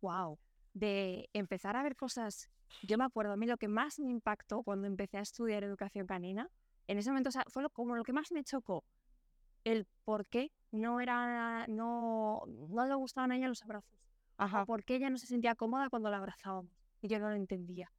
wow, 0.00 0.38
de 0.72 1.28
empezar 1.32 1.74
a 1.74 1.82
ver 1.82 1.96
cosas. 1.96 2.48
Yo 2.84 2.96
me 2.96 3.02
acuerdo, 3.02 3.32
a 3.32 3.36
mí 3.36 3.44
lo 3.46 3.56
que 3.56 3.66
más 3.66 3.98
me 3.98 4.08
impactó 4.08 4.62
cuando 4.62 4.86
empecé 4.86 5.18
a 5.18 5.22
estudiar 5.22 5.64
educación 5.64 6.06
canina, 6.06 6.48
en 6.86 6.98
ese 6.98 7.10
momento 7.10 7.30
o 7.30 7.32
sea, 7.32 7.44
fue 7.48 7.64
lo, 7.64 7.70
como 7.70 7.96
lo 7.96 8.04
que 8.04 8.12
más 8.12 8.30
me 8.30 8.44
chocó, 8.44 8.84
el 9.64 9.88
por 10.04 10.26
qué 10.26 10.52
no 10.70 11.00
era, 11.00 11.66
no, 11.66 12.44
no 12.46 12.86
le 12.86 12.94
gustaban 12.94 13.32
a 13.32 13.36
ella 13.36 13.48
los 13.48 13.64
abrazos, 13.64 13.98
ajá, 14.36 14.62
o 14.62 14.66
por 14.66 14.84
qué 14.84 14.94
ella 14.96 15.10
no 15.10 15.18
se 15.18 15.26
sentía 15.26 15.56
cómoda 15.56 15.88
cuando 15.90 16.08
la 16.08 16.18
abrazábamos, 16.18 16.70
y 17.02 17.08
yo 17.08 17.18
no 17.18 17.30
lo 17.30 17.34
entendía. 17.34 17.90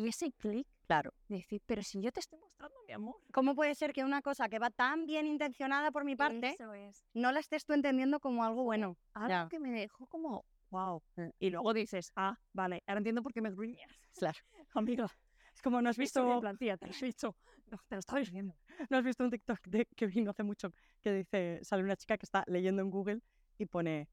Y 0.00 0.08
ese 0.08 0.32
clic 0.32 0.66
claro. 0.86 1.12
de 1.28 1.36
decir, 1.36 1.60
pero 1.66 1.82
si 1.82 2.00
yo 2.00 2.10
te 2.10 2.20
estoy 2.20 2.38
mostrando 2.38 2.74
mi 2.86 2.92
amor. 2.94 3.16
¿Cómo 3.34 3.54
puede 3.54 3.74
ser 3.74 3.92
que 3.92 4.02
una 4.02 4.22
cosa 4.22 4.48
que 4.48 4.58
va 4.58 4.70
tan 4.70 5.04
bien 5.04 5.26
intencionada 5.26 5.90
por 5.90 6.04
mi 6.04 6.16
parte 6.16 6.50
Eso 6.54 6.72
es. 6.72 7.04
no 7.12 7.30
la 7.32 7.40
estés 7.40 7.66
tú 7.66 7.74
entendiendo 7.74 8.18
como 8.18 8.42
algo 8.44 8.64
bueno? 8.64 8.96
Algo 9.12 9.28
Ya. 9.28 9.48
que 9.50 9.58
me 9.58 9.70
dejó 9.70 10.06
como, 10.06 10.46
wow. 10.70 11.02
Mm. 11.16 11.28
Y 11.38 11.50
luego 11.50 11.74
dices, 11.74 12.12
ah, 12.16 12.38
vale, 12.54 12.82
ahora 12.86 12.98
entiendo 12.98 13.22
por 13.22 13.34
qué 13.34 13.42
me 13.42 13.50
gruñas. 13.50 13.90
Claro. 14.16 14.38
Amiga, 14.74 15.06
Es 15.54 15.60
como 15.60 15.82
no 15.82 15.90
has 15.90 15.98
visto 15.98 16.32
en 16.32 16.40
plantilla, 16.40 16.78
te 16.78 16.86
lo 16.86 16.92
he 16.92 16.96
dicho. 17.04 17.36
No, 17.70 17.76
te 17.86 17.96
lo 17.96 17.98
estabas 18.00 18.30
viendo. 18.30 18.56
¿No 18.88 18.96
has 18.96 19.04
visto 19.04 19.22
un 19.22 19.30
TikTok 19.30 19.60
de- 19.66 19.86
que 19.94 20.06
vino 20.06 20.30
hace 20.30 20.42
mucho 20.44 20.72
que 21.02 21.12
dice, 21.12 21.60
sale 21.62 21.82
una 21.82 21.96
chica 21.96 22.16
que 22.16 22.24
está 22.24 22.42
leyendo 22.46 22.80
en 22.80 22.90
Google 22.90 23.20
y 23.58 23.66
pone 23.66 24.08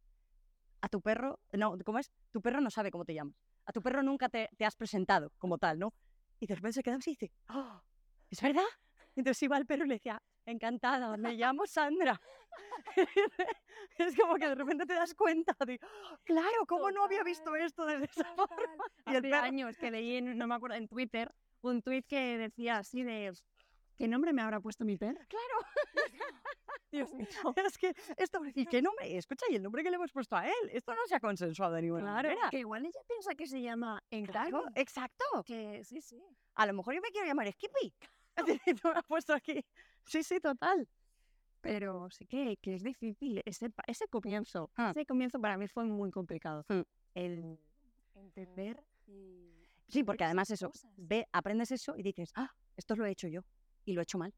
a 0.82 0.90
tu 0.90 1.02
perro, 1.02 1.40
no, 1.54 1.76
¿cómo 1.86 1.98
es? 1.98 2.12
Tu 2.32 2.42
perro 2.42 2.60
no 2.62 2.70
sabe 2.70 2.92
cómo 2.92 3.06
te 3.06 3.14
llamas. 3.14 3.36
A 3.68 3.72
tu 3.72 3.82
perro 3.82 4.02
nunca 4.02 4.30
te, 4.30 4.50
te 4.58 4.66
has 4.66 4.76
presentado 4.76 5.32
como 5.38 5.58
tal, 5.58 5.78
¿no? 5.78 5.94
Y 6.40 6.48
de 6.48 6.56
repente 6.56 6.74
se 6.74 6.84
queda 6.84 6.96
así 6.96 7.12
y 7.12 7.14
dice, 7.14 7.32
¡Oh! 7.50 7.82
¿es 8.30 8.42
verdad? 8.42 8.64
Entonces 9.16 9.44
iba 9.44 9.56
al 9.58 9.66
perro 9.66 9.86
y 9.86 9.90
le 9.90 9.96
decía, 9.96 10.22
encantada, 10.46 11.16
me 11.18 11.34
llamo 11.34 11.66
Sandra. 11.68 12.20
es 13.98 14.16
como 14.16 14.36
que 14.36 14.48
de 14.48 14.56
repente 14.56 14.86
te 14.86 14.94
das 14.94 15.14
cuenta 15.14 15.54
de, 15.66 15.80
claro, 16.24 16.66
¿cómo 16.68 16.90
no 16.92 17.04
había 17.04 17.24
visto 17.24 17.56
esto 17.56 17.86
desde 17.86 18.06
esa 18.06 18.24
forma? 18.36 18.48
Y 19.06 19.12
el 19.12 19.18
Hace 19.18 19.30
perro- 19.30 19.44
años 19.44 19.78
que 19.78 19.92
leí, 19.92 20.16
en- 20.18 20.38
no 20.38 20.48
me 20.48 20.56
acuerdo, 20.56 20.76
en 20.78 20.88
Twitter, 20.88 21.34
un 21.62 21.82
tweet 21.82 22.04
que 22.04 22.38
decía 22.38 22.78
así 22.78 23.04
de, 23.04 23.34
¿qué 23.98 24.08
nombre 24.08 24.32
me 24.34 24.42
habrá 24.42 24.60
puesto 24.62 24.86
mi 24.86 24.98
perro? 24.98 25.20
Dios 26.98 27.14
mío, 27.14 27.28
es 27.72 27.78
que 27.78 27.94
esto, 28.18 28.42
¿y 28.54 28.66
qué 28.66 28.82
nombre? 28.82 29.18
Escucha, 29.18 29.46
y 29.50 29.56
el 29.56 29.64
nombre 29.64 29.84
que 29.84 29.90
le 29.90 29.96
hemos 29.96 30.12
puesto 30.12 30.36
a 30.36 30.48
él, 30.48 30.70
esto 30.72 30.94
no 30.94 31.02
se 31.08 31.16
ha 31.16 31.20
consensuado 31.20 31.74
de 31.76 31.82
ninguna 31.84 32.02
Claro, 32.04 32.30
manera. 32.30 32.50
que 32.50 32.60
igual 32.60 32.86
ella 32.86 33.00
piensa 33.08 33.36
que 33.36 33.48
se 33.48 33.62
llama 33.62 34.02
Claro, 34.10 34.24
Encargo. 34.26 34.64
exacto. 34.76 35.26
Que 35.46 35.84
sí, 35.84 36.02
sí. 36.02 36.22
A 36.56 36.66
lo 36.66 36.74
mejor 36.74 36.96
yo 36.96 37.02
me 37.02 37.10
quiero 37.10 37.28
llamar 37.28 37.52
Skippy. 37.52 37.94
Tú 38.82 38.88
me 38.90 38.94
has 39.00 39.06
puesto 39.06 39.34
aquí. 39.34 39.64
Sí, 40.06 40.24
sí, 40.24 40.40
total. 40.40 40.88
Pero 41.62 42.10
sí 42.12 42.26
que, 42.26 42.58
que 42.62 42.76
es 42.76 42.84
difícil. 42.84 43.42
Ese, 43.46 43.70
ese 43.88 44.08
comienzo, 44.08 44.70
Ah. 44.76 44.92
ese 44.92 45.06
comienzo 45.06 45.40
para 45.42 45.58
mí 45.58 45.68
fue 45.68 45.84
muy 45.86 46.12
complicado. 46.12 46.64
Mm. 46.70 46.82
El 47.16 47.60
entender 48.16 48.84
y... 49.08 49.54
Sí, 49.88 50.04
porque 50.04 50.24
además 50.24 50.50
eso, 50.52 50.70
cosas. 50.70 50.92
ve, 50.98 51.28
aprendes 51.32 51.72
eso 51.72 51.96
y 51.98 52.04
dices, 52.04 52.32
ah, 52.36 52.52
esto 52.76 52.96
lo 52.96 53.06
he 53.06 53.12
hecho 53.12 53.28
yo 53.28 53.42
y 53.86 53.94
lo 53.94 54.02
he 54.02 54.04
hecho 54.04 54.18
mal. 54.18 54.34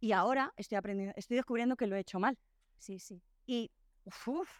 Y 0.00 0.12
ahora 0.12 0.52
estoy 0.56 0.76
aprendiendo, 0.76 1.14
estoy 1.16 1.36
descubriendo 1.36 1.76
que 1.76 1.86
lo 1.86 1.96
he 1.96 2.00
hecho 2.00 2.18
mal. 2.18 2.38
Sí, 2.78 2.98
sí. 2.98 3.22
Y 3.46 3.70
uf, 4.04 4.28
uf, 4.28 4.50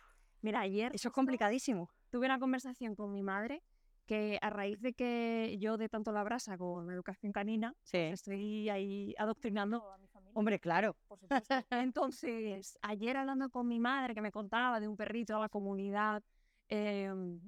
Mira, 0.43 0.61
ayer 0.61 0.95
eso 0.95 1.09
es 1.09 1.15
complicadísimo. 1.15 1.91
tuve 2.11 2.27
una 2.27 2.39
conversación 2.39 2.95
con 2.95 3.13
mi 3.13 3.23
madre 3.23 3.63
que 4.07 4.39
a 4.43 4.51
raíz 4.51 4.81
de 4.81 4.93
que 4.95 5.57
yo 5.61 5.77
de 5.77 5.89
tanto 5.89 6.13
la 6.13 6.25
brasa 6.25 6.59
con 6.59 6.87
la 6.87 6.95
educación 6.95 7.33
canina, 7.33 7.75
Sí. 7.83 7.99
estoy 7.99 8.69
ahí 8.69 9.15
adoctrinando 9.19 9.91
a 9.93 9.99
mi 9.99 10.09
familia, 10.09 10.33
Hombre, 10.35 10.59
claro. 10.59 10.97
por 11.07 11.19
supuesto. 11.19 11.55
Entonces, 11.71 12.79
ayer 12.83 13.17
hablando 13.17 13.49
con 13.51 13.69
mi 13.69 13.79
madre 13.79 14.15
que 14.15 14.21
me 14.21 14.33
contaba 14.33 14.81
de 14.81 14.89
un 14.89 14.97
perrito 14.97 15.35
de 15.35 15.41
la 15.41 15.49
comunidad 15.49 16.23
em, 16.69 17.41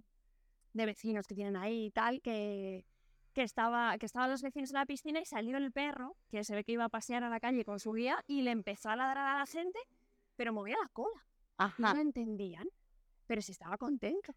de 0.73 0.87
vecinos 0.87 1.27
que 1.27 1.35
tienen 1.35 1.57
ahí 1.57 1.87
y 1.87 1.91
tal, 1.91 2.21
que, 2.23 2.85
que, 3.33 3.43
estaba, 3.43 3.97
que 3.99 4.07
estaban 4.07 4.31
los 4.31 4.43
vecinos 4.43 4.71
en 4.71 4.75
la 4.75 4.87
piscina 4.87 5.21
y 5.21 5.25
salió 5.25 5.57
el 5.57 5.73
perro, 5.73 6.17
que 6.29 6.45
se 6.45 6.55
ve 6.55 6.65
que 6.65 6.73
iba 6.73 6.85
a 6.85 6.89
pasear 6.89 7.25
a 7.25 7.29
la 7.29 7.41
calle 7.41 7.65
con 7.65 7.79
su 7.81 7.93
guía, 7.93 8.23
y 8.27 8.43
le 8.43 8.51
empezó 8.51 8.91
a 8.91 8.97
ladrar 8.97 9.27
a 9.27 9.39
la 9.39 9.47
gente, 9.47 9.79
pero 10.37 10.53
movía 10.53 10.77
la 10.83 10.89
cola. 10.89 11.25
Ajá. 11.59 11.95
No 11.95 12.01
entendían, 12.01 12.67
pero 13.27 13.43
sí 13.43 13.53
estaba 13.53 13.77
contento. 13.79 14.35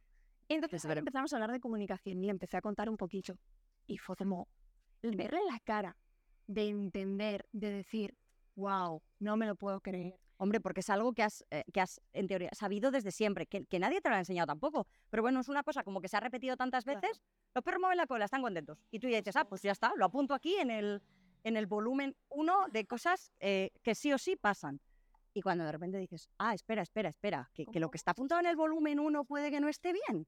Entonces 0.48 0.84
Es 0.84 0.88
verdad. 0.88 1.00
empezamos 1.00 1.34
a 1.34 1.38
hablar 1.38 1.52
de 1.52 1.60
comunicación 1.60 2.20
y 2.22 2.26
le 2.26 2.32
empecé 2.32 2.58
a 2.58 2.62
contar 2.62 2.90
un 2.90 2.98
poquito. 2.98 3.36
Y 3.88 3.98
fue 3.98 4.16
como 4.16 4.48
el 5.02 5.16
verle 5.16 5.40
la 5.52 5.60
cara 5.60 5.98
de 6.48 6.70
entender, 6.70 7.48
de 7.52 7.72
decir, 7.72 8.16
wow, 8.56 9.02
no 9.20 9.38
me 9.38 9.48
lo 9.48 9.56
puedo 9.56 9.82
creer. 9.82 10.20
Hombre, 10.38 10.60
porque 10.60 10.82
es 10.82 10.90
algo 10.90 11.14
que 11.14 11.24
has, 11.24 11.46
eh, 11.50 11.64
que 11.72 11.80
has, 11.82 12.02
en 12.14 12.28
teoría, 12.28 12.50
sabido 12.54 12.92
desde 12.92 13.12
siempre, 13.12 13.46
que, 13.46 13.66
que 13.66 13.80
nadie 13.80 14.02
te 14.02 14.10
lo 14.10 14.16
ha 14.16 14.20
enseñado 14.20 14.48
tampoco. 14.48 14.86
Pero 15.10 15.24
bueno, 15.24 15.40
es 15.40 15.48
una 15.48 15.64
cosa 15.64 15.84
como 15.84 16.02
que 16.02 16.08
se 16.10 16.18
ha 16.18 16.20
repetido 16.20 16.58
tantas 16.58 16.84
Claro. 16.84 17.00
veces, 17.02 17.22
los 17.54 17.64
perros 17.64 17.80
mueven 17.80 17.98
la 17.98 18.06
cola, 18.08 18.26
están 18.26 18.42
contentos. 18.42 18.78
Y 18.92 19.00
tú 19.00 19.08
ya 19.08 19.18
dices, 19.18 19.36
ah, 19.38 19.46
pues 19.46 19.62
ya 19.62 19.72
está, 19.72 19.94
lo 19.96 20.06
apunto 20.06 20.34
aquí 20.34 20.56
en 20.56 20.72
el, 20.72 21.02
en 21.44 21.56
el 21.56 21.68
volumen 21.68 22.16
1 22.30 22.68
de 22.72 22.86
cosas 22.86 23.32
eh, 23.40 23.70
que 23.82 23.96
sí 23.96 24.12
o 24.12 24.18
sí 24.18 24.36
pasan. 24.36 24.82
Y 25.34 25.42
cuando 25.42 25.64
de 25.66 25.72
repente 25.72 25.98
dices, 25.98 26.28
ah, 26.38 26.54
espera, 26.54 26.82
espera, 26.82 27.10
espera, 27.10 27.50
que, 27.54 27.66
que 27.66 27.80
lo 27.80 27.90
que 27.90 27.98
está 27.98 28.12
apuntado 28.12 28.40
en 28.42 28.48
el 28.48 28.56
volumen 28.58 29.00
1 29.00 29.24
puede 29.26 29.52
que 29.52 29.60
no 29.62 29.70
esté 29.70 29.94
bien. 29.94 30.28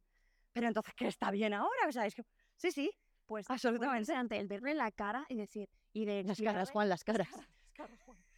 Pero 0.54 0.68
entonces, 0.68 0.94
¿qué 0.96 1.08
está 1.08 1.32
bien 1.32 1.54
ahora? 1.54 1.88
O 1.88 1.92
sea, 1.92 2.06
es 2.06 2.16
que, 2.16 2.24
sí, 2.56 2.72
sí, 2.72 2.92
Pues 3.26 3.46
fue 3.46 3.56
absolutamente. 3.56 3.98
impresionante 3.98 4.38
el 4.40 4.48
verle 4.48 4.74
la 4.74 4.90
cara 4.92 5.26
y 5.30 5.36
decir, 5.36 5.70
y 5.94 6.06
de 6.06 6.24
Las 6.24 6.40
caras, 6.42 6.72
Juan, 6.72 6.88
las 6.90 7.04
caras. 7.04 7.28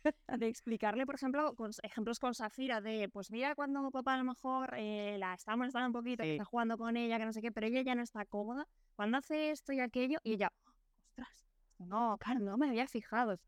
De 0.03 0.47
explicarle, 0.47 1.05
por 1.05 1.15
ejemplo, 1.15 1.55
con 1.55 1.71
ejemplos 1.83 2.19
con 2.19 2.33
Safira 2.33 2.81
de, 2.81 3.09
pues 3.09 3.31
mira, 3.31 3.55
cuando 3.55 3.91
papá 3.91 4.13
a 4.13 4.17
lo 4.17 4.23
mejor 4.23 4.73
eh, 4.77 5.17
la 5.19 5.33
está 5.33 5.55
molestando 5.55 5.87
un 5.87 5.93
poquito, 5.93 6.23
Sí. 6.23 6.31
está 6.31 6.45
jugando 6.45 6.77
con 6.77 6.95
ella, 6.97 7.17
que 7.17 7.25
no 7.25 7.33
sé 7.33 7.41
qué, 7.41 7.51
pero 7.51 7.67
ella 7.67 7.81
ya 7.81 7.95
no 7.95 8.01
está 8.01 8.25
cómoda, 8.25 8.67
cuando 8.95 9.17
hace 9.17 9.51
esto 9.51 9.73
y 9.73 9.79
aquello, 9.79 10.19
y 10.23 10.33
ella, 10.33 10.51
ostras, 11.09 11.45
no, 11.79 12.17
claro, 12.17 12.39
no 12.39 12.57
me 12.57 12.69
había 12.69 12.87
fijado. 12.87 13.39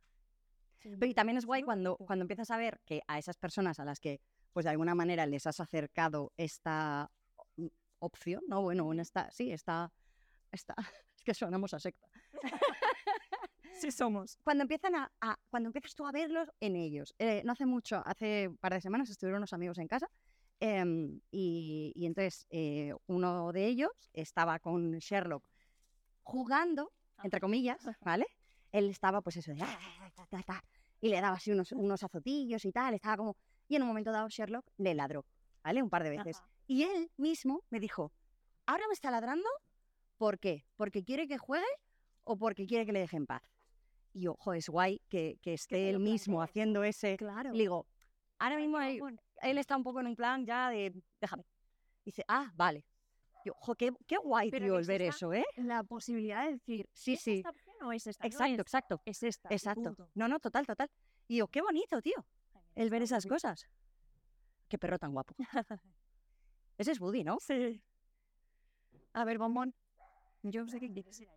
Pero 0.84 1.06
y 1.06 1.14
también 1.14 1.38
es 1.38 1.46
guay 1.46 1.62
cuando, 1.64 1.96
cuando 1.98 2.24
empiezas 2.24 2.50
a 2.50 2.58
ver 2.58 2.82
que 2.86 3.02
a 3.08 3.20
esas 3.20 3.38
personas 3.38 3.80
a 3.80 3.86
las 3.86 4.00
que, 4.00 4.20
pues 4.52 4.64
de 4.64 4.72
alguna 4.72 4.96
manera 4.96 5.26
les 5.28 5.46
has 5.46 5.60
acercado 5.60 6.34
esta 6.38 7.12
opción, 8.00 8.42
¿no? 8.48 8.62
Bueno, 8.62 8.92
esta, 8.94 9.30
sí, 9.32 9.52
esta, 9.52 9.94
esta, 10.52 10.74
es 11.16 11.24
que 11.24 11.34
sonamos 11.34 11.74
a 11.74 11.80
secta. 11.80 12.08
Sí 13.82 13.92
somos. 13.92 14.38
Cuando 14.44 14.64
empiezan 14.64 14.96
a, 14.96 15.12
a- 15.22 15.38
cuando 15.50 15.68
empiezas 15.70 15.96
tú 15.96 16.06
a 16.06 16.12
verlos 16.12 16.50
en 16.60 16.76
ellos. 16.76 17.14
Eh, 17.20 17.42
no 17.46 17.54
hace 17.54 17.66
mucho, 17.66 18.02
hace 18.06 18.48
un 18.50 18.58
par 18.58 18.74
de 18.74 18.82
semanas 18.82 19.10
estuvieron 19.10 19.40
unos 19.40 19.54
amigos 19.54 19.78
en 19.80 19.88
casa 19.88 20.08
em, 20.60 21.20
y, 21.32 21.92
y 21.96 22.06
entonces 22.06 22.46
eh, 22.50 22.94
uno 23.08 23.52
de 23.52 23.66
ellos 23.66 23.92
estaba 24.14 24.60
con 24.60 24.92
Sherlock 25.00 25.44
jugando, 26.24 26.92
entre 27.24 27.40
comillas, 27.40 27.80
¿vale? 28.02 28.26
Él 28.72 28.90
estaba 28.90 29.22
pues 29.22 29.38
eso 29.38 29.54
de... 29.54 29.62
"Ah, 29.64 30.12
ta, 30.16 30.26
ta, 30.28 30.44
ta", 30.44 30.64
y 31.02 31.10
le 31.10 31.20
daba 31.20 31.38
así 31.38 31.52
unos, 31.52 31.72
unos 31.72 32.04
azotillos 32.04 32.64
y 32.66 32.72
tal, 32.72 32.94
estaba 32.94 33.18
como... 33.18 33.36
Y 33.68 33.76
en 33.76 33.82
un 33.84 33.88
momento 33.88 34.12
dado 34.12 34.28
Sherlock 34.30 34.66
le 34.78 34.94
ladró, 34.94 35.26
¿vale? 35.64 35.82
Un 35.82 35.90
par 35.90 36.04
de 36.04 36.10
veces. 36.12 36.38
Ajá. 36.38 36.48
Y 36.68 36.84
él 36.84 37.10
mismo 37.18 37.64
me 37.70 37.80
dijo, 37.80 38.12
¿ahora 38.66 38.86
me 38.88 38.94
está 38.94 39.12
ladrando? 39.12 39.50
¿Por 40.18 40.40
qué? 40.40 40.66
¿Porque 40.76 41.04
quiere 41.04 41.28
que 41.28 41.38
juegue 41.38 41.66
o 42.24 42.38
porque 42.38 42.68
quiere 42.68 42.86
que 42.86 42.92
le 42.92 43.00
deje 43.00 43.18
en 43.18 43.26
paz? 43.26 43.42
Y 44.14 44.28
ojo, 44.28 44.54
es 44.54 44.68
guay 44.70 45.00
que, 45.10 45.38
que 45.42 45.54
esté 45.54 45.90
él 45.90 46.00
mismo 46.00 46.42
haciendo 46.42 46.84
ese... 46.84 47.18
Claro. 47.18 47.50
Y 47.54 47.58
le 47.58 47.64
digo, 47.64 47.88
ahora 48.40 48.58
mismo 48.58 48.80
él, 48.82 49.20
él 49.42 49.58
está 49.58 49.78
un 49.78 49.84
poco 49.84 50.00
en 50.02 50.08
un 50.08 50.16
plan 50.16 50.46
ya 50.46 50.70
de, 50.70 50.94
déjame. 51.20 51.46
Dice, 52.04 52.24
ah, 52.28 52.52
vale. 52.56 52.86
Yo, 53.46 53.54
ojo, 53.54 53.74
qué, 53.76 53.92
qué 54.06 54.18
guay, 54.18 54.52
Pero 54.52 54.66
tío, 54.66 54.80
el 54.80 54.86
ver 54.86 55.02
eso, 55.02 55.34
¿eh? 55.34 55.46
La 55.56 55.84
posibilidad 55.84 56.46
de 56.46 56.52
decir, 56.54 56.88
Sí, 56.94 57.14
¿es 57.14 57.22
sí. 57.22 57.38
esta 57.38 57.50
opción 57.50 57.76
o 57.84 57.92
es 57.92 58.06
esta? 58.06 58.24
No 58.24 58.28
Exacto, 58.28 58.54
es, 58.54 58.60
exacto, 58.62 59.02
es 59.06 59.24
esta. 59.24 59.50
exacto. 59.50 60.10
No, 60.14 60.28
no, 60.28 60.40
total, 60.40 60.68
total. 60.68 60.90
Y 61.28 61.38
yo, 61.38 61.48
qué 61.48 61.62
bonito, 61.62 62.02
tío, 62.02 62.26
el 62.76 62.90
ver 62.90 63.02
esas 63.02 63.26
cosas. 63.26 63.68
Qué 64.68 64.78
perro 64.78 65.00
tan 65.00 65.12
guapo. 65.12 65.34
Ese 66.78 66.92
es 66.92 67.00
Woody, 67.02 67.24
¿no? 67.24 67.38
Sí. 67.40 67.82
A 69.14 69.26
ver, 69.26 69.38
bombón. 69.38 69.74
Yo 70.44 70.68
sé 70.68 70.80
que 70.80 70.92
quieres 70.92 71.20
ir. 71.20 71.30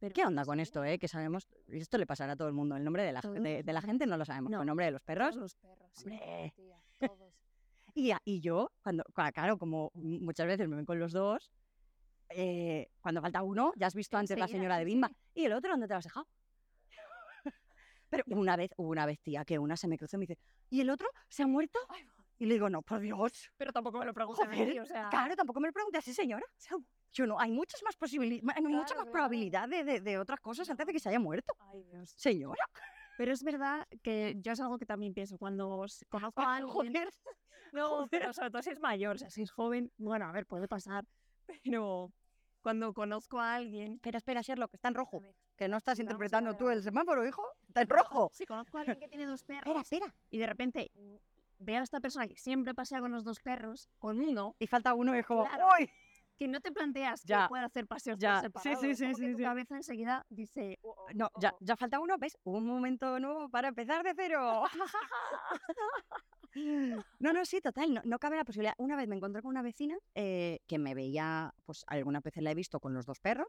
Pero 0.00 0.14
¿Qué 0.14 0.24
onda 0.24 0.46
con 0.46 0.58
esto, 0.60 0.82
eh? 0.82 0.98
Que 0.98 1.08
sabemos, 1.08 1.46
y 1.68 1.78
esto 1.78 1.98
le 1.98 2.06
pasará 2.06 2.32
a 2.32 2.36
todo 2.36 2.48
el 2.48 2.54
mundo. 2.54 2.74
El 2.74 2.84
nombre 2.84 3.02
de 3.04 3.12
la, 3.12 3.20
de, 3.20 3.62
la 3.72 3.82
gente 3.82 4.06
no 4.06 4.16
lo 4.16 4.24
sabemos, 4.24 4.50
No. 4.50 4.60
el 4.62 4.66
nombre 4.66 4.86
de 4.86 4.92
los 4.92 5.02
perros. 5.02 5.34
Todos 5.34 5.42
los 5.42 5.54
perros. 5.56 5.90
sí. 5.92 6.08
Hombre. 6.08 6.52
Tía, 6.56 6.82
todos. 6.98 7.34
Y, 8.24 8.40
yo, 8.40 8.70
cuando, 8.82 9.02
cua- 9.12 9.32
claro, 9.32 9.58
como 9.58 9.90
muchas 9.94 10.46
veces 10.46 10.68
me 10.68 10.76
ven 10.76 10.86
con 10.86 10.98
los 10.98 11.12
dos, 11.12 11.50
eh, 12.30 12.88
cuando 13.00 13.20
falta 13.20 13.42
uno, 13.42 13.72
ya 13.76 13.88
has 13.88 13.94
visto 13.94 14.16
antes 14.16 14.38
la 14.38 14.46
señora 14.46 14.78
de 14.78 14.84
sí, 14.84 14.90
Bimba. 14.92 15.08
sí. 15.08 15.14
¿Y 15.34 15.44
el 15.46 15.52
otro 15.52 15.70
dónde 15.70 15.86
te 15.88 15.94
lo 15.94 15.98
has 15.98 16.04
dejado? 16.04 16.26
Pero 18.08 18.24
una 18.28 18.56
vez, 18.56 18.70
hubo 18.76 18.88
una 18.90 19.06
vez, 19.06 19.20
tía, 19.20 19.44
que 19.44 19.58
una 19.58 19.76
se 19.76 19.88
me 19.88 19.98
cruzó 19.98 20.16
y 20.16 20.20
me 20.20 20.26
dice, 20.26 20.38
¿y 20.70 20.80
el 20.80 20.88
otro 20.88 21.08
se 21.28 21.42
ha 21.42 21.46
muerto? 21.46 21.80
Y 22.38 22.46
le 22.46 22.54
digo, 22.54 22.70
no, 22.70 22.80
por 22.80 23.00
Dios. 23.00 23.50
Pero 23.56 23.72
tampoco 23.72 23.98
me 23.98 24.06
lo 24.06 24.14
Joder, 24.14 24.80
o 24.80 24.86
sea... 24.86 25.10
Claro, 25.10 25.36
tampoco 25.36 25.60
me 25.60 25.66
lo 25.68 25.72
pregunté 25.72 25.98
así, 25.98 26.14
señora. 26.14 26.46
Yo 27.12 27.26
no, 27.26 27.38
hay 27.40 27.50
muchas 27.50 27.82
más 27.82 27.96
posibilidades, 27.96 28.56
hay 28.56 28.62
mucha 28.62 28.70
Claro, 28.70 28.80
más 28.84 28.94
claro. 28.94 29.10
probabilidad 29.12 29.68
de, 29.68 29.84
de- 29.84 30.00
de 30.00 30.18
otras 30.18 30.40
cosas 30.40 30.68
antes 30.70 30.86
de 30.86 30.92
que 30.92 31.00
se 31.00 31.08
haya 31.08 31.18
muerto. 31.18 31.54
Ay, 31.72 31.82
Dios. 31.90 32.12
Señora. 32.16 32.64
Pero 33.18 33.32
es 33.32 33.42
verdad 33.42 33.86
que 34.02 34.36
yo 34.38 34.52
es 34.52 34.60
algo 34.60 34.78
que 34.78 34.86
también 34.86 35.12
pienso 35.12 35.36
cuando 35.38 35.84
conozco 36.08 36.40
a 36.42 36.56
alguien... 36.56 36.72
Joder. 36.72 37.10
No, 37.72 38.08
pero 38.10 38.32
sobre 38.32 38.50
todo 38.50 38.62
si 38.62 38.70
es 38.70 38.80
mayor, 38.80 39.14
o 39.14 39.18
sea, 39.20 39.30
si 39.30 39.42
es 39.42 39.52
joven, 39.52 39.92
bueno, 39.96 40.24
a 40.26 40.32
ver, 40.32 40.44
puede 40.44 40.66
pasar, 40.66 41.04
pero 41.64 42.10
cuando 42.62 42.92
conozco 42.92 43.38
a 43.38 43.54
alguien... 43.54 43.92
Espera, 43.94 44.18
espera, 44.18 44.40
Sherlock, 44.42 44.74
está 44.74 44.88
en 44.88 44.94
rojo. 44.94 45.22
Que 45.56 45.68
no 45.68 45.76
estás 45.76 46.00
interpretando 46.00 46.56
tú 46.56 46.68
el 46.70 46.82
semáforo, 46.82 47.24
hijo. 47.24 47.44
Está 47.68 47.82
en 47.82 47.88
rojo. 47.88 48.28
Si 48.32 48.44
conozco 48.44 48.76
a 48.78 48.80
alguien 48.80 48.98
que 48.98 49.06
tiene 49.08 49.24
dos 49.26 49.44
perros 49.44 49.64
Espera, 49.66 50.06
espera. 50.06 50.14
y 50.30 50.38
de 50.38 50.46
repente 50.48 50.90
veo 51.60 51.78
a 51.80 51.82
esta 51.84 52.00
persona 52.00 52.26
que 52.26 52.36
siempre 52.36 52.74
pasea 52.74 52.98
con 53.00 53.12
los 53.12 53.22
dos 53.22 53.38
perros, 53.38 53.88
con 53.98 54.18
uno, 54.20 54.56
Y 54.58 54.66
falta 54.66 54.92
uno 54.94 55.12
como, 55.24 55.44
Claro. 55.46 55.68
¡uy! 55.78 55.88
Que 56.40 56.48
no 56.48 56.60
te 56.62 56.72
planteas 56.72 57.22
Ya. 57.24 57.42
que 57.42 57.48
puede 57.50 57.64
hacer 57.66 57.86
paseos 57.86 58.16
por 58.16 58.22
Ya, 58.22 58.40
sí, 58.40 58.46
separado, 58.46 58.80
sí, 58.80 58.94
sí, 58.94 59.14
sí, 59.14 59.32
tu 59.32 59.36
sí. 59.36 59.42
cabeza 59.44 59.76
enseguida 59.76 60.24
dice, 60.30 60.78
"Oh, 60.80 60.94
oh, 60.96 61.06
No, 61.12 61.26
oh, 61.34 61.38
ya, 61.38 61.50
oh". 61.52 61.58
ya 61.60 61.76
falta 61.76 62.00
uno, 62.00 62.16
¿ves? 62.18 62.38
Un 62.44 62.64
momento 62.66 63.20
nuevo 63.20 63.50
para 63.50 63.68
empezar 63.68 64.02
de 64.02 64.14
cero. 64.16 64.62
No, 67.20 67.32
no, 67.32 67.44
sí, 67.44 67.60
total, 67.60 67.94
no, 67.94 68.00
no 68.04 68.18
cabe 68.18 68.36
la 68.36 68.44
posibilidad. 68.44 68.74
Una 68.78 68.96
vez 68.96 69.06
me 69.06 69.14
encontré 69.14 69.40
con 69.40 69.50
una 69.50 69.62
vecina 69.62 69.96
eh, 70.16 70.58
que 70.66 70.78
me 70.78 70.94
veía, 70.94 71.54
pues 71.64 71.84
algunas 71.86 72.22
veces 72.24 72.42
la 72.42 72.50
he 72.50 72.54
visto 72.56 72.80
con 72.80 72.92
los 72.92 73.06
dos 73.06 73.20
perros, 73.20 73.46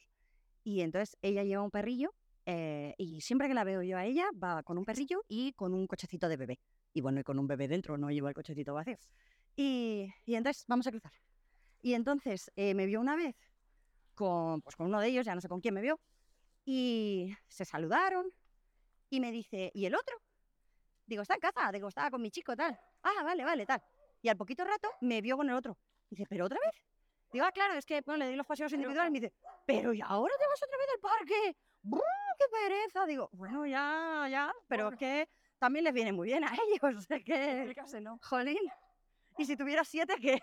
y 0.64 0.82
entonces 0.82 1.18
ella 1.24 1.44
lleva 1.44 1.64
un 1.64 1.72
perrillo, 1.72 2.14
eh, 2.46 2.94
y 3.00 3.22
siempre 3.22 3.48
que 3.48 3.56
la 3.56 3.64
veo 3.64 3.82
yo 3.82 3.98
a 3.98 4.06
ella, 4.06 4.26
va 4.38 4.62
con 4.62 4.78
un 4.78 4.86
perrillo 4.86 5.24
y 5.28 5.54
con 5.54 5.74
un 5.74 5.88
cochecito 5.88 6.30
de 6.30 6.38
bebé. 6.38 6.60
Y 6.94 7.02
bueno, 7.02 7.22
y 7.22 7.24
con 7.24 7.40
un 7.40 7.48
bebé 7.48 7.68
dentro, 7.68 7.98
no 7.98 8.12
lleva 8.12 8.30
el 8.30 8.36
cochecito 8.36 8.74
vacío. 8.76 8.98
Y, 9.56 10.10
y 10.26 10.36
entonces, 10.36 10.66
vamos 10.68 10.86
a 10.86 10.92
cruzar. 10.92 11.12
Y 11.82 11.94
entonces 11.94 12.52
eh, 12.56 12.74
me 12.74 12.86
vio 12.86 13.00
una 13.02 13.16
vez 13.16 13.36
con, 14.14 14.62
pues, 14.62 14.76
con 14.76 14.88
uno 14.88 15.00
de 15.00 15.08
ellos, 15.08 15.26
ya 15.26 15.36
no 15.36 15.42
sé 15.42 15.50
con 15.50 15.62
quién 15.62 15.74
me 15.74 15.82
vio, 15.82 16.00
y 16.64 17.36
se 17.48 17.66
saludaron, 17.66 18.32
y 19.10 19.20
me 19.20 19.32
dice, 19.32 19.72
¿y 19.74 19.86
el 19.86 19.96
otro? 19.96 20.16
Digo, 21.06 21.22
está 21.24 21.34
en 21.34 21.42
casa. 21.42 21.72
Digo, 21.74 21.90
estaba 21.90 22.10
con 22.10 22.22
mi 22.22 22.32
chico, 22.32 22.56
tal. 22.56 22.80
Ah, 23.04 23.24
vale, 23.24 23.44
vale, 23.44 23.66
tal. 23.66 23.84
Y 24.22 24.30
al 24.30 24.38
poquito 24.38 24.64
rato 24.64 24.90
me 25.02 25.20
vio 25.22 25.36
con 25.36 25.50
el 25.50 25.56
otro. 25.56 25.78
Dice, 26.10 26.26
¿pero 26.30 26.46
otra 26.46 26.58
vez? 26.64 26.82
Digo, 27.34 27.46
ah, 27.46 27.52
claro, 27.52 27.74
es 27.74 27.86
que 27.86 28.02
bueno, 28.06 28.24
le 28.24 28.32
di 28.32 28.38
los 28.38 28.48
paseos 28.48 28.72
individuales. 28.72 29.10
Y 29.10 29.12
me 29.12 29.20
dice, 29.20 29.34
¿pero 29.66 29.94
y 29.94 30.02
ahora 30.02 30.34
te 30.40 30.48
vas 30.48 30.64
otra 30.64 30.78
vez 30.78 30.88
al 30.94 31.00
parque? 31.02 31.58
¡Brr, 31.82 32.02
¡Qué 32.38 32.46
pereza! 32.50 33.06
Digo, 33.06 33.30
bueno, 33.34 33.66
ya, 33.66 34.28
ya. 34.30 34.54
Pero 34.70 34.90
es 34.90 34.98
que 34.98 35.30
también 35.60 35.84
les 35.84 35.94
viene 35.94 36.14
muy 36.14 36.28
bien 36.28 36.46
a 36.46 36.54
ellos. 36.54 37.04
Sea 37.08 37.20
que, 37.20 37.58
Explícaselo. 37.58 38.18
jolín. 38.22 38.72
Y 39.38 39.46
si 39.46 39.58
tuviera 39.58 39.84
siete, 39.84 40.16
¿qué? 40.22 40.40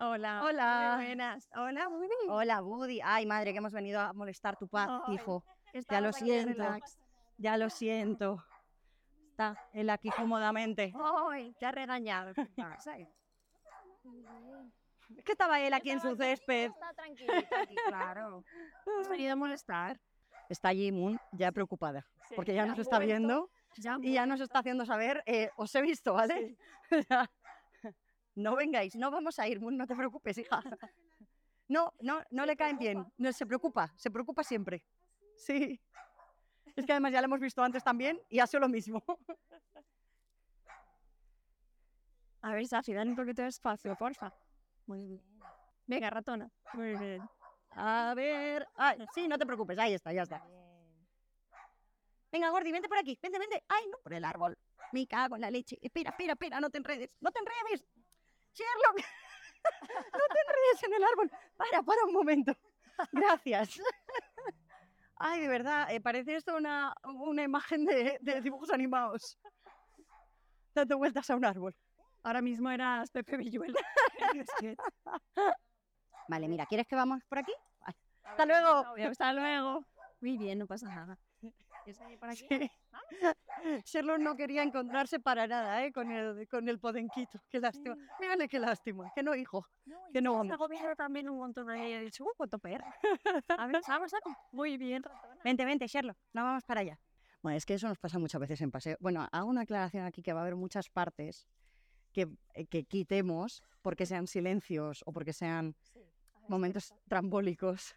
Hola. 0.00 0.42
Hola. 0.44 0.94
Muy 0.96 1.06
buenas. 1.06 1.48
Hola, 1.54 1.88
bien. 1.88 2.10
Hola, 2.28 2.60
Buddy. 2.60 3.00
Ay, 3.02 3.26
madre, 3.26 3.52
que 3.52 3.58
hemos 3.58 3.72
venido 3.72 4.00
a 4.00 4.12
molestar 4.12 4.56
tu 4.56 4.68
paz, 4.68 4.88
Ay. 5.06 5.14
hijo. 5.14 5.44
Estaba 5.72 6.00
lo 6.00 6.12
siento. 6.12 6.64
Ya 7.38 7.56
lo 7.56 7.70
siento. 7.70 8.44
Está 9.30 9.56
él 9.72 9.88
aquí 9.90 10.10
cómodamente. 10.10 10.92
Ay, 11.30 11.54
te 11.58 11.66
ha 11.66 11.72
regañado. 11.72 12.30
Es 15.16 15.24
que 15.24 15.32
estaba 15.32 15.60
él 15.60 15.72
aquí 15.74 15.90
en 15.90 16.00
su 16.00 16.14
césped. 16.16 16.70
Está 16.70 16.92
tranquilita 16.94 17.60
aquí. 17.62 17.74
Claro. 17.86 18.44
Hemos 18.86 19.08
venido 19.08 19.32
a 19.32 19.36
molestar. 19.36 20.00
Está 20.48 20.68
allí 20.68 20.92
Moon 20.92 21.18
ya 21.32 21.50
preocupada, 21.50 22.06
Sí, 22.28 22.34
porque 22.34 22.54
ya 22.54 22.66
nos 22.66 22.78
está 22.78 22.98
viendo 22.98 23.48
Ya, 23.76 23.96
y 24.02 24.12
ya 24.12 24.26
nos 24.26 24.40
está 24.40 24.58
haciendo 24.58 24.84
saber, 24.84 25.22
eh, 25.24 25.50
os 25.56 25.74
he 25.74 25.80
visto, 25.80 26.12
¿vale? 26.12 26.58
no 28.34 28.56
vengáis, 28.56 28.96
no 28.96 29.10
vamos 29.10 29.38
a 29.38 29.48
ir, 29.48 29.60
no 29.60 29.86
te 29.86 29.94
preocupes, 29.94 30.38
hija. 30.38 30.62
No, 31.68 31.92
no, 32.00 32.22
no 32.30 32.46
le 32.46 32.56
caen 32.56 32.78
bien, 32.78 33.06
no, 33.16 33.32
se 33.32 33.46
preocupa, 33.46 33.92
se 33.96 34.10
preocupa 34.10 34.44
siempre. 34.44 34.84
Sí. 35.36 35.80
Es 36.76 36.86
que 36.86 36.92
además 36.92 37.12
ya 37.12 37.20
lo 37.20 37.26
hemos 37.26 37.40
visto 37.40 37.62
antes 37.62 37.82
también 37.82 38.20
y 38.28 38.38
ha 38.38 38.46
sido 38.46 38.60
lo 38.60 38.68
mismo. 38.68 39.02
A 42.42 42.54
ver, 42.54 42.66
Safi, 42.66 42.92
dale 42.92 43.10
un 43.10 43.16
poquito 43.16 43.42
de 43.42 43.48
espacio, 43.48 43.94
porfa. 43.96 44.32
Muy 44.86 45.06
bien. 45.06 45.22
Venga, 45.86 46.10
ratona. 46.10 46.50
Muy 46.74 46.96
bien. 46.96 47.22
A 47.70 48.14
ver. 48.16 48.66
Ay, 48.76 48.98
sí, 49.14 49.28
no 49.28 49.38
te 49.38 49.46
preocupes, 49.46 49.78
ahí 49.78 49.94
está, 49.94 50.12
ya 50.12 50.22
está. 50.22 50.44
Venga, 52.32 52.50
Gordi, 52.50 52.72
vente 52.72 52.88
por 52.88 52.98
aquí, 52.98 53.18
vente, 53.22 53.38
vente. 53.38 53.62
Ay, 53.68 53.84
no, 53.90 53.98
por 54.02 54.14
el 54.14 54.24
árbol. 54.24 54.58
Me 54.92 55.06
cago 55.06 55.36
en 55.36 55.42
la 55.42 55.50
leche. 55.50 55.78
Espera, 55.80 56.10
espera, 56.10 56.32
espera, 56.32 56.60
no 56.60 56.70
te 56.70 56.78
enredes. 56.78 57.16
No 57.20 57.30
te 57.30 57.38
enredes. 57.38 57.86
Sherlock, 58.54 58.96
no 60.12 60.24
te 60.28 60.40
enredes 60.40 60.82
en 60.82 60.94
el 60.94 61.04
árbol. 61.04 61.30
Para, 61.56 61.82
para 61.82 62.04
un 62.04 62.12
momento. 62.12 62.52
Gracias. 63.12 63.80
Ay, 65.16 65.40
de 65.40 65.48
verdad, 65.48 65.90
eh, 65.90 66.00
parece 66.00 66.34
esto 66.34 66.56
una, 66.56 66.94
una 67.04 67.42
imagen 67.42 67.84
de, 67.84 68.18
de 68.20 68.40
dibujos 68.40 68.70
animados. 68.70 69.38
Dando 70.74 70.98
vueltas 70.98 71.30
a 71.30 71.36
un 71.36 71.44
árbol. 71.44 71.76
Ahora 72.24 72.40
mismo 72.40 72.70
eras 72.70 73.10
Pepe 73.10 73.36
Villuela. 73.36 73.78
Vale, 76.28 76.48
mira, 76.48 76.66
¿quieres 76.66 76.86
que 76.86 76.94
vamos 76.94 77.22
por 77.28 77.38
aquí? 77.38 77.52
Hasta 78.24 78.46
luego. 78.46 78.84
Hasta 79.08 79.32
luego. 79.32 79.84
Muy 80.20 80.38
bien, 80.38 80.58
no 80.58 80.66
pasa 80.66 80.86
nada. 80.86 81.18
¿Quieres 81.84 81.98
venir 82.00 82.18
por 82.18 82.28
aquí? 82.28 82.46
Sí. 82.48 82.70
Sherlock 83.84 84.18
no 84.18 84.36
quería 84.36 84.62
encontrarse 84.62 85.20
para 85.20 85.46
nada, 85.46 85.84
¿eh? 85.84 85.92
Con 85.92 86.10
el, 86.10 86.48
con 86.48 86.68
el 86.68 86.78
podenquito. 86.78 87.40
Qué 87.48 87.60
lástima. 87.60 87.96
Mírale 88.20 88.48
qué 88.48 88.58
lástima. 88.58 89.12
Que 89.14 89.22
no, 89.22 89.34
hijo. 89.34 89.66
Que 90.12 90.20
no 90.20 90.34
vamos. 90.34 90.58
también 90.96 91.28
un 91.28 91.38
montón 91.38 91.70
ahí. 91.70 91.92
He 91.92 92.00
dicho, 92.00 92.24
uh, 92.24 92.32
cuánto 92.36 92.58
perro. 92.58 92.84
A 93.58 93.66
ver, 93.66 93.80
vamos, 93.86 94.12
vamos. 94.12 94.38
Muy 94.52 94.76
bien, 94.76 95.02
ratona. 95.02 95.42
Vente, 95.44 95.64
vente, 95.64 95.86
Sherlock. 95.86 96.16
No 96.32 96.44
vamos 96.44 96.64
para 96.64 96.80
allá. 96.80 96.98
Bueno, 97.42 97.56
es 97.56 97.66
que 97.66 97.74
eso 97.74 97.88
nos 97.88 97.98
pasa 97.98 98.18
muchas 98.18 98.40
veces 98.40 98.60
en 98.60 98.70
paseo. 98.70 98.96
Bueno, 99.00 99.28
hago 99.32 99.48
una 99.48 99.62
aclaración 99.62 100.04
aquí 100.04 100.22
que 100.22 100.32
va 100.32 100.40
a 100.40 100.42
haber 100.42 100.56
muchas 100.56 100.88
partes 100.88 101.48
que, 102.12 102.28
eh, 102.54 102.66
que 102.66 102.84
quitemos 102.84 103.62
porque 103.80 104.06
sean 104.06 104.26
silencios 104.26 105.02
o 105.06 105.12
porque 105.12 105.32
sean 105.32 105.74
Sí, 105.80 105.98
a 105.98 106.40
ver, 106.40 106.50
momentos 106.50 106.94
trambólicos 107.08 107.96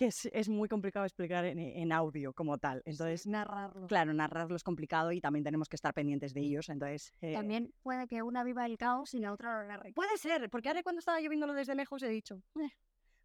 que 0.00 0.06
es, 0.06 0.24
es 0.32 0.48
muy 0.48 0.66
complicado 0.66 1.04
explicar 1.04 1.44
en, 1.44 1.58
en 1.58 1.92
audio 1.92 2.32
como 2.32 2.56
tal. 2.56 2.80
Entonces, 2.86 3.26
narrarlo. 3.26 3.86
claro, 3.86 4.14
narrarlo 4.14 4.56
es 4.56 4.62
complicado 4.62 5.12
y 5.12 5.20
también 5.20 5.44
tenemos 5.44 5.68
que 5.68 5.76
estar 5.76 5.92
pendientes 5.92 6.32
de 6.32 6.40
ellos. 6.40 6.70
Entonces, 6.70 7.12
eh, 7.20 7.34
También 7.34 7.74
puede 7.82 8.06
que 8.06 8.22
una 8.22 8.42
viva 8.42 8.64
el 8.64 8.78
caos 8.78 9.12
y 9.12 9.18
la 9.18 9.30
otra 9.30 9.60
lo 9.60 9.68
narre. 9.68 9.92
Puede 9.92 10.16
ser, 10.16 10.48
porque 10.48 10.70
ahora 10.70 10.82
cuando 10.82 11.00
estaba 11.00 11.20
yo 11.20 11.28
viéndolo 11.28 11.52
desde 11.52 11.74
lejos 11.74 12.02
he 12.02 12.08
dicho, 12.08 12.40
"Eh, 12.58 12.70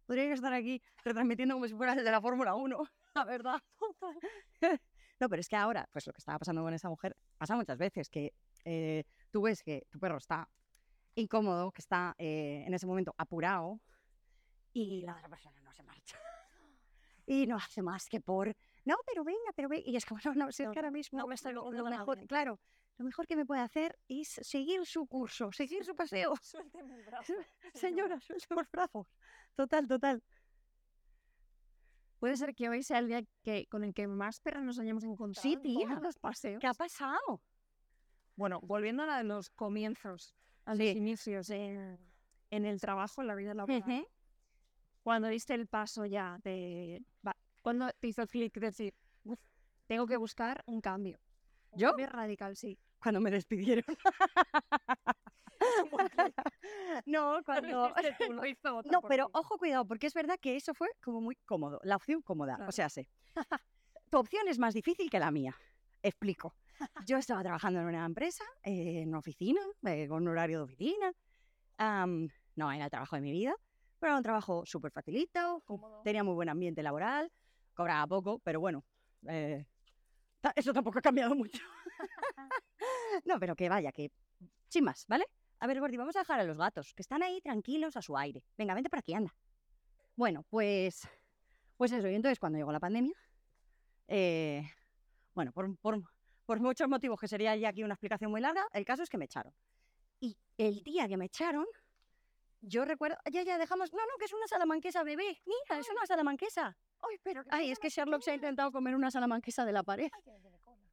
podría 0.04 0.30
estar 0.34 0.52
aquí 0.52 0.82
retransmitiendo 1.02 1.54
como 1.54 1.66
si 1.66 1.74
fuera 1.74 1.94
el 1.94 2.04
de 2.04 2.10
la 2.10 2.20
Fórmula 2.20 2.54
1, 2.54 2.78
la 3.14 3.24
verdad. 3.24 3.58
no, 5.18 5.28
pero 5.30 5.40
es 5.40 5.48
que 5.48 5.56
ahora, 5.56 5.88
pues 5.90 6.06
lo 6.06 6.12
que 6.12 6.18
estaba 6.18 6.38
pasando 6.38 6.62
con 6.62 6.74
esa 6.74 6.90
mujer, 6.90 7.16
pasa 7.38 7.56
muchas 7.56 7.78
veces, 7.78 8.10
que 8.10 8.34
eh, 8.66 9.04
tú 9.30 9.40
ves 9.40 9.62
que 9.62 9.86
tu 9.88 9.98
perro 9.98 10.18
está 10.18 10.46
incómodo, 11.14 11.72
que 11.72 11.80
está 11.80 12.14
eh, 12.18 12.64
en 12.66 12.74
ese 12.74 12.86
momento 12.86 13.14
apurado 13.16 13.80
y 14.74 15.00
la 15.06 15.14
otra 15.16 15.30
persona 15.30 15.58
no 15.62 15.72
se 15.72 15.82
marcha. 15.82 16.18
Y 17.26 17.46
no 17.46 17.56
hace 17.56 17.82
más 17.82 18.08
que 18.08 18.20
por, 18.20 18.54
no, 18.84 18.96
pero 19.04 19.24
venga, 19.24 19.52
pero 19.54 19.68
venga. 19.68 19.82
Y 19.86 19.96
es 19.96 20.06
como, 20.06 20.20
no, 20.24 20.34
no, 20.34 20.52
si 20.52 20.62
es 20.62 20.70
que 20.70 20.78
ahora 20.78 20.90
mismo 20.90 21.18
no 21.18 21.26
me 21.26 21.34
estoy 21.34 21.52
lo, 21.52 21.70
lo 21.70 21.84
mejor, 21.84 22.16
bien. 22.16 22.28
claro, 22.28 22.60
lo 22.98 23.04
mejor 23.04 23.26
que 23.26 23.36
me 23.36 23.44
puede 23.44 23.60
hacer 23.60 23.98
es 24.08 24.28
seguir 24.28 24.86
su 24.86 25.06
curso, 25.06 25.52
seguir 25.52 25.84
su 25.84 25.94
paseo. 25.94 26.34
Suélteme 26.42 26.94
el 26.94 27.04
brazo. 27.06 27.34
Señora, 27.74 28.20
suelte 28.20 28.54
los 28.54 28.70
brazos. 28.70 29.06
Total, 29.54 29.86
total. 29.86 30.22
Puede 32.18 32.36
ser 32.36 32.54
que 32.54 32.68
hoy 32.68 32.82
sea 32.82 33.00
el 33.00 33.08
día 33.08 33.22
que, 33.42 33.66
con 33.66 33.84
el 33.84 33.92
que 33.92 34.06
más 34.06 34.40
perros 34.40 34.62
nos 34.62 34.78
hayamos 34.78 35.04
encontrado. 35.04 35.42
Sí, 35.42 35.56
tía. 35.58 36.00
los 36.00 36.18
paseos. 36.18 36.60
¿Qué 36.60 36.66
ha 36.66 36.74
pasado? 36.74 37.42
Bueno, 38.36 38.60
volviendo 38.62 39.02
a 39.02 39.06
la 39.06 39.18
de 39.18 39.24
los 39.24 39.50
comienzos, 39.50 40.34
a 40.64 40.74
los 40.74 40.86
inicios 40.86 41.50
en, 41.50 41.98
en 42.50 42.64
el 42.64 42.80
trabajo, 42.80 43.20
en 43.20 43.26
la 43.26 43.34
vida 43.34 43.52
laboral. 43.52 44.06
Cuando 45.06 45.28
diste 45.28 45.54
el 45.54 45.68
paso 45.68 46.04
ya 46.04 46.36
de... 46.42 47.00
va, 47.24 47.36
¿Cuándo 47.62 47.88
te 48.00 48.08
hizo 48.08 48.26
clic 48.26 48.58
decir, 48.58 48.92
"Uf, 49.22 49.38
tengo 49.86 50.04
que 50.04 50.16
buscar 50.16 50.64
un 50.66 50.80
cambio? 50.80 51.20
Un 51.70 51.78
¿Yo? 51.78 51.90
cambio 51.90 52.08
radical, 52.08 52.56
sí. 52.56 52.76
Cuando 52.98 53.20
me 53.20 53.30
despidieron. 53.30 53.84
no, 57.06 57.40
cuando... 57.46 57.94
No, 58.90 59.00
pero 59.02 59.30
ojo, 59.32 59.58
cuidado, 59.58 59.86
porque 59.86 60.08
es 60.08 60.14
verdad 60.14 60.40
que 60.40 60.56
eso 60.56 60.74
fue 60.74 60.88
como 61.00 61.20
muy 61.20 61.36
cómodo. 61.36 61.78
La 61.84 61.94
opción 61.94 62.20
cómoda. 62.20 62.56
Claro. 62.56 62.68
O 62.68 62.72
sea, 62.72 62.88
sé. 62.88 63.08
tu 64.10 64.18
opción 64.18 64.48
es 64.48 64.58
más 64.58 64.74
difícil 64.74 65.08
que 65.08 65.20
la 65.20 65.30
mía. 65.30 65.54
Explico. 66.02 66.56
Yo 67.06 67.16
estaba 67.16 67.44
trabajando 67.44 67.78
en 67.78 67.86
una 67.86 68.04
empresa, 68.04 68.42
eh, 68.64 69.02
en 69.02 69.10
una 69.10 69.20
oficina, 69.20 69.60
eh, 69.84 70.08
con 70.08 70.22
un 70.22 70.28
horario 70.30 70.58
de 70.58 70.64
oficina. 70.64 71.12
Am, 71.78 72.28
no 72.56 72.72
era 72.72 72.86
el 72.86 72.90
trabajo 72.90 73.14
de 73.14 73.22
mi 73.22 73.30
vida, 73.30 73.54
pero 74.06 74.12
era 74.12 74.18
un 74.18 74.22
trabajo 74.22 74.64
súper 74.64 74.92
facilito, 74.92 75.64
Cómodo. 75.64 76.00
tenía 76.04 76.22
muy 76.22 76.34
buen 76.34 76.48
ambiente 76.48 76.80
laboral, 76.80 77.32
cobraba 77.74 78.06
poco, 78.06 78.38
pero 78.38 78.60
bueno, 78.60 78.84
eh, 79.26 79.66
eso 80.54 80.72
tampoco 80.72 81.00
ha 81.00 81.02
cambiado 81.02 81.34
mucho. 81.34 81.60
no, 83.24 83.40
pero 83.40 83.56
que 83.56 83.68
vaya, 83.68 83.90
que 83.90 84.12
sin 84.68 84.84
más, 84.84 85.06
¿vale? 85.08 85.26
A 85.58 85.66
ver, 85.66 85.80
Gordi, 85.80 85.96
vamos 85.96 86.14
a 86.14 86.20
dejar 86.20 86.38
a 86.38 86.44
los 86.44 86.56
gatos, 86.56 86.94
que 86.94 87.02
están 87.02 87.24
ahí 87.24 87.40
tranquilos 87.40 87.96
a 87.96 88.02
su 88.02 88.16
aire. 88.16 88.44
Venga, 88.56 88.74
vente 88.74 88.88
por 88.88 89.00
aquí, 89.00 89.12
anda. 89.12 89.34
Bueno, 90.14 90.44
pues, 90.48 91.08
pues 91.76 91.90
eso, 91.90 92.08
y 92.08 92.14
entonces 92.14 92.38
cuando 92.38 92.58
llegó 92.58 92.70
la 92.70 92.78
pandemia, 92.78 93.16
eh, 94.06 94.70
bueno, 95.34 95.50
por, 95.50 95.76
por, 95.78 96.00
por 96.44 96.60
muchos 96.60 96.88
motivos 96.88 97.18
que 97.18 97.26
sería 97.26 97.56
ya 97.56 97.70
aquí 97.70 97.82
una 97.82 97.94
explicación 97.94 98.30
muy 98.30 98.40
larga, 98.40 98.68
el 98.72 98.84
caso 98.84 99.02
es 99.02 99.10
que 99.10 99.18
me 99.18 99.24
echaron. 99.24 99.52
Y 100.20 100.38
el 100.58 100.84
día 100.84 101.08
que 101.08 101.16
me 101.16 101.24
echaron, 101.24 101.66
yo 102.66 102.84
recuerdo, 102.84 103.16
ya, 103.30 103.42
ya, 103.42 103.58
dejamos, 103.58 103.92
no, 103.92 104.00
no, 104.00 104.18
que 104.18 104.24
es 104.24 104.32
una 104.32 104.46
salamanquesa 104.48 105.04
bebé, 105.04 105.40
mira, 105.46 105.80
es 105.80 105.88
una 105.88 106.04
salamanquesa. 106.06 106.76
Ay, 107.00 107.16
pero 107.22 107.42
Ay, 107.50 107.70
es 107.70 107.78
que 107.78 107.88
Sherlock 107.88 108.22
se 108.22 108.32
ha 108.32 108.34
intentado 108.34 108.72
comer 108.72 108.94
una 108.94 109.10
salamanquesa 109.10 109.64
de 109.64 109.72
la 109.72 109.82
pared. 109.82 110.10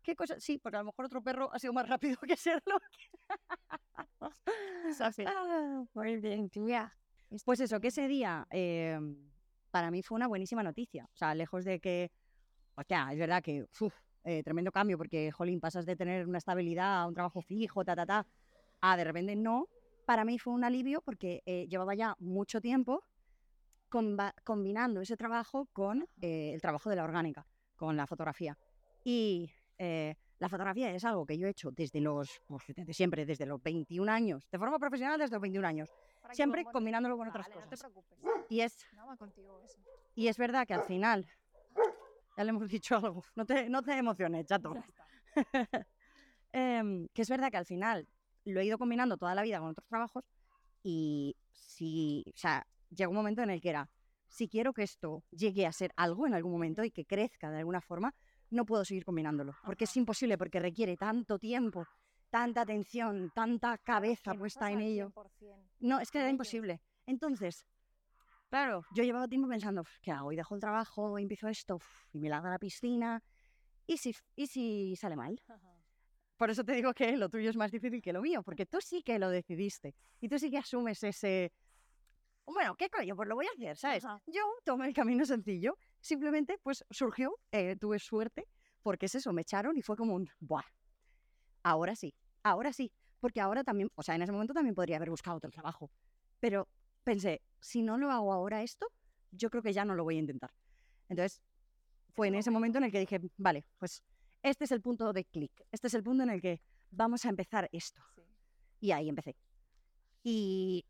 ¿Qué 0.03 0.15
cosa? 0.15 0.39
Sí, 0.39 0.59
porque 0.59 0.77
a 0.77 0.79
lo 0.81 0.85
mejor 0.85 1.05
otro 1.05 1.23
perro 1.23 1.49
ha 1.53 1.59
sido 1.59 1.73
más 1.73 1.87
rápido 1.87 2.17
que 2.17 2.35
Sherlock. 2.35 2.83
Ah, 4.99 5.85
Muy 5.93 6.17
bien, 6.17 6.49
tía. 6.49 6.91
Pues 7.45 7.59
eso, 7.59 7.79
que 7.79 7.87
ese 7.87 8.07
día 8.07 8.47
eh, 8.51 8.99
para 9.71 9.89
mí 9.91 10.03
fue 10.03 10.15
una 10.15 10.27
buenísima 10.27 10.61
noticia. 10.61 11.09
O 11.13 11.17
sea, 11.17 11.33
lejos 11.33 11.65
de 11.65 11.79
que, 11.79 12.11
hostia, 12.75 13.09
es 13.11 13.17
verdad 13.17 13.41
que, 13.41 13.65
uf, 13.79 13.93
eh, 14.23 14.43
tremendo 14.43 14.71
cambio, 14.71 14.97
porque, 14.97 15.31
jolín, 15.31 15.59
pasas 15.59 15.85
de 15.85 15.95
tener 15.95 16.27
una 16.27 16.37
estabilidad 16.37 17.07
un 17.07 17.13
trabajo 17.13 17.41
fijo, 17.41 17.83
ta, 17.83 17.95
ta, 17.95 18.05
ta, 18.05 18.27
a 18.81 18.97
de 18.97 19.03
repente 19.03 19.35
no. 19.35 19.67
Para 20.05 20.25
mí 20.25 20.37
fue 20.39 20.53
un 20.53 20.63
alivio 20.63 21.01
porque 21.01 21.41
eh, 21.45 21.67
llevaba 21.67 21.95
ya 21.95 22.15
mucho 22.19 22.59
tiempo 22.61 23.03
combinando 24.43 25.01
ese 25.01 25.15
trabajo 25.15 25.67
con 25.71 26.07
eh, 26.21 26.51
el 26.53 26.61
trabajo 26.61 26.89
de 26.89 26.95
la 26.95 27.03
orgánica, 27.03 27.45
con 27.75 27.95
la 27.95 28.07
fotografía. 28.07 28.57
Y 29.03 29.51
eh, 29.77 30.15
la 30.39 30.49
fotografía 30.49 30.89
es 30.91 31.05
algo 31.05 31.25
que 31.25 31.37
yo 31.37 31.45
he 31.47 31.51
hecho 31.51 31.69
desde 31.71 32.01
los, 32.01 32.41
pues, 32.47 32.63
desde 32.75 32.93
siempre, 32.93 33.25
desde 33.25 33.45
los 33.45 33.61
21 33.61 34.09
años, 34.11 34.49
de 34.51 34.57
forma 34.57 34.79
profesional 34.79 35.19
desde 35.19 35.33
los 35.35 35.41
21 35.41 35.67
años, 35.67 35.89
Para 36.21 36.33
siempre 36.33 36.65
combinándolo 36.65 37.17
con 37.17 37.27
otras 37.27 37.47
Vale, 37.47 37.55
No 37.61 37.61
te 37.61 37.69
cosas. 37.69 37.91
preocupes. 37.91 38.19
Y 38.49 38.61
es 38.61 38.85
No 38.93 39.05
va 39.05 39.15
contigo 39.15 39.59
eso. 39.63 39.79
y 40.15 40.27
es 40.27 40.37
verdad 40.37 40.65
que 40.65 40.73
al 40.73 40.83
final 40.83 41.27
Ya 42.35 42.43
le 42.43 42.49
hemos 42.49 42.67
dicho 42.67 42.95
algo. 42.97 43.23
No 43.35 43.45
te, 43.45 43.69
no 43.69 43.83
te 43.83 43.93
emociones, 43.93 44.45
chato. 44.47 44.73
Em, 46.51 47.07
que 47.13 47.21
es 47.23 47.29
verdad 47.29 47.49
que 47.49 47.57
al 47.57 47.65
final 47.65 48.07
lo 48.45 48.59
he 48.59 48.65
ido 48.65 48.77
combinando 48.77 49.17
toda 49.17 49.35
la 49.35 49.43
vida 49.43 49.59
con 49.59 49.69
otros 49.69 49.87
trabajos 49.87 50.23
y 50.83 51.35
si, 51.51 52.23
o 52.33 52.37
sea, 52.37 52.65
llegó 52.89 53.11
un 53.11 53.17
momento 53.17 53.41
en 53.41 53.49
el 53.49 53.61
que 53.61 53.69
era, 53.69 53.89
si 54.27 54.47
quiero 54.47 54.73
que 54.73 54.83
esto 54.83 55.23
llegue 55.31 55.65
a 55.65 55.71
ser 55.71 55.93
algo 55.95 56.27
en 56.27 56.33
algún 56.33 56.51
momento 56.51 56.83
y 56.83 56.91
que 56.91 57.05
crezca 57.05 57.49
de 57.51 57.59
alguna 57.59 57.81
forma, 57.81 58.13
no 58.49 58.65
puedo 58.65 58.83
seguir 58.85 59.05
combinándolo, 59.05 59.53
porque 59.65 59.85
es 59.85 59.95
imposible, 59.97 60.37
porque 60.37 60.59
requiere 60.59 60.97
tanto 60.97 61.39
tiempo, 61.39 61.85
tanta 62.29 62.61
atención, 62.61 63.31
tanta 63.33 63.77
cabeza 63.77 64.33
puesta 64.33 64.71
en 64.71 64.81
ello. 64.81 65.11
100%. 65.11 65.69
No, 65.79 65.99
es 65.99 66.11
que 66.11 66.19
era 66.19 66.29
imposible. 66.29 66.81
Entonces, 67.05 67.65
claro, 68.49 68.83
yo 68.95 69.03
llevaba 69.03 69.27
tiempo 69.27 69.47
pensando, 69.47 69.81
"Uf, 69.81 69.99
¿qué 70.01 70.11
hago? 70.11 70.31
Y 70.31 70.35
dejo 70.35 70.55
el 70.55 70.61
trabajo, 70.61 71.17
y 71.17 71.23
empiezo 71.23 71.47
esto, 71.47 71.79
y 72.11 72.19
me 72.19 72.29
largo 72.29 72.47
a 72.47 72.51
la 72.51 72.59
piscina. 72.59 73.23
¿Y 73.85 73.97
si, 73.97 74.15
¿Y 74.35 74.47
si 74.47 74.95
sale 74.95 75.15
mal? 75.15 75.41
Por 76.43 76.49
eso 76.49 76.65
te 76.65 76.73
digo 76.73 76.93
que 76.93 77.15
lo 77.15 77.29
tuyo 77.29 77.49
es 77.49 77.55
más 77.55 77.71
difícil 77.71 78.01
que 78.01 78.11
lo 78.11 78.21
mío, 78.21 78.43
porque 78.43 78.65
tú 78.65 78.81
sí 78.81 79.01
que 79.01 79.17
lo 79.17 79.29
decidiste. 79.29 79.95
Y 80.19 80.27
tú 80.27 80.37
sí 80.37 80.51
que 80.51 80.57
asumes 80.57 81.01
ese... 81.01 81.53
Bueno, 82.45 82.75
¿qué 82.75 82.89
coño? 82.89 83.15
Pues 83.15 83.29
lo 83.29 83.35
voy 83.35 83.45
a 83.45 83.51
hacer, 83.51 83.77
¿sabes? 83.77 84.03
Ajá. 84.03 84.21
Yo 84.27 84.41
tomé 84.65 84.87
el 84.87 84.93
camino 84.93 85.23
sencillo. 85.23 85.77
Simplemente, 86.01 86.57
pues 86.61 86.83
surgió, 86.89 87.39
eh, 87.53 87.77
tuve 87.77 87.97
suerte, 87.97 88.45
porque 88.81 89.05
es 89.05 89.15
eso, 89.15 89.31
me 89.31 89.43
echaron 89.43 89.77
y 89.77 89.81
fue 89.81 89.95
como 89.95 90.15
un... 90.15 90.29
Buah, 90.41 90.65
ahora 91.63 91.95
sí, 91.95 92.13
ahora 92.43 92.73
sí. 92.73 92.91
Porque 93.21 93.39
ahora 93.39 93.63
también, 93.63 93.89
o 93.95 94.03
sea, 94.03 94.15
en 94.15 94.23
ese 94.23 94.33
momento 94.33 94.53
también 94.53 94.75
podría 94.75 94.97
haber 94.97 95.11
buscado 95.11 95.37
otro 95.37 95.49
trabajo. 95.49 95.91
Pero 96.41 96.67
pensé, 97.05 97.41
si 97.61 97.83
no 97.83 97.97
lo 97.97 98.11
hago 98.11 98.33
ahora 98.33 98.63
esto, 98.63 98.87
yo 99.31 99.49
creo 99.49 99.63
que 99.63 99.71
ya 99.71 99.85
no 99.85 99.95
lo 99.95 100.03
voy 100.03 100.17
a 100.17 100.19
intentar. 100.19 100.51
Entonces, 101.07 101.41
fue 102.11 102.27
en 102.27 102.35
ese 102.35 102.51
momento 102.51 102.79
en 102.79 102.83
el 102.83 102.91
que 102.91 102.99
dije, 102.99 103.21
vale, 103.37 103.63
pues 103.77 104.03
este 104.43 104.65
es 104.65 104.71
el 104.71 104.81
punto 104.81 105.11
de 105.13 105.25
clic, 105.25 105.51
este 105.71 105.87
es 105.87 105.93
el 105.93 106.03
punto 106.03 106.23
en 106.23 106.29
el 106.29 106.41
que 106.41 106.61
vamos 106.91 107.25
a 107.25 107.29
empezar 107.29 107.69
esto. 107.71 108.01
Sí. 108.15 108.21
Y 108.81 108.91
ahí 108.91 109.09
empecé. 109.09 109.35
Y 110.23 110.85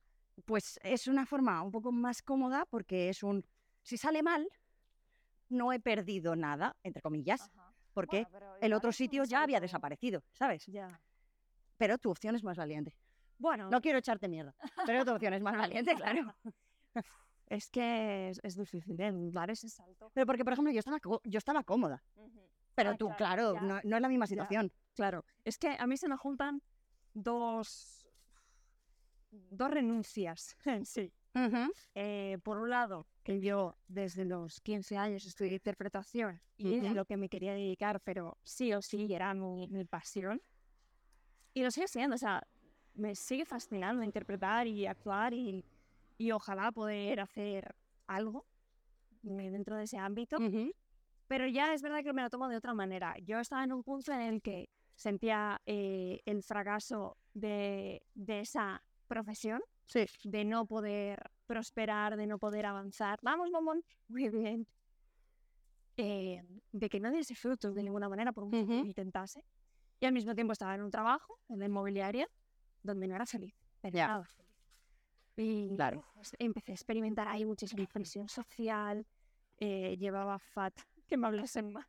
pues 0.46 0.80
es 0.84 1.08
una 1.08 1.26
forma 1.26 1.62
un 1.62 1.72
poco 1.72 1.92
más 1.92 2.22
cómoda 2.22 2.66
porque 2.66 3.10
es 3.10 3.24
un, 3.24 3.46
si 3.84 3.98
sale 3.98 4.24
mal, 4.24 4.48
no 5.50 5.72
he 5.72 5.80
perdido 5.80 6.36
nada, 6.36 6.76
entre 6.84 7.02
comillas, 7.02 7.42
Ajá. 7.54 7.74
porque 7.94 8.26
Bueno, 8.32 8.56
el 8.60 8.74
otro 8.74 8.92
sitio 8.92 9.24
ya 9.24 9.44
había 9.44 9.60
desaparecido, 9.60 10.24
¿sabes? 10.32 10.66
Ya. 10.66 11.00
Pero 11.78 11.98
tu 11.98 12.10
opción 12.10 12.36
es 12.36 12.44
más 12.44 12.58
valiente. 12.58 12.96
Bueno, 13.38 13.70
No 13.70 13.82
quiero 13.82 14.00
echarte 14.00 14.28
mierda, 14.28 14.56
pero 14.86 15.06
tu 15.06 15.12
opción 15.12 15.34
es 15.34 15.42
más 15.42 15.56
valiente, 15.58 15.94
claro. 16.18 16.34
es 17.48 17.70
que 17.70 18.30
es, 18.30 18.40
es 18.44 18.56
difícil 18.56 19.00
¿eh? 19.00 19.12
dar 19.32 19.52
ese 19.52 19.70
salto. 19.70 20.10
Pero 20.14 20.26
porque, 20.26 20.44
por 20.44 20.54
ejemplo, 20.54 20.72
yo 20.74 20.80
estaba, 20.80 21.00
yo 21.24 21.38
estaba 21.38 21.64
cómoda, 21.64 22.04
Ujú. 22.16 22.42
Pero 22.76 22.92
Ah, 22.92 22.98
tú, 22.98 23.08
claro, 23.08 23.20
claro, 23.20 23.54
ya. 23.54 23.62
no, 23.62 23.80
no 23.84 23.96
es 23.96 24.02
la 24.02 24.10
misma 24.10 24.28
situación. 24.28 24.72
Claro, 24.96 25.24
es 25.44 25.58
que 25.58 25.76
a 25.78 25.88
mí 25.88 25.98
se 25.98 26.08
me 26.08 26.18
juntan 26.18 26.62
dos, 27.14 28.08
dos 29.32 29.72
renuncias 29.72 30.56
en 30.66 30.86
sí. 30.86 31.12
Ujú, 31.36 31.74
Eh, 31.96 32.38
por 32.44 32.58
un 32.60 32.70
lado, 32.70 33.08
que 33.24 33.40
yo 33.42 33.76
desde 33.88 34.26
los 34.26 34.60
15 34.62 34.98
años 34.98 35.26
estudié 35.26 35.54
interpretación 35.54 36.40
y 36.58 36.76
es 36.76 36.84
Ujú. 36.84 36.96
lo 36.96 37.06
que 37.06 37.18
me 37.18 37.28
quería 37.30 37.54
dedicar, 37.54 38.00
pero 38.02 38.38
sí 38.44 38.72
o 38.74 38.82
sí 38.82 39.12
era 39.14 39.34
mi, 39.34 39.68
mi 39.68 39.84
pasión. 39.86 40.42
Y 41.56 41.64
lo 41.64 41.72
sigue 41.72 41.88
siendo, 41.88 42.16
o 42.16 42.20
sea, 42.20 42.44
me 42.96 43.16
sigue 43.16 43.46
fascinando 43.46 44.04
interpretar 44.04 44.68
y 44.68 44.86
actuar 44.86 45.34
y, 45.34 45.64
y 46.18 46.32
ojalá 46.32 46.72
poder 46.72 47.20
hacer 47.20 47.76
algo 48.08 48.46
eh, 49.24 49.50
dentro 49.50 49.76
de 49.78 49.84
ese 49.84 49.98
ámbito. 49.98 50.38
ujú. 50.38 50.72
Pero 51.34 51.48
ya 51.48 51.74
es 51.74 51.82
verdad 51.82 52.04
que 52.04 52.14
me 52.14 52.22
lo 52.22 52.30
tomo 52.30 52.48
de 52.48 52.58
otra 52.58 52.76
manera. 52.76 53.16
Yo 53.24 53.40
estaba 53.40 53.64
en 53.64 53.74
un 53.74 53.82
punto 53.82 54.12
en 54.12 54.22
el 54.22 54.40
que 54.44 54.70
sentía 54.94 55.60
eh, 55.66 56.22
el 56.26 56.44
fracaso 56.44 57.18
de, 57.34 58.04
de 58.14 58.42
esa 58.42 58.84
profesión, 59.08 59.60
Sí. 59.88 60.06
de 60.26 60.46
no 60.46 60.68
poder 60.68 61.32
prosperar, 61.48 62.18
de 62.18 62.28
no 62.28 62.38
poder 62.38 62.68
avanzar. 62.68 63.18
Vamos, 63.24 63.50
mamón, 63.50 63.84
muy 64.10 64.30
bien. 64.30 64.68
Eh, 65.98 66.44
de 66.72 66.88
que 66.88 67.00
no 67.00 67.10
diese 67.12 67.34
frutos 67.34 67.74
de 67.74 67.82
ninguna 67.82 68.08
manera 68.10 68.32
por 68.32 68.46
mucho 68.46 68.68
que 68.68 68.74
Ujú. 68.76 68.86
intentase. 68.86 69.44
Y 70.02 70.06
al 70.06 70.14
mismo 70.14 70.36
tiempo 70.36 70.54
estaba 70.54 70.76
en 70.76 70.84
un 70.84 70.92
trabajo, 70.92 71.40
en 71.50 71.58
la 71.58 71.66
inmobiliaria, 71.66 72.30
donde 72.84 73.08
no 73.08 73.16
era 73.16 73.26
feliz. 73.26 73.56
Pero 73.82 73.98
Ya. 73.98 74.08
nada 74.08 74.26
feliz. 74.26 74.52
Y 75.38 75.76
Claro. 75.78 76.06
pues, 76.14 76.36
empecé 76.38 76.74
a 76.74 76.76
experimentar 76.76 77.28
ahí 77.28 77.44
muchísima 77.44 77.88
presión 77.88 78.30
social. 78.30 79.04
eh, 79.60 79.96
llevaba 79.98 80.40
fat 80.40 80.74
que 81.08 81.18
me 81.18 81.28
hablasen 81.28 81.72
mal. 81.72 81.86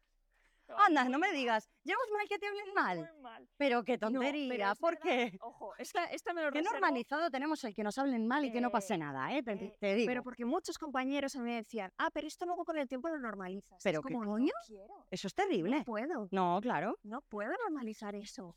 Anda, 0.66 1.04
no 1.04 1.18
me 1.18 1.30
digas, 1.30 1.68
llevas 1.82 2.06
mal 2.10 2.26
que 2.26 2.38
te 2.38 2.46
hablen 2.46 2.72
mal. 2.74 2.98
Muy 2.98 3.20
mal. 3.20 3.48
Pero 3.58 3.84
qué 3.84 3.98
No, 3.98 4.08
pero 4.08 4.12
tontería, 4.20 4.72
es 4.72 4.78
¿por 4.78 4.98
qué? 4.98 5.36
Ojo, 5.42 5.74
esta, 5.76 6.06
esta 6.06 6.32
me 6.32 6.40
lo 6.42 6.50
Qué 6.50 6.60
reservo, 6.60 6.72
normalizado 6.72 7.30
tenemos 7.30 7.62
el 7.64 7.74
que 7.74 7.84
nos 7.84 7.98
hablen 7.98 8.26
mal 8.26 8.44
y 8.46 8.50
que 8.50 8.62
no 8.62 8.70
pase 8.70 8.94
Eh, 8.94 8.98
nada, 8.98 9.30
¿eh? 9.36 9.42
Te, 9.42 9.52
eh, 9.52 9.76
te 9.78 9.94
digo. 9.94 10.08
Pero 10.08 10.22
porque 10.22 10.46
muchos 10.46 10.78
compañeros 10.78 11.36
a 11.36 11.40
mí 11.40 11.44
me 11.44 11.56
decían, 11.56 11.92
ah, 11.98 12.08
pero 12.12 12.26
esto 12.26 12.46
luego 12.46 12.64
con 12.64 12.78
el 12.78 12.88
tiempo 12.88 13.08
lo 13.10 13.18
normalizas. 13.18 13.76
Es 13.76 13.84
¿Pero 13.84 14.02
qué 14.02 14.14
como, 14.14 14.24
coño? 14.32 14.46
No 14.46 14.66
quiero, 14.66 15.06
Eso 15.10 15.26
es 15.28 15.34
no 15.36 15.44
terrible. 15.44 15.84
puedo, 15.84 16.28
No, 16.32 16.58
claro. 16.62 16.98
no 17.02 17.20
puedo 17.20 17.52
normalizar 17.64 18.14
eso. 18.14 18.56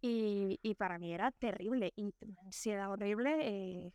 Y, 0.00 0.58
y 0.62 0.74
para 0.74 0.98
mí 0.98 1.12
era 1.12 1.30
terrible. 1.32 1.92
Y 1.96 2.14
ansiedad 2.46 2.90
horrible. 2.90 3.36
eh, 3.86 3.92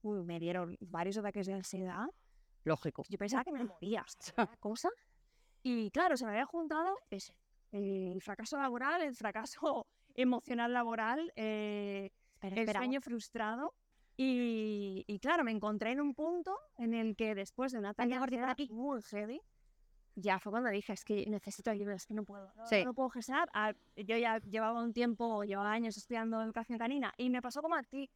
uy, 0.00 0.24
me 0.24 0.40
dieron 0.40 0.76
varios 0.80 1.18
ataques 1.18 1.46
de 1.46 1.52
ansiedad. 1.52 2.06
Lógico. 2.64 3.04
Yo 3.10 3.18
pensaba 3.18 3.44
que 3.44 3.52
me 3.52 3.62
moría. 3.62 4.06
cosa. 4.58 4.88
Y 5.66 5.90
claro, 5.90 6.16
se 6.16 6.26
me 6.26 6.32
había 6.32 6.44
juntado 6.44 6.94
el 7.72 8.20
fracaso 8.20 8.58
laboral, 8.58 9.00
el 9.02 9.16
fracaso 9.16 9.86
emocional 10.14 10.72
laboral, 10.72 11.32
eh, 11.36 12.10
Espera, 12.34 12.60
el 12.60 12.68
sueño 12.76 13.00
frustrado. 13.00 13.74
Y, 14.16 15.04
y 15.08 15.18
claro, 15.18 15.42
me 15.42 15.50
encontré 15.50 15.90
en 15.90 16.00
un 16.00 16.14
punto 16.14 16.56
en 16.78 16.94
el 16.94 17.16
que 17.16 17.34
después 17.34 17.72
de 17.72 17.78
una 17.78 17.94
tarea 17.94 18.22
aquí. 18.48 18.68
muy 18.70 19.02
heavy, 19.02 19.40
ya 20.14 20.38
fue 20.38 20.52
cuando 20.52 20.68
dije, 20.70 20.92
es 20.92 21.02
que 21.04 21.24
necesito 21.28 21.70
ayuda, 21.70 21.94
es 21.94 22.06
que 22.06 22.14
no 22.14 22.24
puedo, 22.24 22.52
no, 22.54 22.66
Sí. 22.66 22.84
no 22.84 22.92
puedo 22.94 23.08
gestionar. 23.08 23.48
Ah, 23.54 23.72
yo 23.96 24.16
ya 24.18 24.38
llevaba 24.40 24.82
un 24.84 24.92
tiempo, 24.92 25.42
llevaba 25.44 25.72
años 25.72 25.96
estudiando 25.96 26.40
educación 26.42 26.78
canina 26.78 27.12
y 27.16 27.30
me 27.30 27.40
pasó 27.42 27.62
como 27.62 27.74
a 27.74 27.82
ti. 27.82 28.08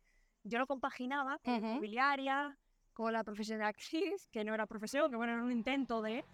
Yo 0.44 0.58
lo 0.58 0.66
compaginaba 0.66 1.38
con 1.38 1.54
la 1.54 1.58
Ujú. 1.60 1.68
inmobiliaria, 1.70 2.56
con 2.92 3.12
la 3.12 3.24
profesión 3.24 3.58
de 3.58 3.64
actriz, 4.12 4.28
que 4.30 4.44
no 4.44 4.54
era 4.54 4.66
profesión, 4.66 5.10
que 5.10 5.16
bueno, 5.16 5.32
era 5.32 5.42
un 5.42 5.50
intento 5.50 6.02
de... 6.02 6.24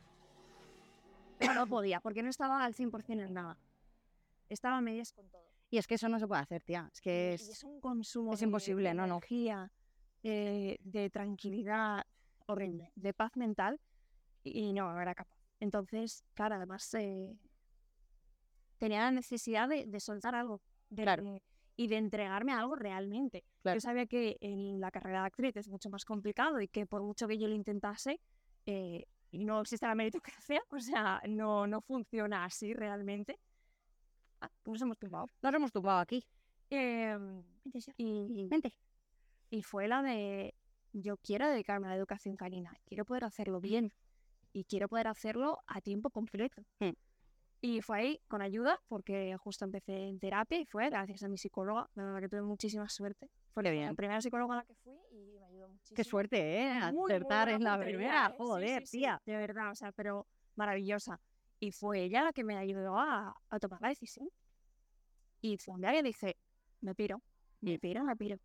Pero 1.39 1.55
no 1.55 1.67
podía, 1.67 2.01
porque 2.01 2.23
no 2.23 2.31
estaba 2.31 2.65
al 2.65 2.75
100% 2.75 3.25
en 3.27 3.35
nada. 3.35 3.59
Estaba 4.49 4.79
a 4.79 4.81
medias 4.81 5.13
con 5.13 5.29
todo. 5.29 5.43
Y 5.71 5.79
es 5.79 5.87
que 5.87 5.95
eso 5.95 6.09
no 6.09 6.19
se 6.19 6.27
puede 6.29 6.43
hacer, 6.43 6.63
tía. 6.63 6.89
Es 6.93 7.01
que 7.01 7.31
y 7.33 7.35
es... 7.35 7.49
es 7.49 7.65
un 7.65 7.81
consumo 7.81 8.33
es 8.35 8.41
de- 8.41 8.47
imposible, 8.47 8.89
de 8.91 8.95
no, 8.95 9.07
no. 9.07 9.15
energía, 9.15 9.73
eh, 10.23 10.79
de 10.81 11.11
tranquilidad 11.11 12.05
horrible, 12.47 12.93
de 12.95 13.13
paz 13.15 13.37
mental 13.37 13.81
y 14.45 14.73
no, 14.73 14.93
no 14.93 15.01
era 15.01 15.15
capaz. 15.15 15.37
Entonces, 15.61 16.23
claro, 16.35 16.57
además 16.57 16.93
eh, 16.95 17.37
tenía 18.79 19.01
la 19.01 19.11
necesidad 19.11 19.69
de, 19.69 19.87
de 19.87 20.01
soltar 20.01 20.35
algo 20.35 20.61
de- 20.91 21.03
Claro. 21.03 21.25
de- 21.25 21.43
y 21.77 21.89
de 21.89 21.97
entregarme 21.97 22.53
a 22.53 22.61
algo 22.61 22.77
realmente. 22.77 23.43
Claro. 23.63 23.77
Yo 23.77 23.81
sabía 23.81 24.07
que 24.07 24.37
en 24.41 24.79
la 24.81 24.93
carrera 24.93 25.23
de 25.23 25.27
actriz 25.27 25.57
es 25.57 25.69
mucho 25.69 25.91
más 25.91 26.05
complicado 26.05 26.61
y 26.61 26.69
que 26.69 26.87
por 26.87 27.03
mucho 27.03 27.27
que 27.27 27.37
yo 27.37 27.49
lo 27.49 27.55
intentase, 27.57 28.21
eh, 28.67 29.07
no 29.39 29.61
existe 29.61 29.87
la 29.87 29.95
meritocracia, 29.95 30.63
o 30.71 30.81
sea, 30.81 31.23
no, 31.29 31.67
no 31.67 31.81
funciona 31.81 32.45
así 32.45 32.75
realmente. 32.75 33.39
Ah, 34.41 34.51
nos 34.67 34.83
hemos 34.83 34.99
tumbado. 34.99 35.27
Nos 35.43 35.55
hemos 35.55 35.73
tumbado 35.73 36.01
aquí. 36.01 36.25
Y, 36.71 38.49
Vente. 38.49 38.75
y 39.51 39.63
fue 39.63 39.87
la 39.87 40.03
de 40.03 40.55
yo 40.93 41.17
quiero 41.19 41.49
dedicarme 41.49 41.87
a 41.87 41.91
la 41.91 41.97
educación 41.97 42.37
canina, 42.37 42.73
quiero 42.85 43.05
poder 43.05 43.25
hacerlo 43.25 43.61
bien 43.61 43.93
y 44.53 44.65
quiero 44.65 44.89
poder 44.89 45.09
hacerlo 45.09 45.61
a 45.67 45.81
tiempo 45.81 46.11
completo. 46.11 46.63
Mm. 46.81 46.91
Y 47.61 47.81
fue 47.81 47.99
ahí 47.99 48.21
con 48.29 48.43
ayuda, 48.43 48.81
porque 48.89 49.37
justo 49.39 49.65
empecé 49.65 50.09
en 50.09 50.19
terapia 50.19 50.61
y 50.61 50.67
fue 50.67 50.91
gracias 50.91 51.23
a 51.23 51.29
mi 51.29 51.39
psicóloga, 51.39 51.89
la 51.95 52.05
verdad 52.05 52.21
que 52.21 52.29
tuve 52.29 52.43
muchísima 52.43 52.89
suerte. 52.89 53.31
Fue 53.53 53.63
Qué 53.63 53.71
la 53.71 53.75
bien. 53.75 53.97
primera 53.97 54.21
psicóloga 54.21 54.55
a 54.55 54.57
la 54.59 54.65
que 54.65 54.75
fui 54.75 54.99
y 55.13 55.39
muchísimo. 55.75 55.97
Qué 55.97 56.05
suerte, 56.05 56.59
¿eh? 56.61 56.93
Muy, 56.93 57.11
Acertar 57.13 57.49
en 57.49 57.63
la 57.65 57.79
primera. 57.79 58.27
¿eh? 58.29 58.35
Joder, 58.39 58.87
sí, 58.87 58.87
sí, 58.87 58.99
tía. 58.99 59.23
de 59.27 59.37
verdad, 59.37 59.71
o 59.71 59.75
sea, 59.75 59.93
pero 59.93 60.27
maravillosa. 60.57 61.21
Y 61.61 61.71
fue 61.73 62.03
ella 62.03 62.25
la 62.25 62.33
que 62.33 62.45
me 62.45 62.57
ayudó 62.57 62.99
a, 62.99 63.35
a 63.49 63.59
tomar 63.59 63.81
la 63.81 63.89
decisión. 63.89 64.29
Y 65.41 65.59
fue 65.59 65.75
un 65.75 65.81
día 65.83 65.93
que 65.93 66.03
dije, 66.03 66.37
me 66.81 66.95
piro, 66.95 67.23
me 67.61 67.79
piro, 67.79 68.05
me 68.05 68.17
piro. 68.17 68.37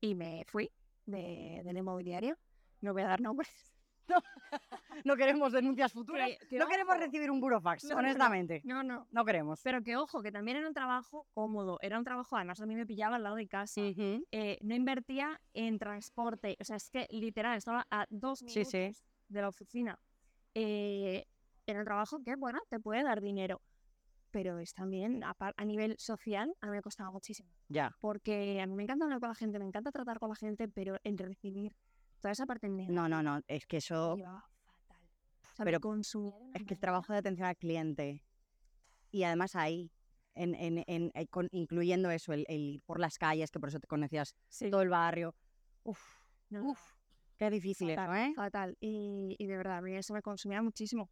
Y 0.00 0.14
me 0.14 0.44
fui 0.46 0.70
de, 1.06 1.62
de 1.64 1.72
la 1.72 1.78
inmobiliaria. 1.78 2.36
No 2.80 2.92
voy 2.92 3.02
a 3.02 3.08
dar 3.08 3.20
nombres. 3.20 3.71
No 5.04 5.16
queremos 5.16 5.52
denuncias 5.52 5.90
futuras. 5.92 6.28
No 6.50 6.66
queremos 6.68 6.96
recibir 6.98 7.30
un 7.30 7.40
burofax, 7.40 7.84
No, 7.84 7.90
no, 7.90 7.94
no. 7.94 8.00
honestamente. 8.08 8.60
No, 8.64 8.82
no. 8.82 9.06
No 9.10 9.24
queremos. 9.24 9.60
Pero 9.64 9.82
que 9.82 9.96
ojo, 9.96 10.22
que 10.22 10.30
también 10.30 10.58
era 10.58 10.68
un 10.68 10.74
trabajo 10.74 11.26
cómodo. 11.32 11.78
Era 11.80 11.98
un 11.98 12.04
trabajo, 12.04 12.36
además 12.36 12.60
a 12.60 12.66
mí 12.66 12.74
me 12.74 12.84
pillaba 12.86 13.16
al 13.16 13.22
lado 13.22 13.36
de 13.36 13.48
casa. 13.48 13.80
Eh, 13.80 14.58
no 14.60 14.74
invertía 14.74 15.40
en 15.54 15.78
transporte. 15.78 16.56
O 16.60 16.64
sea, 16.64 16.76
es 16.76 16.90
que 16.90 17.08
literal 17.10 17.56
estaba 17.56 17.86
a 17.90 18.06
dos 18.10 18.42
minutos 18.42 18.68
sí. 18.70 18.92
de 19.28 19.40
la 19.40 19.48
oficina. 19.48 19.98
Eh, 20.54 21.26
en 21.66 21.76
el 21.78 21.84
trabajo 21.84 22.22
que, 22.22 22.36
bueno, 22.36 22.60
te 22.68 22.78
puede 22.78 23.02
dar 23.02 23.20
dinero. 23.22 23.62
Pero 24.30 24.58
es 24.58 24.72
también, 24.72 25.24
a, 25.24 25.34
par- 25.34 25.54
a 25.56 25.64
nivel 25.64 25.98
social, 25.98 26.54
a 26.60 26.66
mí 26.66 26.72
me 26.72 26.82
costaba 26.82 27.10
muchísimo. 27.10 27.50
Ya. 27.68 27.94
Porque 28.00 28.60
a 28.60 28.66
mí 28.66 28.74
me 28.74 28.82
encanta 28.82 29.04
hablar 29.04 29.20
con 29.20 29.28
la 29.30 29.34
gente, 29.34 29.58
me 29.58 29.66
encanta 29.66 29.90
tratar 29.90 30.18
con 30.18 30.28
la 30.30 30.36
gente, 30.36 30.68
pero 30.68 30.96
el 31.04 31.18
recibir 31.18 31.74
toda 32.22 32.32
esa 32.32 32.46
parte 32.46 32.68
negativa 32.68 32.94
No, 33.02 33.08
no, 33.08 33.22
no. 33.22 33.42
Es 33.48 33.66
que 33.66 33.78
eso. 33.78 34.16
llevaba 34.16 34.40
fatal. 34.64 35.02
O 35.52 35.54
sea, 35.56 35.64
Pero 35.64 35.80
consumía 35.80 36.32
Es 36.54 36.64
que 36.64 36.74
el 36.74 36.80
trabajo 36.80 37.12
de 37.12 37.18
atención 37.18 37.46
al 37.48 37.56
cliente. 37.56 38.24
Y 39.10 39.24
además 39.24 39.54
ahí. 39.56 39.92
En, 40.34 40.54
en- 40.54 40.82
en- 40.86 41.10
eh, 41.14 41.26
con- 41.26 41.50
incluyendo 41.52 42.10
eso, 42.10 42.32
el, 42.32 42.46
el 42.48 42.60
ir 42.60 42.82
por 42.84 42.98
las 42.98 43.18
calles, 43.18 43.50
que 43.50 43.60
por 43.60 43.68
eso 43.68 43.78
te 43.78 43.86
conocías 43.86 44.34
Sí. 44.48 44.70
todo 44.70 44.80
el 44.80 44.88
barrio. 44.88 45.34
Uf, 45.82 46.00
No, 46.48 46.70
uf, 46.70 46.80
qué 47.36 47.50
difícil 47.50 47.90
eso, 47.90 48.00
fatal, 48.00 48.16
¿eh? 48.30 48.32
fatal. 48.34 48.76
Y, 48.80 49.36
y 49.38 49.46
de 49.46 49.56
verdad, 49.58 49.76
a 49.78 49.82
mí 49.82 49.92
eso 49.94 50.14
me 50.14 50.22
consumía 50.22 50.62
muchísimo. 50.62 51.10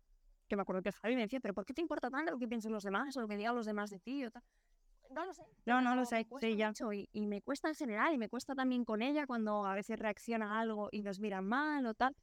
Que 0.49 0.57
me 0.57 0.63
acuerdo 0.63 0.81
que 0.81 0.91
Javi 0.93 1.17
me 1.17 1.21
decía, 1.23 1.39
pero 1.41 1.53
¿por 1.53 1.67
qué 1.67 1.75
te 1.75 1.83
importa 1.83 2.09
tanto 2.09 2.33
lo 2.33 2.39
que 2.39 2.49
piensen 2.49 2.73
los 2.73 2.83
demás 2.83 3.15
o 3.19 3.21
lo 3.21 3.29
que 3.29 3.37
digan 3.37 3.55
los 3.55 3.67
demás 3.67 3.91
de 3.91 3.99
ti? 4.01 4.25
O 4.25 4.31
tal? 4.31 4.43
No 5.11 5.25
lo 5.25 5.35
sé. 5.35 5.43
No, 5.67 5.81
no 5.81 5.97
lo 5.97 6.05
sé, 6.05 6.27
sí, 6.41 6.57
ya. 6.57 6.73
y, 6.93 7.09
y 7.13 7.27
me 7.27 7.43
cuesta 7.43 7.69
en 7.69 7.75
general 7.75 8.15
y 8.15 8.19
me 8.19 8.29
cuesta 8.29 8.55
también 8.55 8.85
con 8.85 9.03
ella 9.03 9.27
cuando 9.27 9.67
a 9.67 9.75
veces 9.75 9.99
reacciona 9.99 10.57
a 10.57 10.61
algo 10.61 10.89
y 10.93 11.03
nos 11.03 11.21
miran 11.21 11.45
mal 11.47 11.85
o 11.87 11.95
tal. 11.95 12.15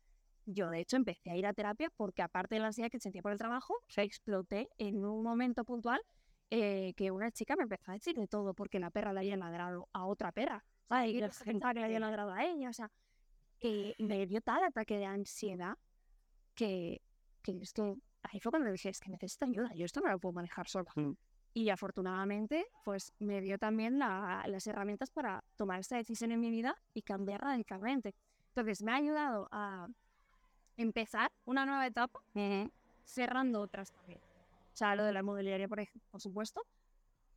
Yo, 0.46 0.70
de 0.70 0.80
hecho, 0.80 0.96
empecé 0.96 1.30
a 1.30 1.36
ir 1.36 1.46
a 1.46 1.54
terapia 1.54 1.90
porque 1.98 2.22
aparte 2.22 2.56
de 2.56 2.62
la 2.62 2.68
ansiedad 2.68 2.90
que 2.90 3.00
sentía 3.00 3.22
por 3.22 3.34
el 3.34 3.38
trabajo, 3.38 3.76
se 3.88 4.04
exploté 4.04 4.70
en 4.78 5.04
un 5.04 5.22
momento 5.22 5.66
puntual 5.66 6.02
eh, 6.50 6.94
que 6.96 7.12
una 7.12 7.32
chica 7.32 7.58
me 7.58 7.64
empezó 7.64 7.92
a 7.92 7.96
decir 7.96 8.16
de 8.16 8.28
todo 8.28 8.54
porque 8.54 8.80
la 8.80 8.90
perra 8.90 9.12
le 9.12 9.20
había 9.20 9.36
ladrado 9.36 9.90
a 9.92 10.06
otra 10.06 10.32
perra. 10.32 10.64
Ay, 10.88 11.18
y 11.18 11.20
la 11.20 11.30
gente 11.30 11.68
que 11.68 11.80
le 11.80 11.84
había 11.86 12.00
ladrado 12.00 12.32
a 12.32 12.46
ella. 12.46 12.70
O 12.70 12.74
sea, 12.74 12.90
que 13.60 13.96
me 14.00 14.26
dio 14.26 14.40
tal 14.42 14.64
ataque 14.64 14.98
de 14.98 15.06
ansiedad 15.06 15.78
que, 16.56 17.02
que 17.42 17.52
es 17.62 17.74
que 17.74 17.96
ahí 18.24 18.40
fue 18.40 18.52
cuando 18.52 18.72
dije, 18.72 18.90
es 18.90 19.00
que 19.00 19.10
necesito 19.10 19.46
ayuda, 19.46 19.74
yo 19.76 19.86
esto 19.86 20.00
no 20.02 20.10
lo 20.10 20.20
puedo 20.20 20.34
manejar 20.34 20.68
sola. 20.68 20.92
Mm. 20.96 21.12
Y 21.58 21.72
afortunadamente, 21.72 22.68
pues 22.86 23.14
me 23.18 23.42
dio 23.42 23.58
también 23.58 23.98
la- 23.98 24.44
las 24.48 24.68
herramientas 24.68 25.10
para 25.10 25.44
tomar 25.56 25.80
esta 25.80 25.96
decisión 25.98 26.32
en 26.32 26.40
mi 26.40 26.52
vida 26.52 26.76
y 26.94 27.02
cambiar 27.02 27.42
radicalmente. 27.42 28.14
Entonces, 28.50 28.84
me 28.84 28.92
ha 28.92 28.98
ayudado 28.98 29.48
a 29.52 29.88
empezar 30.78 31.32
una 31.46 31.66
nueva 31.66 31.88
etapa, 31.88 32.20
cerrando 33.04 33.60
otras 33.62 33.92
también. 33.92 34.20
O 34.20 34.76
sea, 34.78 34.96
lo 34.96 35.04
de 35.04 35.14
la 35.14 35.24
mobiliaria, 35.24 35.68
por, 35.68 35.80
por 36.12 36.22
supuesto. 36.22 36.62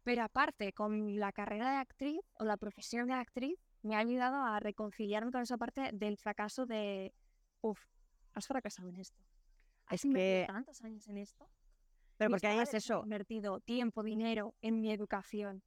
Pero 0.04 0.22
aparte, 0.22 0.74
con 0.74 1.18
la 1.18 1.32
carrera 1.32 1.70
de 1.70 1.76
actriz 1.78 2.20
o 2.34 2.44
la 2.44 2.58
profesión 2.58 3.06
de 3.06 3.14
actriz, 3.14 3.58
me 3.82 3.96
ha 3.96 4.00
ayudado 4.00 4.36
a 4.44 4.60
reconciliarme 4.60 5.32
con 5.32 5.40
esa 5.40 5.56
parte 5.56 5.92
del 5.94 6.18
fracaso 6.18 6.66
de, 6.66 7.14
uff, 7.62 7.80
has 8.34 8.46
fracasado 8.46 8.90
en 8.90 8.96
esto. 8.96 9.18
Has 9.86 10.04
Es 10.04 10.12
que- 10.12 10.44
tantos 10.46 10.82
años 10.82 11.08
en 11.08 11.16
esto. 11.16 11.48
Pero 12.20 12.32
porque 12.32 12.48
ahí 12.48 12.58
es 12.58 12.74
eso. 12.74 13.00
invertido 13.02 13.60
tiempo, 13.60 14.02
dinero 14.02 14.54
en 14.60 14.78
mi 14.82 14.92
educación. 14.92 15.62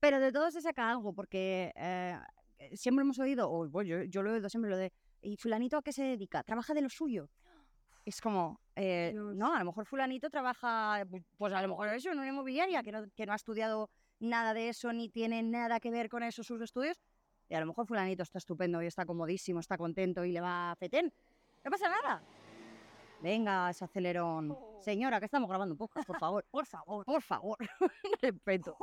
Pero 0.00 0.18
de 0.18 0.32
todo 0.32 0.50
se 0.50 0.60
saca 0.60 0.90
algo, 0.90 1.12
porque 1.12 1.72
eh, 1.76 2.18
eh, 2.58 2.76
siempre 2.76 3.02
hemos 3.04 3.18
oído, 3.20 3.48
o 3.48 3.68
bueno, 3.68 3.88
yo, 3.88 4.02
yo 4.02 4.22
lo 4.22 4.30
he 4.30 4.34
oído 4.34 4.48
siempre, 4.48 4.70
lo 4.70 4.76
de, 4.76 4.92
¿y 5.22 5.36
fulanito 5.36 5.76
a 5.76 5.82
qué 5.82 5.92
se 5.92 6.02
dedica? 6.02 6.42
¿Trabaja 6.42 6.74
de 6.74 6.80
lo 6.80 6.88
suyo? 6.88 7.28
Es 8.04 8.20
como, 8.20 8.58
eh, 8.74 9.12
no, 9.14 9.54
a 9.54 9.60
lo 9.60 9.66
mejor 9.66 9.86
fulanito 9.86 10.30
trabaja, 10.30 11.04
pu- 11.04 11.22
pues 11.38 11.52
a 11.52 11.62
lo 11.62 11.68
mejor 11.68 11.88
eso, 11.90 12.10
en 12.10 12.18
una 12.18 12.26
inmobiliaria, 12.28 12.82
que 12.82 12.90
no, 12.90 13.04
que 13.14 13.24
no 13.24 13.32
ha 13.32 13.36
estudiado 13.36 13.88
nada 14.18 14.52
de 14.52 14.70
eso, 14.70 14.92
ni 14.92 15.10
tiene 15.10 15.44
nada 15.44 15.78
que 15.78 15.92
ver 15.92 16.08
con 16.08 16.24
eso 16.24 16.42
sus 16.42 16.60
estudios, 16.60 16.98
y 17.48 17.54
a 17.54 17.60
lo 17.60 17.66
mejor 17.66 17.86
fulanito 17.86 18.24
está 18.24 18.38
estupendo 18.38 18.82
y 18.82 18.86
está 18.86 19.06
comodísimo, 19.06 19.60
está 19.60 19.78
contento 19.78 20.24
y 20.24 20.32
le 20.32 20.40
va 20.40 20.72
a 20.72 20.76
fetén. 20.76 21.12
No 21.62 21.70
pasa 21.70 21.88
nada. 21.88 22.20
Venga, 23.22 23.68
ese 23.70 23.84
acelerón. 23.84 24.56
Señora, 24.80 25.18
que 25.18 25.26
estamos 25.26 25.48
grabando 25.48 25.74
un 25.74 25.78
podcast, 25.78 26.06
por 26.06 26.18
favor. 26.18 26.44
Por 26.50 26.66
favor. 26.66 27.04
Por 27.04 27.22
favor, 27.22 27.58
respeto. 28.22 28.76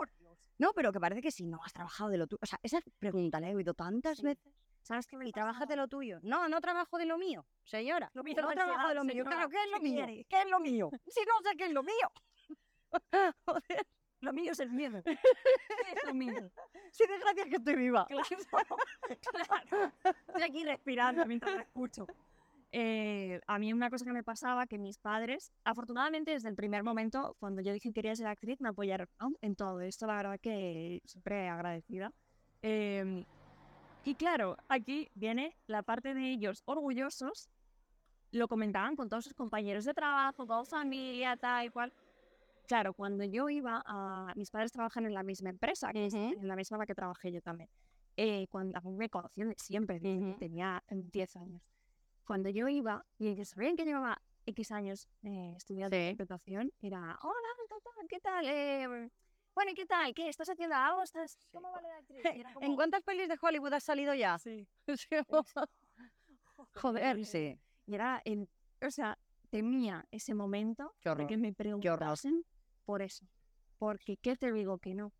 No, 0.60 0.74
pero 0.74 0.92
que 0.92 1.00
parece 1.00 1.22
que 1.22 1.32
si 1.32 1.46
no 1.46 1.60
has 1.64 1.74
trabajado 1.74 2.10
de 2.10 2.18
lo 2.18 2.28
tuyo. 2.28 2.40
O 2.42 2.46
sea, 2.46 2.60
esa 2.64 2.80
pregunta 3.00 3.40
la 3.40 3.50
he 3.50 3.56
oído 3.56 3.74
tantas 3.74 4.18
Sí. 4.20 4.24
veces. 4.24 4.54
¿Sabes 4.84 5.06
qué 5.06 5.18
¿Y 5.22 5.32
trabajas 5.34 5.68
de 5.68 5.76
lo 5.76 5.88
tuyo? 5.90 6.20
No, 6.24 6.48
no 6.48 6.62
trabajo 6.62 6.98
de 6.98 7.06
lo 7.06 7.18
mío, 7.18 7.46
señora. 7.66 8.10
Lo 8.14 8.24
mío 8.24 8.36
no 8.42 8.48
trabajo 8.54 8.88
de 8.88 8.96
lo 8.96 9.04
mío. 9.04 9.26
Claro. 9.26 9.50
¿qué 9.50 9.58
es 9.64 9.70
lo 9.72 9.78
¿Qué 9.80 9.84
mío? 9.84 10.06
quiere? 10.06 10.26
¿Qué 10.30 10.42
es 10.44 10.50
lo 10.50 10.60
mío? 10.60 10.90
Si 11.08 11.20
no 11.26 11.42
sé 11.44 11.58
qué 11.58 11.66
es 11.66 11.72
lo 11.74 11.84
mío. 11.84 12.12
Joder, 13.46 13.86
Lo 14.22 14.32
mío 14.34 14.52
es 14.54 14.60
el 14.62 14.72
miedo. 14.72 15.00
es 15.06 16.04
lo 16.06 16.14
mío. 16.14 16.50
si 16.92 17.06
de 17.06 17.20
gracias 17.20 17.48
que 17.50 17.56
estoy 17.58 17.76
viva. 17.76 18.06
Claro, 18.06 18.24
claro. 19.48 19.92
Estoy 20.28 20.44
aquí 20.44 20.64
respirando 20.64 21.26
mientras 21.26 21.54
la 21.56 21.62
escucho. 21.64 22.08
Eh, 22.72 23.40
a 23.48 23.60
mí 23.60 23.72
una 23.72 23.90
cosa 23.90 24.06
que 24.06 24.12
me 24.12 24.24
pasaba, 24.24 24.68
que 24.68 24.78
mis 24.78 24.98
padres, 24.98 25.52
afortunadamente 25.64 26.32
desde 26.32 26.50
el 26.50 26.56
primer 26.56 26.84
momento, 26.84 27.36
cuando 27.40 27.62
yo 27.62 27.72
dije 27.74 27.90
que 27.90 27.94
quería 27.94 28.16
ser 28.16 28.28
actriz, 28.28 28.60
me 28.60 28.70
apoyaron 28.70 29.08
¿no? 29.20 29.32
en 29.42 29.56
todo 29.56 29.80
esto, 29.82 30.06
la 30.06 30.18
verdad 30.18 30.40
que 30.42 31.02
siempre 31.06 31.48
agradecida. 31.48 32.12
Em, 32.62 33.24
y 34.04 34.16
claro, 34.16 34.58
aquí 34.68 35.10
viene 35.16 35.56
la 35.68 35.82
parte 35.84 36.14
de 36.14 36.32
ellos 36.32 36.62
orgullosos, 36.66 37.50
lo 38.32 38.48
comentaban 38.48 38.96
con 38.96 39.08
todos 39.10 39.24
sus 39.24 39.34
compañeros 39.34 39.86
de 39.86 39.94
trabajo, 39.94 40.46
con 40.46 40.66
familia, 40.66 41.38
tal 41.38 41.68
y 41.68 41.70
cual. 41.70 41.94
Claro, 42.68 42.94
cuando 42.94 43.24
yo 43.24 43.50
iba 43.50 43.82
a... 43.86 44.34
Mis 44.36 44.52
padres 44.52 44.74
trabajan 44.74 45.06
en 45.06 45.14
la 45.14 45.24
misma 45.24 45.50
empresa, 45.50 45.94
que 45.94 46.08
es 46.08 46.14
Ujú. 46.14 46.34
en 46.38 46.48
la 46.48 46.58
misma 46.58 46.76
en 46.76 46.80
la 46.80 46.86
que 46.86 46.96
trabajé 46.96 47.32
yo 47.32 47.42
también. 47.42 47.70
Eh, 48.18 48.48
cuando 48.50 48.78
a 48.78 48.82
mí 48.82 48.98
me 48.98 49.10
conocían 49.10 49.54
siempre, 49.56 50.02
que 50.02 50.18
Ujú. 50.18 50.38
tenía 50.38 50.84
eh, 50.90 50.96
10 50.96 51.36
años. 51.38 51.62
Cuando 52.28 52.50
yo 52.50 52.68
iba 52.68 53.06
y 53.18 53.30
ellos 53.30 53.48
sabían 53.48 53.78
que 53.78 53.86
llevaba 53.86 54.22
X 54.46 54.72
años 54.74 55.08
eh, 55.24 55.54
estudiando 55.56 55.96
Sí. 55.96 56.02
interpretación, 56.10 56.74
era, 56.82 57.18
hola, 57.22 57.48
¿qué 57.70 57.76
tal? 57.82 58.08
¿Qué 58.10 58.20
tal? 58.20 58.46
Eh, 58.50 59.10
bueno, 59.56 59.72
¿y 59.72 59.74
qué 59.74 59.86
tal? 59.86 60.14
¿Qué? 60.14 60.28
¿Estás 60.28 60.50
haciendo 60.50 60.76
algo? 60.76 61.04
¿Estás... 61.04 61.40
¿Cómo 61.54 61.72
va 61.72 61.82
la 61.82 61.96
actriz? 61.98 62.22
¿En 62.62 62.76
cuántas 62.76 63.02
pelis 63.04 63.30
de 63.30 63.38
Hollywood 63.42 63.72
has 63.72 63.86
salido 63.86 64.14
ya? 64.14 64.38
Sí. 64.40 64.68
Joder, 66.76 67.26
sí. 67.26 67.58
Y 67.86 67.96
era, 67.96 68.22
en, 68.26 68.50
o 68.86 68.92
sea, 68.92 69.18
temía 69.50 70.06
ese 70.12 70.34
momento 70.34 70.94
Qué 71.00 71.08
de 71.08 71.12
horror. 71.14 71.28
que 71.28 71.38
me 71.38 71.54
preguntasen 71.54 72.44
por 72.84 73.02
eso. 73.02 73.26
Porque, 73.78 74.18
¿qué 74.18 74.36
te 74.36 74.52
digo 74.52 74.80
que 74.80 74.96
no? 74.96 75.14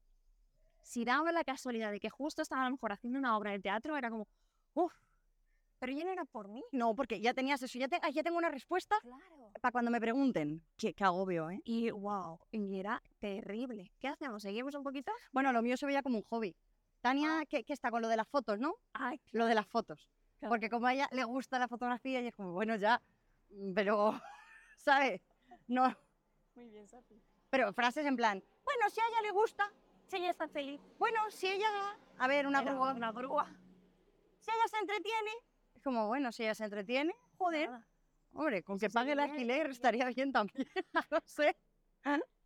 Si 0.82 1.06
daba 1.06 1.32
la 1.32 1.46
casualidad 1.46 1.92
de 1.92 2.02
que 2.02 2.10
justo 2.10 2.42
estaba 2.42 2.64
a 2.64 2.66
lo 2.66 2.72
mejor 2.72 2.92
haciendo 2.92 3.18
una 3.18 3.38
obra 3.38 3.52
de 3.52 3.60
teatro, 3.60 3.96
era 3.96 4.10
como, 4.10 4.28
uff, 4.74 4.94
pero 5.80 5.94
ya 5.94 6.04
no 6.04 6.12
era 6.12 6.26
por 6.26 6.48
mí. 6.48 6.64
No, 6.72 6.96
porque 6.96 7.20
ya 7.22 7.34
tenías 7.34 7.62
eso. 7.62 7.78
Ya, 7.80 7.88
te- 7.88 8.00
ah, 8.02 8.10
ya 8.10 8.24
tengo 8.24 8.38
una 8.38 8.50
respuesta 8.50 8.98
Claro. 9.02 9.52
para 9.62 9.72
cuando 9.72 9.92
me 9.92 10.00
pregunten. 10.02 10.64
Qué, 10.78 10.94
qué 10.94 11.04
agobio, 11.04 11.50
¿eh? 11.50 11.62
Y 11.66 11.92
wow, 11.92 12.40
y 12.52 12.80
era 12.80 13.02
terrible. 13.20 13.92
¿Qué 14.00 14.08
hacemos? 14.08 14.42
¿Seguimos 14.44 14.74
un 14.76 14.84
poquito? 14.84 15.12
Bueno, 15.32 15.52
lo 15.54 15.62
mío 15.62 15.78
se 15.78 15.86
veía 15.86 16.02
como 16.04 16.18
un 16.18 16.24
hobby. 16.24 16.56
Tania, 17.02 17.46
que, 17.48 17.64
que 17.64 17.74
está 17.74 17.92
con 17.92 18.02
lo 18.02 18.08
de 18.08 18.18
las 18.18 18.28
fotos, 18.28 18.60
¿no? 18.60 18.76
Ay, 18.94 19.22
Lo 19.32 19.46
de 19.46 19.56
las 19.56 19.68
fotos. 19.68 20.10
Claro. 20.40 20.50
Porque 20.52 20.70
como 20.70 20.88
a 20.88 20.94
ella 20.94 21.08
le 21.12 21.24
gusta 21.24 21.58
la 21.60 21.68
fotografía, 21.68 22.22
y 22.22 22.28
es 22.28 22.36
como, 22.36 22.52
bueno, 22.54 22.76
ya, 22.76 23.02
mm, 23.50 23.74
pero, 23.74 24.14
¿sabes? 24.78 25.22
No, 25.68 25.96
muy 26.56 26.70
bien, 26.70 26.88
Sofi. 26.88 27.22
pero 27.50 27.72
frases 27.74 28.06
en 28.06 28.16
plan, 28.16 28.44
bueno, 28.66 28.90
si 28.90 29.00
a 29.00 29.04
ella 29.08 29.22
le 29.24 29.32
gusta, 29.32 29.72
Sí, 30.08 30.18
ella 30.18 30.32
está 30.32 30.48
feliz. 30.48 30.80
bueno, 30.98 31.20
si 31.30 31.48
ella, 31.48 31.68
a 32.18 32.28
ver, 32.28 32.48
una 32.48 32.62
grúa, 32.62 32.94
Una 32.94 33.12
grúa. 33.12 33.46
si 34.40 34.50
ella 34.52 34.68
se 34.70 34.78
entretiene, 34.78 35.32
es 35.78 35.84
como, 35.84 36.08
bueno, 36.08 36.32
si 36.32 36.44
ella 36.44 36.56
se 36.56 36.66
entretiene, 36.66 37.14
joder, 37.38 37.70
Nada. 37.70 37.88
hombre, 38.34 38.64
con 38.64 38.78
que 38.80 38.90
pague 38.90 39.12
el 39.14 39.20
alquiler 39.20 39.70
estaría 39.70 40.06
bien 40.08 40.32
también, 40.32 40.68
no 41.12 41.20
sé. 41.26 41.56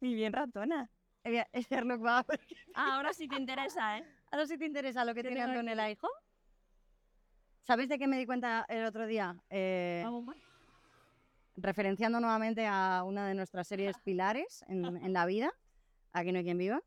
Y 0.01 0.13
bien 0.15 0.33
ratona. 0.33 0.89
Es 1.23 1.67
Sherlock 1.69 2.03
va, 2.03 2.25
Ah, 2.75 2.95
ahora 2.95 3.13
sí 3.13 3.27
te 3.27 3.35
interesa, 3.35 3.97
¿eh? 3.99 4.05
ahora 4.31 4.45
si 4.47 4.57
te 4.57 4.65
interesa 4.65 5.05
lo 5.05 5.13
que 5.13 5.21
¿Qué 5.21 5.29
tiene? 5.29 5.43
Antonella, 5.43 5.89
hijo. 5.89 6.07
¿Sabéis 7.63 7.89
de 7.89 7.99
qué 7.99 8.07
me 8.07 8.17
di 8.17 8.25
cuenta 8.25 8.65
el 8.67 8.85
otro 8.85 9.05
día? 9.05 9.35
Eh, 9.49 10.03
va. 10.05 10.33
referenciando 11.57 12.19
nuevamente 12.19 12.65
a 12.65 13.03
una 13.05 13.27
de 13.27 13.35
nuestras 13.35 13.67
series 13.67 13.95
pilares 14.03 14.63
en, 14.67 14.97
en 14.97 15.13
la 15.13 15.25
vida, 15.25 15.51
Aquí 16.13 16.31
no 16.33 16.39
hay 16.39 16.43
quien 16.43 16.57
viva, 16.57 16.81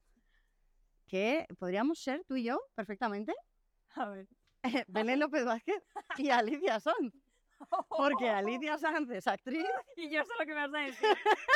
que 1.06 1.46
podríamos 1.58 1.98
ser 1.98 2.24
tú 2.26 2.36
y 2.36 2.44
yo 2.44 2.60
perfectamente, 2.74 3.32
A 3.94 4.10
ver. 4.10 4.26
Belén 4.88 5.20
López 5.20 5.44
Vázquez 5.44 5.82
y 6.18 6.30
Alicia 6.30 6.80
Sanz. 6.80 7.14
Porque 7.88 8.28
Alicia 8.30 8.78
Sanz 8.78 9.10
es 9.10 9.26
actriz, 9.26 9.64
Y 9.96 10.10
yo 10.10 10.24
sé 10.24 10.32
lo 10.38 10.46
que 10.46 10.54
me 10.54 10.68
vas 10.68 10.74
a 10.74 10.84
decir. 10.84 11.08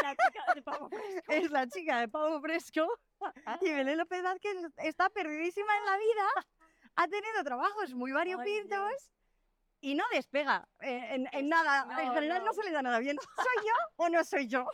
La 0.03 0.17
chica 0.17 0.55
de 0.55 0.63
pavo 0.63 0.89
fresco. 0.89 1.33
es 1.33 1.51
la 1.51 1.67
chica 1.67 2.01
de 2.01 2.09
Pavo 2.09 2.41
Fresco 2.41 2.89
y 3.61 3.73
Belén 3.73 3.99
López 3.99 4.23
Vázquez 4.23 4.57
está 4.79 5.11
perdidísima 5.11 5.77
en 5.77 5.85
la 5.85 5.97
vida, 5.97 6.47
ha 6.97 7.09
tenido 7.09 7.43
trabajos 7.45 7.95
muy 7.95 8.13
variopintos 8.13 9.11
y 9.81 9.95
no 9.95 10.05
despega 10.13 10.69
eh, 10.81 11.27
en, 11.33 11.49
nada. 11.49 11.85
no, 11.85 11.99
en 11.99 12.13
general 12.13 12.41
no. 12.41 12.47
no. 12.47 12.53
se 12.53 12.65
le 12.65 12.71
da 12.71 12.83
nada 12.83 12.99
bien. 12.99 13.17
¿Soy 13.37 13.67
yo 13.67 13.75
o 13.97 14.09
no 14.09 14.25
soy 14.25 14.47
yo? 14.47 14.67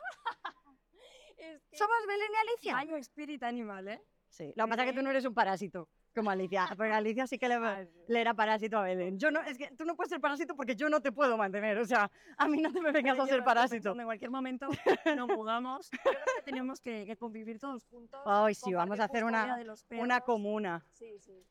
Es 1.36 1.66
que... 1.66 1.76
¿Somos 1.76 2.06
Belén 2.06 2.30
y 2.32 2.36
Alicia? 2.36 2.74
Vaya 2.74 2.96
espíritu 2.96 3.44
animal, 3.44 3.88
¿eh? 3.88 4.02
Sí, 4.28 4.52
lo 4.56 4.64
que 4.64 4.70
pasa 4.70 4.82
es 4.82 4.90
que 4.90 4.96
tú 4.96 5.02
no 5.02 5.10
eres 5.10 5.24
un 5.24 5.34
parásito. 5.34 5.88
Como 6.14 6.30
Alicia. 6.30 6.68
Pero 6.78 6.94
Alicia 6.94 7.26
sí 7.26 7.38
que 7.38 7.48
le, 7.48 7.58
le 8.08 8.20
era 8.20 8.34
parásito 8.34 8.78
a 8.78 8.82
Belén. 8.82 9.18
Yo 9.18 9.30
no, 9.30 9.40
es 9.42 9.58
que 9.58 9.68
tú 9.76 9.84
no 9.84 9.96
puedes 9.96 10.10
ser 10.10 10.20
parásito 10.20 10.54
porque 10.54 10.76
yo 10.76 10.88
no 10.88 11.00
te 11.00 11.10
puedo 11.10 11.36
mantener. 11.36 11.76
O 11.78 11.84
sea, 11.84 12.10
a 12.36 12.46
mí 12.48 12.60
no 12.60 12.72
te 12.72 12.80
me 12.80 12.92
vengas 12.92 13.18
a 13.18 13.26
ser 13.26 13.42
parásito. 13.42 13.92
En 13.98 14.04
cualquier 14.04 14.30
momento 14.30 14.68
nos 15.16 15.28
mudamos. 15.28 15.90
Yo 15.90 15.98
creo 16.02 16.14
que 16.36 16.42
tenemos 16.44 16.80
que, 16.80 17.04
que 17.04 17.16
convivir 17.16 17.58
todos 17.58 17.84
juntos. 17.86 18.20
Ay, 18.24 18.54
sí, 18.54 18.72
vamos 18.72 19.00
a 19.00 19.04
hacer 19.04 19.24
una, 19.24 19.56
una 19.90 20.20
comuna. 20.20 20.84
Sí, 20.92 21.18
sí. 21.18 21.44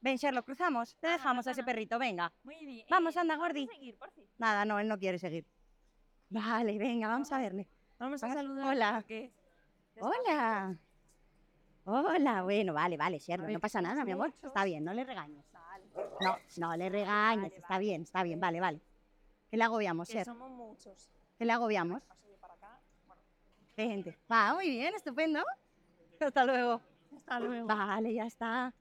Ven, 0.00 0.16
Sherlock, 0.16 0.44
cruzamos. 0.44 0.96
Te 0.96 1.06
Ah, 1.06 1.12
dejamos 1.12 1.46
a 1.46 1.50
ese 1.52 1.62
perrito, 1.64 1.98
venga. 1.98 2.30
Muy 2.42 2.64
bien. 2.64 2.86
Vamos, 2.90 3.16
Eh, 3.16 3.20
anda, 3.20 3.34
vamos 3.36 3.44
a 3.44 3.48
Gordi. 3.48 3.66
seguir, 3.68 3.96
por 3.96 4.10
fin. 4.12 4.24
Nada, 4.38 4.64
no, 4.66 4.78
él 4.78 4.86
no 4.88 4.98
quiere 4.98 5.18
seguir. 5.18 5.46
Vale, 6.28 6.76
venga, 6.78 7.08
vamos 7.08 7.30
a 7.32 7.38
verle. 7.38 7.68
Vamos 7.98 8.22
a 8.22 8.26
Vamos- 8.28 8.42
saludar. 8.42 8.66
hola. 8.68 9.04
Hola. 10.00 10.76
Hola, 11.86 12.42
bueno, 12.42 12.72
vale, 12.72 12.96
vale, 12.96 13.18
Sherlock, 13.18 13.50
no 13.50 13.60
pasa 13.60 13.82
nada, 13.82 14.04
mi 14.04 14.12
amor. 14.12 14.32
Está 14.42 14.64
bien, 14.64 14.84
no 14.84 14.94
le 14.94 15.04
regañes. 15.04 15.44
No, 16.20 16.36
no 16.56 16.76
le 16.76 16.88
regañes, 16.88 17.42
Vale, 17.50 17.56
está 17.56 17.68
vale, 17.74 17.84
bien, 17.84 18.02
está 18.02 18.22
bien, 18.22 18.40
vale, 18.40 18.60
vale. 18.60 18.80
¿Qué 19.50 19.56
le 19.56 19.64
agobiamos, 19.64 20.08
que 20.08 20.14
Sher? 20.14 20.24
somos 20.24 20.50
muchos. 20.50 21.10
¿Qué 21.36 21.44
le 21.44 21.52
agobiamos? 21.52 22.02
Paso 22.02 22.26
yo 22.28 22.36
para 22.38 22.54
acá. 22.54 22.80
Bueno, 23.06 23.22
¿Qué 23.76 23.86
gente? 23.86 24.18
Va, 24.30 24.54
muy 24.54 24.70
bien, 24.70 24.94
estupendo. 24.94 25.44
Hasta 26.20 26.44
luego. 26.46 26.80
hasta 27.14 27.40
luego. 27.40 27.66
Vale, 27.66 28.14
ya 28.14 28.24
está. 28.24 28.72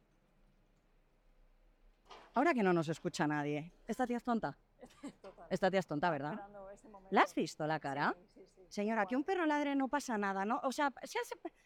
Ahora 2.35 2.53
que 2.53 2.63
no 2.63 2.71
nos 2.71 2.87
escucha 2.87 3.27
nadie. 3.27 3.71
Esta 3.85 4.07
tía 4.07 4.17
es 4.17 4.23
tonta. 4.23 4.57
Total. 5.21 5.45
Esta 5.49 5.69
tía 5.69 5.79
es 5.81 5.87
tonta, 5.87 6.09
¿verdad? 6.09 6.39
Momento. 6.89 7.09
¿La 7.11 7.21
has 7.21 7.35
visto 7.35 7.67
la 7.67 7.79
cara? 7.79 8.15
Sí, 8.15 8.25
sí, 8.33 8.47
sí. 8.52 8.52
Señora, 8.73 9.05
que 9.05 9.15
un 9.15 9.23
perro 9.23 9.45
ladre 9.45 9.75
no 9.75 9.87
pasa 9.87 10.17
nada, 10.17 10.45
¿no? 10.45 10.59
O 10.63 10.71
sea, 10.71 10.91
se 11.03 11.19
ha, 11.19 11.21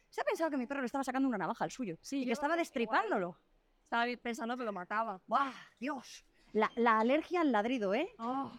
se 0.10 0.20
ha 0.22 0.24
pensado 0.26 0.50
que 0.52 0.58
mi 0.58 0.68
perro 0.68 0.82
le 0.82 0.88
estaba 0.88 1.06
sacando 1.06 1.30
una 1.30 1.38
navaja 1.38 1.64
al 1.64 1.72
suyo 1.72 1.98
Sí, 2.02 2.18
y 2.18 2.20
yo 2.24 2.26
que 2.26 2.34
estaba 2.34 2.56
igual. 2.56 2.60
destripándolo. 2.60 3.38
Estaba 3.84 4.04
pensando 4.22 4.58
que 4.58 4.66
lo 4.66 4.74
mataba. 4.74 5.22
¡Buah! 5.26 5.54
¡Dios! 5.80 6.26
La, 6.52 6.70
la 6.76 7.00
alergia 7.00 7.40
al 7.40 7.54
ladrido, 7.54 7.94
¿eh? 7.94 8.10
Oh, 8.20 8.52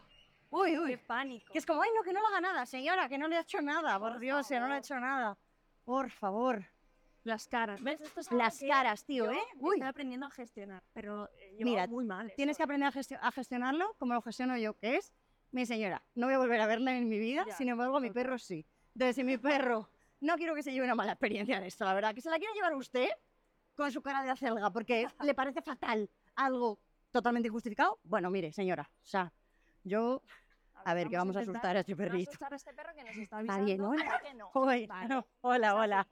Uy, 0.49 0.71
qué 0.71 0.79
uy. 0.81 0.97
pánico. 0.97 1.53
Que 1.53 1.59
es 1.59 1.67
como, 1.67 1.83
ay, 1.83 1.91
no, 1.95 2.03
que 2.03 2.15
no 2.15 2.21
le 2.23 2.27
haga 2.29 2.41
nada, 2.41 2.65
señora, 2.65 3.07
que 3.07 3.19
no 3.19 3.29
le 3.29 3.37
ha 3.37 3.41
hecho 3.41 3.61
nada, 3.61 3.99
por, 3.99 4.13
Por 4.13 4.21
Dios, 4.21 4.49
que 4.49 4.55
no 4.59 4.61
le 4.67 4.77
ha 4.77 4.77
favor. 4.77 4.79
hecho 4.79 4.99
nada. 5.01 5.39
Por 5.85 6.11
favor. 6.11 6.65
Las 7.25 7.47
caras. 7.49 7.83
¿Ves? 7.83 8.01
Esto 8.01 8.21
es 8.21 8.33
Las 8.33 8.59
caras, 8.67 9.05
tío, 9.05 9.27
yo 9.27 9.33
¿eh? 9.33 9.43
Uy, 9.59 9.75
Estoy 9.77 9.89
aprendiendo 9.89 10.25
a 10.27 10.31
gestionar, 10.31 10.83
pero 10.95 11.29
eh, 11.37 11.51
llevo 11.59 11.71
Mira, 11.71 11.87
muy 11.87 12.07
mal. 12.07 12.33
tienes 12.35 12.57
que 12.57 12.63
aprender 12.63 12.89
a, 12.89 12.93
gestio- 12.93 13.19
a 13.21 13.31
gestionarlo 13.31 13.95
como 13.99 14.15
lo 14.15 14.23
gestiono 14.23 14.57
yo, 14.57 14.73
que 14.79 14.97
es, 14.97 15.13
mi 15.53 15.67
señora, 15.67 16.03
no 16.15 16.27
voy 16.27 16.35
a 16.35 16.39
volver 16.39 16.61
a 16.61 16.67
verla 16.67 16.93
en 16.97 17.09
mi 17.09 17.19
vida, 17.19 17.45
Ya, 17.47 17.55
sin 17.57 17.69
embargo, 17.69 18.01
mi 18.01 18.11
perro 18.11 18.39
sí. 18.39 18.67
Entonces, 18.95 19.17
si 19.17 19.25
mi 19.25 19.39
perro, 19.39 19.89
no 20.21 20.37
quiero 20.37 20.55
que 20.55 20.63
se 20.63 20.73
lleve 20.73 20.85
una 20.85 20.95
mala 20.95 21.13
experiencia 21.13 21.61
de 21.61 21.69
esto, 21.69 21.85
la 21.85 21.95
verdad, 21.95 22.15
que 22.15 22.21
se 22.21 22.31
la 22.31 22.39
quiera 22.39 22.53
llevar 22.55 22.75
usted 22.75 23.09
con 23.77 23.91
su 23.93 24.03
cara 24.03 24.23
de 24.23 24.31
acelga, 24.31 24.71
porque 24.71 25.07
le 25.23 25.35
parece 25.35 25.63
fatal 25.63 26.11
algo 26.37 26.79
totalmente 27.13 27.49
injustificado. 27.49 27.99
Bueno, 28.03 28.31
mire, 28.31 28.53
señora, 28.53 28.91
o 29.03 29.07
sea, 29.07 29.33
yo, 29.85 30.23
a 30.85 30.95
ver, 30.95 31.09
que 31.09 31.17
vamos 31.17 31.37
a 31.37 31.41
asustar 31.41 31.77
a 31.77 31.81
este 31.81 31.97
perrito. 31.97 32.31
asustar 32.31 32.53
a 32.53 32.57
este 32.57 32.75
perro 32.75 32.93
que 32.95 33.03
nos 33.05 33.11
está 33.17 33.23
Está 33.23 33.37
avisando. 33.39 33.65
bien, 33.65 33.81
hola. 33.81 34.21
que 34.23 34.35
no. 34.35 34.51
Vale. 34.53 35.09
no, 35.09 35.27
hola, 35.43 35.75
hola. 35.77 36.09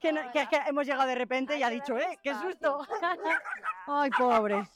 Que, 0.00 0.12
no- 0.12 0.30
que- 0.32 0.46
que 0.48 0.56
hemos 0.66 0.84
llegado 0.84 1.06
de 1.08 1.14
repente 1.14 1.56
y 1.58 1.62
ha 1.62 1.70
dicho, 1.70 1.96
¡eh, 1.96 2.18
qué 2.22 2.34
susto! 2.34 2.80
Ay, 3.86 4.10
pobre. 4.10 4.68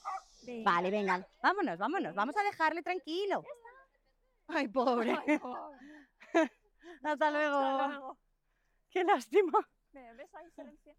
Venga. 0.46 0.70
Vale, 0.72 0.90
venga, 0.90 1.28
vámonos, 1.42 1.78
vámonos, 1.78 2.14
vamos 2.14 2.36
a 2.36 2.42
dejarle 2.42 2.82
tranquilo. 2.82 3.44
Ay, 4.52 4.68
pobre. 4.68 5.16
Ay, 5.26 5.38
pobre. 5.38 5.78
Hasta 7.02 7.30
luego. 7.30 7.56
Hasta 7.58 7.88
luego. 7.88 8.18
Qué 8.90 9.04
lástima. 9.04 9.58
Ve, 9.92 10.12
¿Ves 10.14 10.32
la 10.32 10.42
diferencia? 10.42 10.94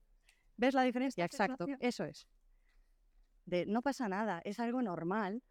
¿Ves 0.57 0.73
la 0.73 0.83
diferencia? 0.83 1.25
Exacto, 1.25 1.65
eso 1.79 2.05
es. 2.05 2.27
De, 3.45 3.65
no 3.65 3.81
pasa 3.81 4.07
nada, 4.07 4.41
es 4.45 4.59
algo 4.59 4.81
normal 4.81 5.43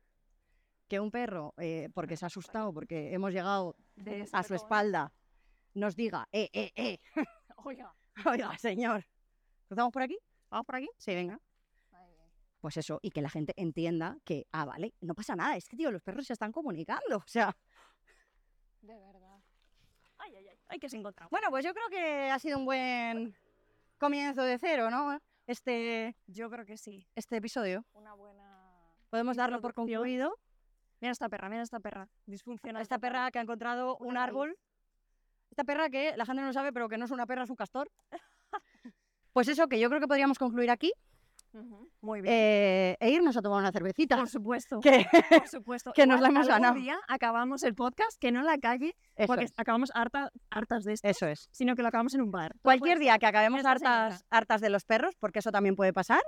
que 0.89 1.01
un 1.01 1.11
perro, 1.11 1.55
eh, 1.59 1.89
porque 1.95 2.17
se 2.17 2.25
ha 2.25 2.29
asustado, 2.29 2.73
porque 2.73 3.13
hemos 3.15 3.33
llegado 3.33 3.77
De 3.97 4.27
a 4.33 4.43
su 4.43 4.55
espalda. 4.55 5.13
nos 5.75 5.95
diga, 5.97 6.29
eh, 6.33 6.49
eh, 6.53 6.73
eh, 6.75 6.99
Oiga. 7.57 7.95
oiga, 8.27 8.57
señor. 8.59 9.05
¿Cruzamos 9.69 9.93
por 9.93 10.03
aquí? 10.03 10.19
¿Vamos 10.51 10.67
por 10.67 10.77
aquí? 10.77 10.89
Sí, 10.99 11.15
venga. 11.15 11.39
Pues 12.61 12.77
eso, 12.77 12.99
y 13.03 13.11
que 13.11 13.23
la 13.23 13.31
gente 13.31 13.55
entienda 13.57 14.19
que, 14.25 14.47
ah, 14.53 14.65
vale, 14.67 14.95
no 15.01 15.15
pasa 15.15 15.35
nada, 15.35 15.57
es 15.57 15.67
que, 15.69 15.77
tío, 15.77 15.91
los 15.91 16.03
perros 16.03 16.27
se 16.27 16.35
están 16.35 16.53
comunicando. 16.53 17.17
O 17.19 17.27
sea, 17.27 17.57
De 18.83 18.99
verdad. 18.99 19.39
Ay, 20.19 20.37
ay, 20.37 20.49
ay. 20.49 20.59
Hay 20.69 20.79
que 20.79 20.89
se 20.89 20.97
encontrar. 20.97 21.29
bueno, 21.31 21.49
pues 21.51 21.65
yo 21.65 21.73
creo 21.75 21.89
que 21.89 22.31
ha 22.31 22.39
sido 22.39 22.59
un 22.59 22.65
buen 22.65 23.35
comienzo 23.99 24.43
de 24.43 24.59
cero, 24.59 24.91
¿no? 24.91 25.19
Este, 25.47 26.17
Yo 26.27 26.49
creo 26.51 26.65
que 26.65 26.77
sí. 26.77 27.07
este 27.15 27.37
episodio. 27.37 27.85
Una 27.93 28.15
buena. 28.15 28.71
Podemos 29.11 29.37
darlo 29.37 29.61
por 29.61 29.75
concluido. 29.75 30.37
Mira 31.01 31.13
esta 31.13 31.29
perra, 31.29 31.49
mira 31.49 31.63
esta 31.63 31.81
perra. 31.81 32.09
Disfuncional. 32.27 32.83
Esta 32.83 32.99
perra 32.99 33.31
que 33.31 33.39
ha 33.39 33.43
encontrado 33.43 33.97
Una 33.97 34.09
un 34.09 34.15
raíz. 34.15 34.29
árbol. 34.29 34.59
Esta 35.51 35.65
perra 35.65 35.91
que 35.91 36.17
la 36.17 36.25
gente 36.27 36.43
no 36.43 36.47
lo 36.49 36.53
sabe, 36.53 36.73
pero 36.73 36.89
que 36.89 36.97
no 36.99 37.07
es 37.07 37.11
una 37.11 37.27
perra, 37.27 37.45
es 37.45 37.51
un 37.51 37.57
castor. 37.57 37.91
Pues 39.33 39.47
eso, 39.47 39.69
que 39.69 39.79
yo 39.79 39.89
creo 39.89 40.01
que 40.01 40.09
podríamos 40.09 40.39
concluir 40.41 40.71
aquí 40.73 40.93
Muy 42.01 42.21
bien. 42.21 42.35
eh, 42.35 42.97
e 43.01 43.11
irnos 43.11 43.37
a 43.37 43.43
tomar 43.43 43.59
una 43.61 43.73
cervecita. 43.73 44.17
por 44.17 44.29
supuesto. 44.29 44.81
Que 44.81 45.07
Por 45.31 45.49
supuesto. 45.49 45.93
que 45.95 46.07
nos 46.07 46.21
la 46.21 46.29
hemos 46.29 46.47
ganado. 46.47 46.75
día 46.75 46.99
acabamos 47.09 47.63
el 47.63 47.75
podcast, 47.75 48.19
que 48.21 48.33
no 48.33 48.41
en 48.41 48.47
la 48.47 48.59
calle, 48.59 48.95
eso, 49.17 49.27
porque 49.27 49.45
es, 49.45 49.53
acabamos 49.57 49.91
harta, 49.95 50.31
hartas 50.51 50.85
de 50.85 50.93
esto, 50.95 51.09
eso 51.09 51.27
es. 51.27 51.49
sino 51.51 51.75
que 51.77 51.83
lo 51.83 51.89
acabamos 51.89 52.15
en 52.15 52.23
un 52.23 52.31
bar. 52.31 52.55
Cualquier 52.63 52.97
Pues, 52.99 53.01
día 53.05 53.19
que 53.19 53.27
acabemos 53.27 53.65
hartas, 53.65 54.25
hartas 54.31 54.61
de 54.61 54.71
los 54.71 54.85
perros, 54.85 55.15
porque 55.19 55.41
eso 55.41 55.51
también 55.51 55.77
puede 55.77 55.93
pasar, 55.93 56.23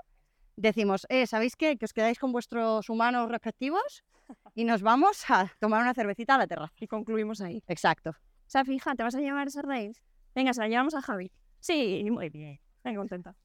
decimos, 0.56 1.06
eh, 1.08 1.26
¿sabéis 1.26 1.56
qué? 1.56 1.76
Que 1.78 1.84
os 1.84 1.92
quedáis 1.92 2.18
con 2.18 2.32
vuestros 2.32 2.88
humanos 2.90 3.30
respectivos 3.30 4.04
y 4.54 4.64
nos 4.64 4.82
vamos 4.82 5.24
a 5.30 5.50
tomar 5.60 5.82
una 5.82 5.94
cervecita 5.94 6.34
a 6.34 6.38
la 6.38 6.46
terraza. 6.46 6.72
Y 6.78 6.86
concluimos 6.86 7.40
ahí. 7.40 7.62
Exacto. 7.68 8.10
O 8.10 8.50
sea, 8.52 8.64
fija, 8.64 8.94
¿te 8.94 9.02
vas 9.02 9.14
a 9.14 9.20
llevar 9.20 9.46
esa 9.46 9.62
raíz? 9.62 10.02
Venga, 10.34 10.52
se 10.52 10.60
la 10.60 10.68
llevamos 10.68 10.94
a 10.94 11.00
Javi. 11.02 11.30
Sí, 11.60 12.06
muy 12.10 12.28
bien. 12.28 12.60
Venga, 12.84 12.98
contenta. 12.98 13.36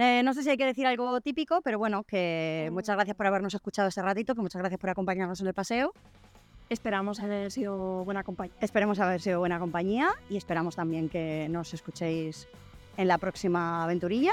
Eh, 0.00 0.22
no 0.22 0.32
sé 0.32 0.44
si 0.44 0.50
hay 0.50 0.56
que 0.56 0.64
decir 0.64 0.86
algo 0.86 1.20
típico, 1.20 1.60
pero 1.60 1.78
bueno, 1.78 2.04
que 2.04 2.68
muchas 2.72 2.94
gracias 2.94 3.16
por 3.16 3.26
habernos 3.26 3.52
escuchado 3.52 3.88
este 3.88 4.00
ratito, 4.00 4.34
que 4.36 4.40
muchas 4.40 4.60
gracias 4.60 4.80
por 4.80 4.90
acompañarnos 4.90 5.40
en 5.40 5.48
el 5.48 5.54
paseo. 5.54 5.92
Esperamos 6.70 7.18
haber 7.20 7.50
sido 7.50 8.04
buena 8.04 8.22
compañía. 8.22 8.54
Esperemos 8.60 9.00
haber 9.00 9.20
sido 9.20 9.40
buena 9.40 9.58
compañía 9.58 10.10
y 10.30 10.36
esperamos 10.36 10.76
también 10.76 11.08
que 11.08 11.48
nos 11.50 11.74
escuchéis 11.74 12.46
en 12.96 13.08
la 13.08 13.18
próxima 13.18 13.82
aventurilla. 13.82 14.32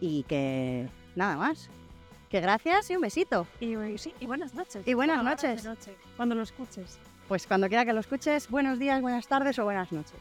Y 0.00 0.22
que 0.24 0.88
nada 1.16 1.36
más. 1.36 1.68
Que 2.28 2.40
gracias 2.40 2.90
y 2.90 2.96
un 2.96 3.02
besito. 3.02 3.46
Y, 3.58 3.76
y 3.76 3.98
sí, 3.98 4.14
y 4.20 4.26
buenas 4.26 4.54
noches. 4.54 4.86
Y 4.86 4.94
buenas 4.94 5.24
noches. 5.24 5.64
noche, 5.64 5.96
cuando 6.16 6.34
lo 6.34 6.42
escuches. 6.42 6.98
Pues 7.26 7.46
cuando 7.46 7.68
quiera 7.68 7.84
que 7.84 7.92
lo 7.92 8.00
escuches, 8.00 8.48
buenos 8.48 8.78
días, 8.78 9.00
buenas 9.00 9.26
tardes 9.26 9.58
o 9.58 9.64
buenas 9.64 9.90
noches. 9.90 10.20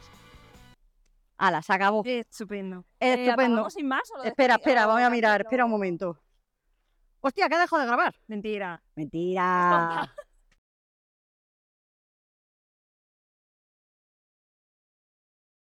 Ala, 1.42 1.64
se 1.64 1.74
acabó. 1.74 2.04
Estupendo. 2.06 2.86
Estupendo. 3.00 3.32
¿acabamos 3.32 3.74
sin 3.74 3.88
más 3.88 4.12
o 4.12 4.18
lo 4.20 4.24
espera, 4.26 4.56
espera, 4.56 4.88
o 4.88 4.92
voy 4.92 5.02
a 5.02 5.10
mirar, 5.10 5.42
espera 5.42 5.66
un 5.66 5.72
momento. 5.72 6.22
Hostia, 7.20 7.50
que 7.50 7.56
ha 7.56 7.60
dejado 7.62 7.82
de 7.82 7.88
grabar. 7.88 8.14
Mentira. 8.28 8.80
Mentira. 8.96 10.14